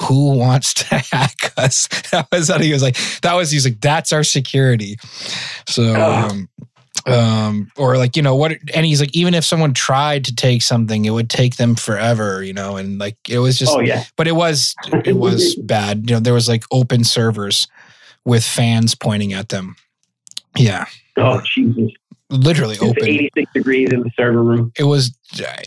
Who 0.01 0.37
wants 0.37 0.73
to 0.75 0.95
hack 1.11 1.53
us? 1.57 1.87
That 2.11 2.27
was 2.31 2.49
how 2.49 2.59
he 2.59 2.73
was 2.73 2.81
like, 2.83 2.97
that 3.21 3.33
was, 3.35 3.51
he's 3.51 3.65
like, 3.65 3.79
that's 3.81 4.11
our 4.11 4.23
security. 4.23 4.97
So, 5.67 5.83
Oh. 5.95 6.29
um, 6.29 6.49
um, 7.05 7.71
or 7.77 7.97
like, 7.97 8.15
you 8.15 8.21
know, 8.23 8.35
what, 8.35 8.53
and 8.73 8.85
he's 8.85 9.01
like, 9.01 9.13
even 9.15 9.33
if 9.33 9.43
someone 9.43 9.73
tried 9.73 10.23
to 10.25 10.35
take 10.35 10.61
something, 10.61 11.03
it 11.05 11.09
would 11.09 11.29
take 11.29 11.57
them 11.57 11.75
forever, 11.75 12.41
you 12.43 12.53
know, 12.53 12.77
and 12.77 12.97
like, 12.97 13.17
it 13.27 13.39
was 13.39 13.59
just, 13.59 13.73
oh 13.75 13.81
yeah. 13.81 14.03
but 14.15 14.27
it 14.27 14.35
was, 14.35 14.73
it 15.03 15.17
was 15.17 15.55
bad. 15.63 16.09
You 16.09 16.15
know, 16.15 16.19
there 16.21 16.33
was 16.33 16.47
like 16.47 16.63
open 16.71 17.03
servers 17.03 17.67
with 18.25 18.43
fans 18.45 18.95
pointing 18.95 19.33
at 19.33 19.49
them. 19.49 19.75
Yeah. 20.55 20.85
Oh 21.17 21.41
Jesus. 21.53 21.91
Literally 22.33 22.73
It's 22.73 22.83
open. 22.83 23.03
86 23.05 23.53
degrees 23.53 23.89
in 23.93 24.01
the 24.01 24.09
server 24.17 24.43
room. 24.43 24.71
it 24.77 24.83
was 24.83 25.15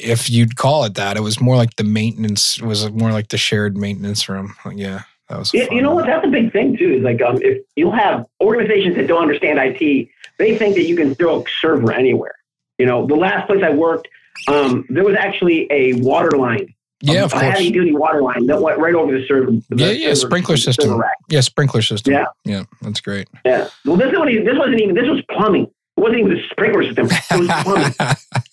if 0.00 0.28
you'd 0.28 0.56
call 0.56 0.84
it 0.84 0.94
that 0.94 1.16
it 1.16 1.20
was 1.20 1.40
more 1.40 1.56
like 1.56 1.76
the 1.76 1.84
maintenance 1.84 2.60
was 2.60 2.90
more 2.92 3.12
like 3.12 3.28
the 3.28 3.38
shared 3.38 3.76
maintenance 3.76 4.28
room 4.28 4.54
yeah 4.74 5.02
that 5.28 5.38
was 5.38 5.52
Yeah, 5.54 5.66
you 5.72 5.82
know 5.82 5.94
what? 5.94 6.06
That's 6.06 6.24
a 6.24 6.30
big 6.30 6.52
thing 6.52 6.76
too. 6.76 6.94
Is 6.98 7.02
like 7.02 7.20
um, 7.20 7.38
if 7.42 7.58
you'll 7.74 7.90
have 7.90 8.26
organizations 8.40 8.94
that 8.96 9.08
don't 9.08 9.22
understand 9.22 9.58
IT, 9.60 10.08
they 10.38 10.56
think 10.56 10.76
that 10.76 10.84
you 10.84 10.94
can 10.96 11.14
throw 11.16 11.40
a 11.40 11.44
server 11.60 11.92
anywhere. 11.92 12.34
You 12.78 12.86
know, 12.86 13.06
the 13.08 13.16
last 13.16 13.48
place 13.48 13.60
I 13.64 13.70
worked, 13.70 14.06
um, 14.46 14.84
there 14.88 15.02
was 15.02 15.16
actually 15.16 15.66
a 15.72 15.94
water 15.94 16.36
line, 16.38 16.72
yeah 17.00 17.24
of 17.24 17.32
a 17.32 17.40
course 17.40 17.44
heavy 17.56 17.72
duty 17.72 17.92
water 17.92 18.22
line 18.22 18.46
that 18.46 18.62
went 18.62 18.78
right 18.78 18.94
over 18.94 19.18
the 19.18 19.26
server. 19.26 19.50
the 19.50 19.64
Yeah, 19.76 19.90
yeah, 19.90 20.06
server- 20.14 20.14
sprinkler 20.28 20.56
system. 20.58 21.02
yeah 21.28 21.40
sprinkler 21.40 21.82
system 21.82 22.12
Yeah. 22.14 22.26
yeah 22.44 22.62
that's 22.82 23.00
great 23.00 23.26
Yeah. 23.44 23.66
Well, 23.84 23.96
this 23.96 24.12
wasn't 24.12 24.30
even, 24.30 24.44
this 24.44 24.56
wasn't 24.58 24.80
even 24.80 24.94
this 24.94 25.08
was 25.08 25.22
plumbing. 25.30 25.66
It 25.96 26.00
wasn't 26.00 26.18
even 26.20 26.34
the 26.34 26.42
sprinkler 26.50 26.84
system. 26.84 27.06
It 27.10 27.40
was 27.40 27.62
plumbing. 27.62 27.94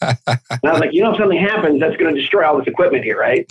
and 0.02 0.60
I 0.64 0.72
was 0.72 0.80
like, 0.80 0.94
you 0.94 1.02
know, 1.04 1.12
if 1.12 1.18
something 1.18 1.38
happens, 1.40 1.80
that's 1.82 1.98
going 1.98 2.14
to 2.16 2.20
destroy 2.20 2.46
all 2.48 2.58
this 2.58 2.68
equipment 2.68 3.04
here, 3.04 3.20
right? 3.20 3.46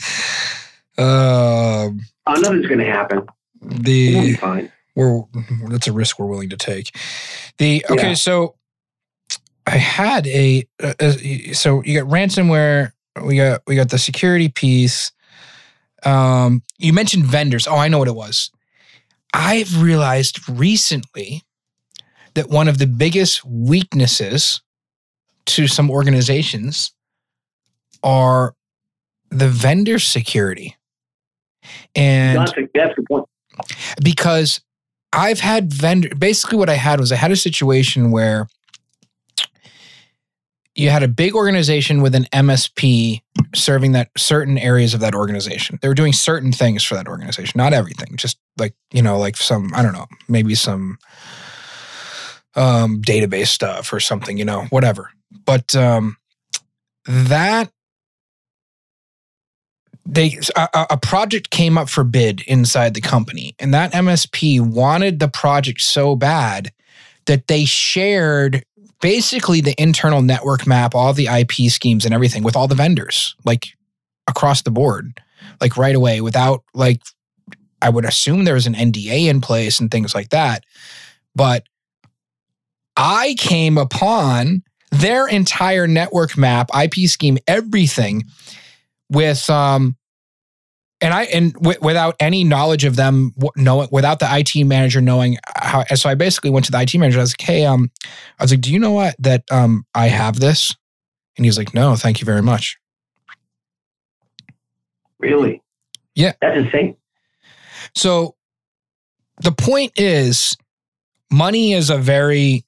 um 0.99 2.01
Uh, 2.26 2.38
nothing's 2.40 2.66
going 2.66 2.78
to 2.78 2.84
happen. 2.86 3.26
The 3.61 4.20
be 4.20 4.34
fine. 4.34 4.70
we're 4.95 5.22
that's 5.68 5.86
a 5.86 5.93
risk 5.93 6.18
we're 6.18 6.26
willing 6.26 6.51
to 6.51 6.57
take. 6.57 6.95
The 7.59 7.84
okay, 7.90 8.09
Yeah. 8.09 8.14
so 8.14 8.57
I 9.66 9.76
had 9.76 10.26
a 10.26 10.66
uh, 10.82 10.95
uh, 11.01 11.12
so 11.53 11.82
you 11.84 12.01
got 12.01 12.11
ransomware, 12.11 12.93
we 13.24 13.36
got 13.36 13.62
we 13.66 13.76
got 13.76 13.90
the 13.90 13.99
security 13.99 14.49
piece. 14.49 15.12
Um, 16.05 16.62
you 16.78 16.93
mentioned 16.93 17.24
vendors. 17.26 17.66
Oh, 17.68 17.76
I 17.76 17.88
know 17.88 17.99
what 18.01 18.09
it 18.09 18.14
was. 18.16 18.51
I've 19.32 19.80
realized 19.82 20.47
recently 20.49 21.43
that 22.35 22.49
one 22.49 22.68
of 22.68 22.78
the 22.78 22.87
biggest 22.87 23.45
weaknesses 23.45 24.61
to 25.47 25.66
some 25.66 25.91
organizations 25.91 26.93
are 28.03 28.55
the 29.30 29.49
vendor 29.49 29.99
security. 29.99 30.76
And 31.95 32.39
That's 32.39 32.53
a 32.99 33.03
point. 33.03 33.26
because 34.03 34.61
I've 35.12 35.41
had 35.41 35.72
vendor 35.72 36.14
basically 36.16 36.59
what 36.59 36.68
I 36.68 36.74
had 36.74 37.01
was 37.01 37.12
I 37.12 37.16
had 37.16 37.30
a 37.30 37.37
situation 37.37 38.11
where 38.11 38.49
you 40.74 40.89
had 40.89 41.03
a 41.03 41.09
big 41.09 41.35
organization 41.35 42.01
with 42.01 42.14
an 42.14 42.24
MSP 42.33 43.20
serving 43.55 43.93
that 43.93 44.11
certain 44.16 44.57
areas 44.57 44.95
of 44.95 45.01
that 45.01 45.14
organization. 45.14 45.78
They 45.83 45.89
were 45.89 45.95
doing 45.95 46.14
certain 46.14 46.51
things 46.51 46.83
for 46.83 46.95
that 46.95 47.07
organization, 47.07 47.53
not 47.57 47.74
everything, 47.74 48.16
just 48.16 48.39
like, 48.57 48.74
you 48.91 49.03
know, 49.03 49.18
like 49.18 49.37
some, 49.37 49.70
I 49.74 49.83
don't 49.83 49.93
know, 49.93 50.07
maybe 50.28 50.55
some 50.55 50.99
um 52.55 53.00
database 53.03 53.48
stuff 53.48 53.92
or 53.92 54.00
something, 54.00 54.36
you 54.36 54.44
know, 54.44 54.62
whatever. 54.70 55.11
But 55.44 55.74
um 55.74 56.16
that 57.07 57.70
they 60.05 60.38
a, 60.57 60.86
a- 60.90 60.96
project 60.96 61.50
came 61.50 61.78
up 61.78 61.88
for 61.88 62.05
bid 62.05 62.42
inside 62.42 62.94
the 62.94 63.00
company 63.00 63.55
and 63.59 63.72
that 63.72 63.92
msp 63.92 64.61
wanted 64.61 65.18
the 65.18 65.28
project 65.28 65.80
so 65.80 66.16
bad 66.16 66.72
that 67.26 67.46
they 67.46 67.64
shared 67.64 68.64
basically 69.00 69.61
the 69.61 69.80
internal 69.80 70.22
network 70.22 70.66
map 70.66 70.94
all 70.94 71.12
the 71.12 71.28
ip 71.28 71.53
schemes 71.68 72.05
and 72.05 72.12
everything 72.12 72.42
with 72.42 72.57
all 72.57 72.68
the 72.68 72.74
vendors 72.74 73.36
like 73.44 73.68
across 74.28 74.62
the 74.62 74.70
board 74.70 75.20
like 75.61 75.76
right 75.76 75.94
away 75.94 76.20
without 76.20 76.62
like 76.74 77.00
i 77.80 77.88
would 77.88 78.05
assume 78.05 78.44
there 78.44 78.55
was 78.55 78.66
an 78.66 78.74
nda 78.74 79.26
in 79.26 79.40
place 79.40 79.78
and 79.78 79.90
things 79.90 80.14
like 80.14 80.30
that 80.30 80.64
but 81.34 81.64
i 82.97 83.34
came 83.38 83.78
upon 83.78 84.62
their 84.90 85.26
entire 85.26 85.86
network 85.86 86.36
map 86.36 86.70
ip 86.82 86.95
scheme 87.09 87.38
everything 87.47 88.24
with 89.11 89.49
um 89.51 89.97
and 91.01 91.12
I 91.12 91.24
and 91.24 91.53
w- 91.55 91.78
without 91.82 92.14
any 92.20 92.45
knowledge 92.45 92.84
of 92.84 92.95
them 92.95 93.34
knowing 93.57 93.88
without 93.90 94.20
the 94.20 94.28
IT 94.30 94.64
manager 94.64 95.01
knowing 95.01 95.36
how 95.57 95.82
so 95.97 96.09
I 96.09 96.14
basically 96.14 96.51
went 96.51 96.64
to 96.66 96.70
the 96.70 96.80
IT 96.80 96.95
manager 96.95 97.18
I 97.18 97.22
was 97.22 97.32
like 97.32 97.47
hey 97.47 97.64
um 97.66 97.90
I 98.38 98.45
was 98.45 98.53
like 98.53 98.61
do 98.61 98.72
you 98.72 98.78
know 98.78 98.93
what 98.93 99.16
that 99.18 99.43
um 99.51 99.84
I 99.97 100.07
have 100.07 100.38
this 100.38 100.74
and 101.36 101.45
he's 101.45 101.59
like 101.59 101.74
no 101.74 101.97
thank 101.97 102.20
you 102.20 102.24
very 102.24 102.43
much 102.43 102.78
Really? 105.18 105.62
Yeah. 106.14 106.32
That's 106.40 106.59
insane. 106.59 106.97
so 107.95 108.34
the 109.40 109.53
point 109.53 109.93
is 109.97 110.57
money 111.30 111.72
is 111.72 111.90
a 111.90 111.99
very 111.99 112.64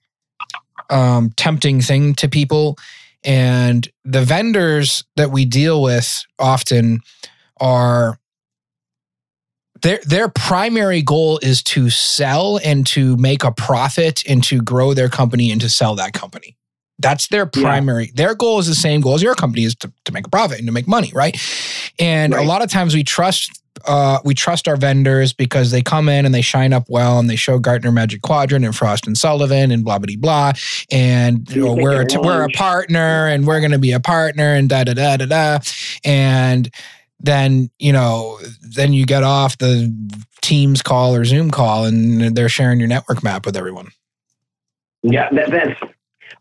um 0.91 1.31
tempting 1.37 1.81
thing 1.81 2.15
to 2.15 2.29
people 2.29 2.77
and 3.25 3.89
the 4.05 4.23
vendors 4.23 5.05
that 5.17 5.31
we 5.31 5.45
deal 5.45 5.83
with 5.83 6.25
often 6.39 7.01
are 7.59 8.19
their 9.83 10.01
their 10.05 10.29
primary 10.29 11.03
goal 11.03 11.39
is 11.43 11.63
to 11.63 11.91
sell 11.91 12.59
and 12.65 12.87
to 12.89 13.17
make 13.17 13.45
a 13.45 13.53
profit 13.53 14.23
and 14.27 14.43
to 14.45 14.61
grow 14.61 14.95
their 14.95 15.09
company 15.09 15.51
and 15.51 15.61
to 15.61 15.69
sell 15.69 15.95
that 15.95 16.13
company. 16.15 16.57
That's 16.99 17.29
their 17.29 17.51
Yeah. 17.55 17.63
primary. 17.63 18.13
Their 18.15 18.35
goal 18.35 18.59
is 18.61 18.67
the 18.67 18.75
same 18.75 19.01
goal 19.01 19.15
as 19.15 19.23
your 19.23 19.35
company 19.35 19.65
is 19.65 19.75
to, 19.77 19.93
to 20.05 20.13
make 20.13 20.27
a 20.27 20.31
profit 20.31 20.59
and 20.59 20.67
to 20.69 20.73
make 20.73 20.87
money, 20.87 21.11
right? 21.15 21.37
And 21.99 22.33
a 22.35 22.43
lot 22.43 22.63
of 22.63 22.71
times 22.71 22.95
we 22.95 23.03
trust 23.05 23.61
uh, 23.87 24.19
we 24.25 24.35
trust 24.35 24.69
our 24.69 24.77
vendors 24.77 25.33
because 25.33 25.73
they 25.73 25.83
come 25.83 26.09
in 26.09 26.25
and 26.25 26.33
they 26.35 26.41
shine 26.41 26.73
up 26.73 26.85
well 26.89 27.19
and 27.19 27.29
they 27.29 27.35
show 27.37 27.59
Gartner 27.59 27.91
Magic 27.91 28.23
Quadrant 28.23 28.65
and 28.65 28.75
Frost 28.75 29.07
and 29.07 29.19
Sullivan 29.19 29.73
and 29.73 29.85
blah 29.85 29.99
blah 29.99 30.15
blah, 30.17 30.53
and 30.93 31.51
you 31.51 31.57
You 31.69 31.75
know, 31.77 31.83
we're 31.83 32.03
a 32.03 32.07
we're 32.23 32.45
a 32.45 32.49
partner 32.51 33.27
and 33.27 33.47
we're 33.47 33.59
going 33.59 33.73
to 33.73 33.79
be 33.79 33.91
a 33.93 33.99
partner 34.01 34.55
and 34.55 34.69
da 34.69 34.85
da 34.85 34.95
da 34.95 35.17
da 35.17 35.27
da, 35.27 35.59
and 36.05 36.71
then 37.19 37.69
you 37.81 37.93
know 37.93 38.39
then 38.63 38.93
you 38.93 39.05
get 39.05 39.25
off 39.25 39.59
the 39.59 39.93
Teams 40.41 40.81
call 40.81 41.15
or 41.17 41.25
Zoom 41.25 41.51
call 41.51 41.85
and 41.85 42.37
they're 42.37 42.49
sharing 42.49 42.79
your 42.79 42.89
network 42.89 43.23
map 43.25 43.45
with 43.45 43.57
everyone. 43.57 43.89
Yeah, 45.03 45.29
that, 45.33 45.51
that's 45.51 45.81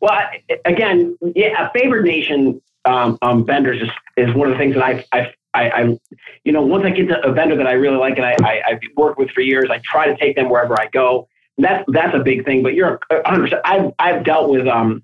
well. 0.04 0.12
I, 0.12 0.44
again, 0.66 1.18
yeah, 1.36 1.68
a 1.68 1.72
favored 1.72 2.06
nation 2.06 2.62
um, 2.86 3.18
um, 3.22 3.46
vendors 3.46 3.82
is, 3.82 3.90
is 4.18 4.36
one 4.36 4.48
of 4.48 4.54
the 4.54 4.58
things 4.58 4.76
that 4.76 4.84
I, 4.84 5.06
I, 5.14 5.34
I, 5.54 5.70
I, 5.70 6.00
you 6.44 6.52
know, 6.52 6.62
once 6.62 6.84
I 6.86 6.90
get 6.90 7.08
to 7.08 7.26
a 7.26 7.32
vendor 7.32 7.56
that 7.56 7.68
I 7.68 7.74
really 7.74 7.98
like 7.98 8.18
and 8.18 8.26
I, 8.26 8.36
I, 8.44 8.62
I've 8.68 8.80
worked 8.98 9.18
with 9.18 9.32
for 9.32 9.42
years, 9.42 9.70
I 9.72 9.80
try 9.84 10.08
to 10.08 10.18
take 10.18 10.36
them 10.36 10.50
wherever 10.50 10.80
I 10.80 10.88
go. 10.88 11.28
That's 11.58 11.84
that's 11.88 12.16
a 12.16 12.20
big 12.20 12.46
thing. 12.46 12.64
But 12.64 12.74
you're 12.74 13.00
100. 13.10 13.42
percent 13.44 13.62
I've 13.64 13.92
I've 14.00 14.24
dealt 14.24 14.50
with 14.50 14.68
um, 14.68 15.04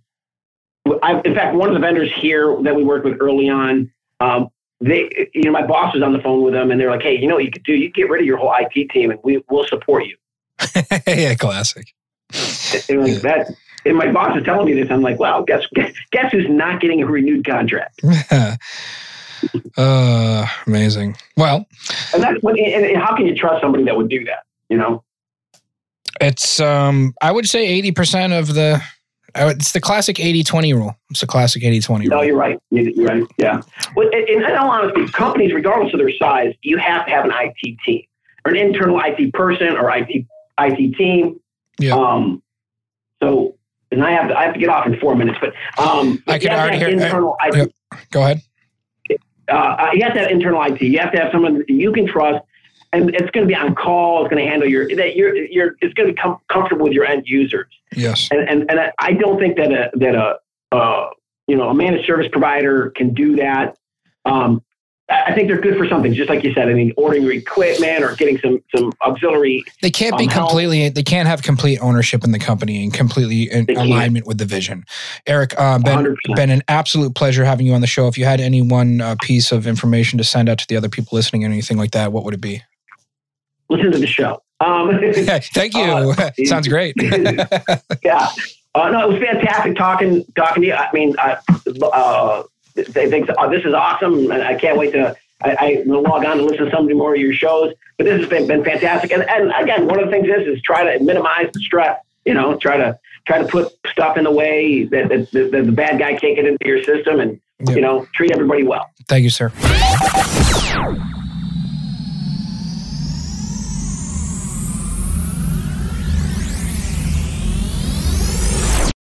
I've, 1.04 1.24
in 1.24 1.36
fact, 1.36 1.56
one 1.56 1.70
of 1.70 1.76
the 1.76 1.80
vendors 1.80 2.12
here 2.12 2.58
that 2.64 2.76
we 2.76 2.84
worked 2.84 3.06
with 3.06 3.18
early 3.20 3.50
on. 3.50 3.92
Um, 4.20 4.50
they, 4.82 5.30
you 5.34 5.44
know, 5.44 5.52
my 5.52 5.66
boss 5.66 5.94
was 5.94 6.02
on 6.02 6.12
the 6.14 6.20
phone 6.20 6.42
with 6.42 6.54
them, 6.54 6.72
and 6.72 6.80
they're 6.80 6.90
like, 6.90 7.04
"Hey, 7.04 7.20
you 7.20 7.28
know 7.28 7.36
what 7.36 7.44
you 7.44 7.52
could 7.52 7.64
do? 7.64 7.74
You 7.74 7.92
get 7.92 8.10
rid 8.10 8.22
of 8.22 8.26
your 8.26 8.38
whole 8.38 8.54
IT 8.58 8.90
team, 8.90 9.12
and 9.12 9.20
we 9.24 9.44
will 9.50 9.68
support 9.68 10.06
you." 10.06 10.18
yeah, 11.08 11.36
classic. 11.36 11.94
And 12.90 13.04
like 13.04 13.22
that, 13.22 13.54
and 13.86 13.98
my 13.98 14.12
boss 14.12 14.38
is 14.38 14.44
telling 14.44 14.66
me 14.66 14.74
this. 14.80 14.92
I'm 14.92 15.02
like, 15.02 15.20
well, 15.20 15.44
guess 15.44 15.64
guess, 15.74 15.94
guess 16.12 16.32
who's 16.32 16.48
not 16.50 16.82
getting 16.82 17.02
a 17.02 17.06
renewed 17.06 17.46
contract? 17.46 18.02
uh, 19.78 20.46
amazing. 20.68 21.16
Well, 21.38 21.66
And 22.14 22.24
that's 22.24 22.42
when. 22.42 22.58
And, 22.60 22.98
how 22.98 23.16
can 23.16 23.26
you 23.28 23.36
trust 23.36 23.62
somebody 23.62 23.84
that 23.86 23.96
would 23.96 24.10
do 24.10 24.24
that? 24.26 24.44
You 24.70 24.78
know? 24.78 25.04
it's 26.22 26.60
um, 26.60 27.14
I 27.22 27.32
would 27.32 27.48
say 27.48 27.68
eighty 27.68 27.92
percent 27.92 28.34
of 28.34 28.54
the. 28.54 28.82
It's 29.36 29.74
the 29.74 29.80
classic 29.80 30.16
80-20 30.16 30.74
rule. 30.74 30.96
It's 31.12 31.22
the 31.22 31.28
classic 31.28 31.62
80-20 31.62 32.00
rule. 32.00 32.08
No, 32.08 32.22
you're 32.22 32.36
right. 32.36 32.60
You're 32.72 33.06
right. 33.06 33.24
Yeah. 33.38 33.62
Well, 33.96 34.10
in, 34.10 34.28
in 34.28 34.58
all 34.58 34.72
honesty, 34.72 35.08
companies, 35.10 35.54
regardless 35.54 35.94
of 35.94 36.00
their 36.00 36.12
size, 36.18 36.56
you 36.64 36.80
have 36.80 37.06
to 37.06 37.12
have 37.12 37.26
an 37.26 37.32
IT 37.36 37.78
team 37.86 38.02
or 38.44 38.52
an 38.54 38.58
internal 38.58 39.00
IT 39.00 39.32
person 39.34 39.78
or 39.78 39.96
IT 39.96 40.26
IT 40.60 40.96
team. 40.98 41.40
Yeah. 41.80 41.94
Um. 41.94 42.42
So, 43.22 43.59
and 43.92 44.04
I 44.04 44.12
have 44.12 44.30
to, 44.30 44.38
I 44.38 44.44
have 44.46 44.54
to 44.54 44.60
get 44.60 44.70
off 44.70 44.86
in 44.86 45.00
four 45.00 45.16
minutes, 45.16 45.38
but 45.42 45.54
um, 45.84 46.22
I 46.28 46.38
can 46.40 46.52
already 46.52 46.78
hear- 46.78 46.90
internal 46.90 47.36
IT 47.44 47.56
yeah. 47.56 47.98
Go 48.12 48.22
ahead. 48.22 48.42
uh, 49.50 49.90
you 49.94 50.04
have 50.04 50.14
to 50.14 50.20
have 50.20 50.32
internal 50.32 50.62
IT. 50.64 50.82
You 50.82 51.00
have 51.00 51.12
to 51.12 51.20
have 51.20 51.32
someone 51.32 51.60
that 51.60 51.70
you 51.70 51.92
can 51.92 52.06
trust, 52.08 52.44
and 52.94 53.10
it's 53.16 53.30
going 53.32 53.46
to 53.46 53.48
be 53.48 53.56
on 53.56 53.74
call. 53.76 54.24
It's 54.26 54.32
going 54.32 54.44
to 54.44 54.50
handle 54.50 54.68
your 54.70 54.88
that 54.96 55.16
you're 55.16 55.36
you're. 55.36 55.76
It's 55.82 55.94
going 55.96 56.08
to 56.08 56.14
be 56.14 56.20
com- 56.20 56.40
comfortable 56.50 56.84
with 56.84 56.94
your 56.94 57.06
end 57.06 57.24
users. 57.26 57.68
Yes. 57.96 58.30
And 58.32 58.48
and, 58.48 58.70
and 58.70 58.80
I- 58.80 58.92
I 59.00 59.14
don't 59.14 59.40
think 59.40 59.58
that 59.58 59.72
a 59.72 59.90
that 59.96 60.16
a 60.16 60.38
uh, 60.76 61.10
you 61.48 61.56
know 61.58 61.70
a 61.70 61.74
managed 61.74 62.06
service 62.06 62.28
provider 62.32 62.92
can 62.92 63.14
do 63.14 63.36
that. 63.38 63.76
Um, 64.26 64.62
I 65.10 65.34
think 65.34 65.48
they're 65.48 65.60
good 65.60 65.76
for 65.76 65.88
something, 65.88 66.14
just 66.14 66.30
like 66.30 66.44
you 66.44 66.54
said. 66.54 66.70
I 66.70 66.74
mean, 66.74 66.94
ordering 66.96 67.30
equipment 67.32 68.04
or 68.04 68.16
getting 68.16 68.38
some 68.40 68.64
some 68.76 68.92
auxiliary. 69.04 69.64
They 69.82 69.90
can't 69.90 70.18
be 70.18 70.26
um, 70.26 70.30
completely. 70.30 70.90
They 70.90 71.04
can't 71.04 71.28
have 71.28 71.42
complete 71.42 71.80
ownership 71.82 72.24
in 72.24 72.32
the 72.32 72.40
company 72.40 72.84
and 72.84 72.94
completely 72.94 73.52
in 73.52 73.66
alignment 73.76 74.28
with 74.28 74.38
the 74.38 74.46
vision. 74.46 74.86
Eric, 75.26 75.54
uh, 75.58 75.80
been 75.80 76.16
100%. 76.28 76.36
been 76.36 76.52
an 76.52 76.62
absolute 76.68 77.16
pleasure 77.16 77.44
having 77.44 77.66
you 77.66 77.74
on 77.74 77.82
the 77.82 77.88
show. 77.88 78.08
If 78.08 78.18
you 78.18 78.26
had 78.26 78.40
any 78.40 78.62
one 78.62 79.02
uh, 79.02 79.16
piece 79.22 79.52
of 79.52 79.66
information 79.66 80.18
to 80.20 80.24
send 80.24 80.48
out 80.48 80.60
to 80.60 80.68
the 80.68 80.78
other 80.78 80.90
people 80.90 81.16
listening, 81.16 81.44
or 81.44 81.48
anything 81.48 81.78
like 81.78 81.92
that, 81.92 82.12
what 82.12 82.24
would 82.24 82.36
it 82.36 82.42
be? 82.42 82.62
Listen 83.70 83.92
to 83.92 83.98
the 83.98 84.08
show. 84.08 84.42
Um, 84.60 85.00
Thank 85.14 85.74
you. 85.76 86.14
Uh, 86.20 86.32
Sounds 86.46 86.68
great. 86.68 86.96
yeah. 88.04 88.30
Uh, 88.76 88.90
no, 88.90 89.10
it 89.10 89.14
was 89.14 89.22
fantastic 89.22 89.76
talking 89.76 90.24
talking 90.36 90.62
to 90.62 90.68
you. 90.68 90.74
I 90.74 90.90
mean, 90.94 91.16
I, 91.18 91.38
uh, 91.82 92.44
they 92.88 93.10
think 93.10 93.30
uh, 93.38 93.48
this 93.50 93.66
is 93.66 93.74
awesome, 93.74 94.32
and 94.32 94.42
I 94.44 94.56
can't 94.56 94.78
wait 94.78 94.94
to. 94.94 95.16
I, 95.42 95.56
I 95.60 95.84
will 95.86 96.02
log 96.02 96.26
on 96.26 96.38
to 96.38 96.44
listen 96.44 96.66
to 96.66 96.72
some 96.72 96.88
more 96.98 97.16
of 97.16 97.22
your 97.22 97.34
shows. 97.34 97.74
But 97.98 98.06
this 98.06 98.20
has 98.20 98.30
been, 98.30 98.46
been 98.48 98.64
fantastic. 98.64 99.12
And, 99.12 99.24
and 99.24 99.52
again, 99.58 99.88
one 99.88 100.00
of 100.00 100.06
the 100.06 100.12
things 100.12 100.28
is 100.28 100.48
is 100.58 100.62
try 100.62 100.84
to 100.98 101.04
minimize 101.04 101.50
the 101.54 101.60
stress. 101.62 102.02
You 102.26 102.34
know, 102.34 102.58
try 102.58 102.78
to 102.78 103.00
try 103.26 103.40
to 103.40 103.46
put 103.48 103.74
stuff 103.88 104.18
in 104.18 104.24
the 104.26 104.32
way 104.32 104.84
that, 104.86 105.10
that, 105.10 105.32
that 105.32 105.52
the 105.66 105.72
bad 105.72 106.00
guy 106.00 106.16
can't 106.16 106.36
get 106.36 106.46
into 106.46 106.66
your 106.66 106.84
system, 106.84 107.20
and 107.20 107.40
Yep. 107.68 107.76
you 107.76 107.82
know, 107.82 108.08
treat 108.16 108.32
everybody 108.32 108.64
well. 108.64 108.90
Thank 109.08 109.24
you, 109.24 109.30
sir. 109.30 109.52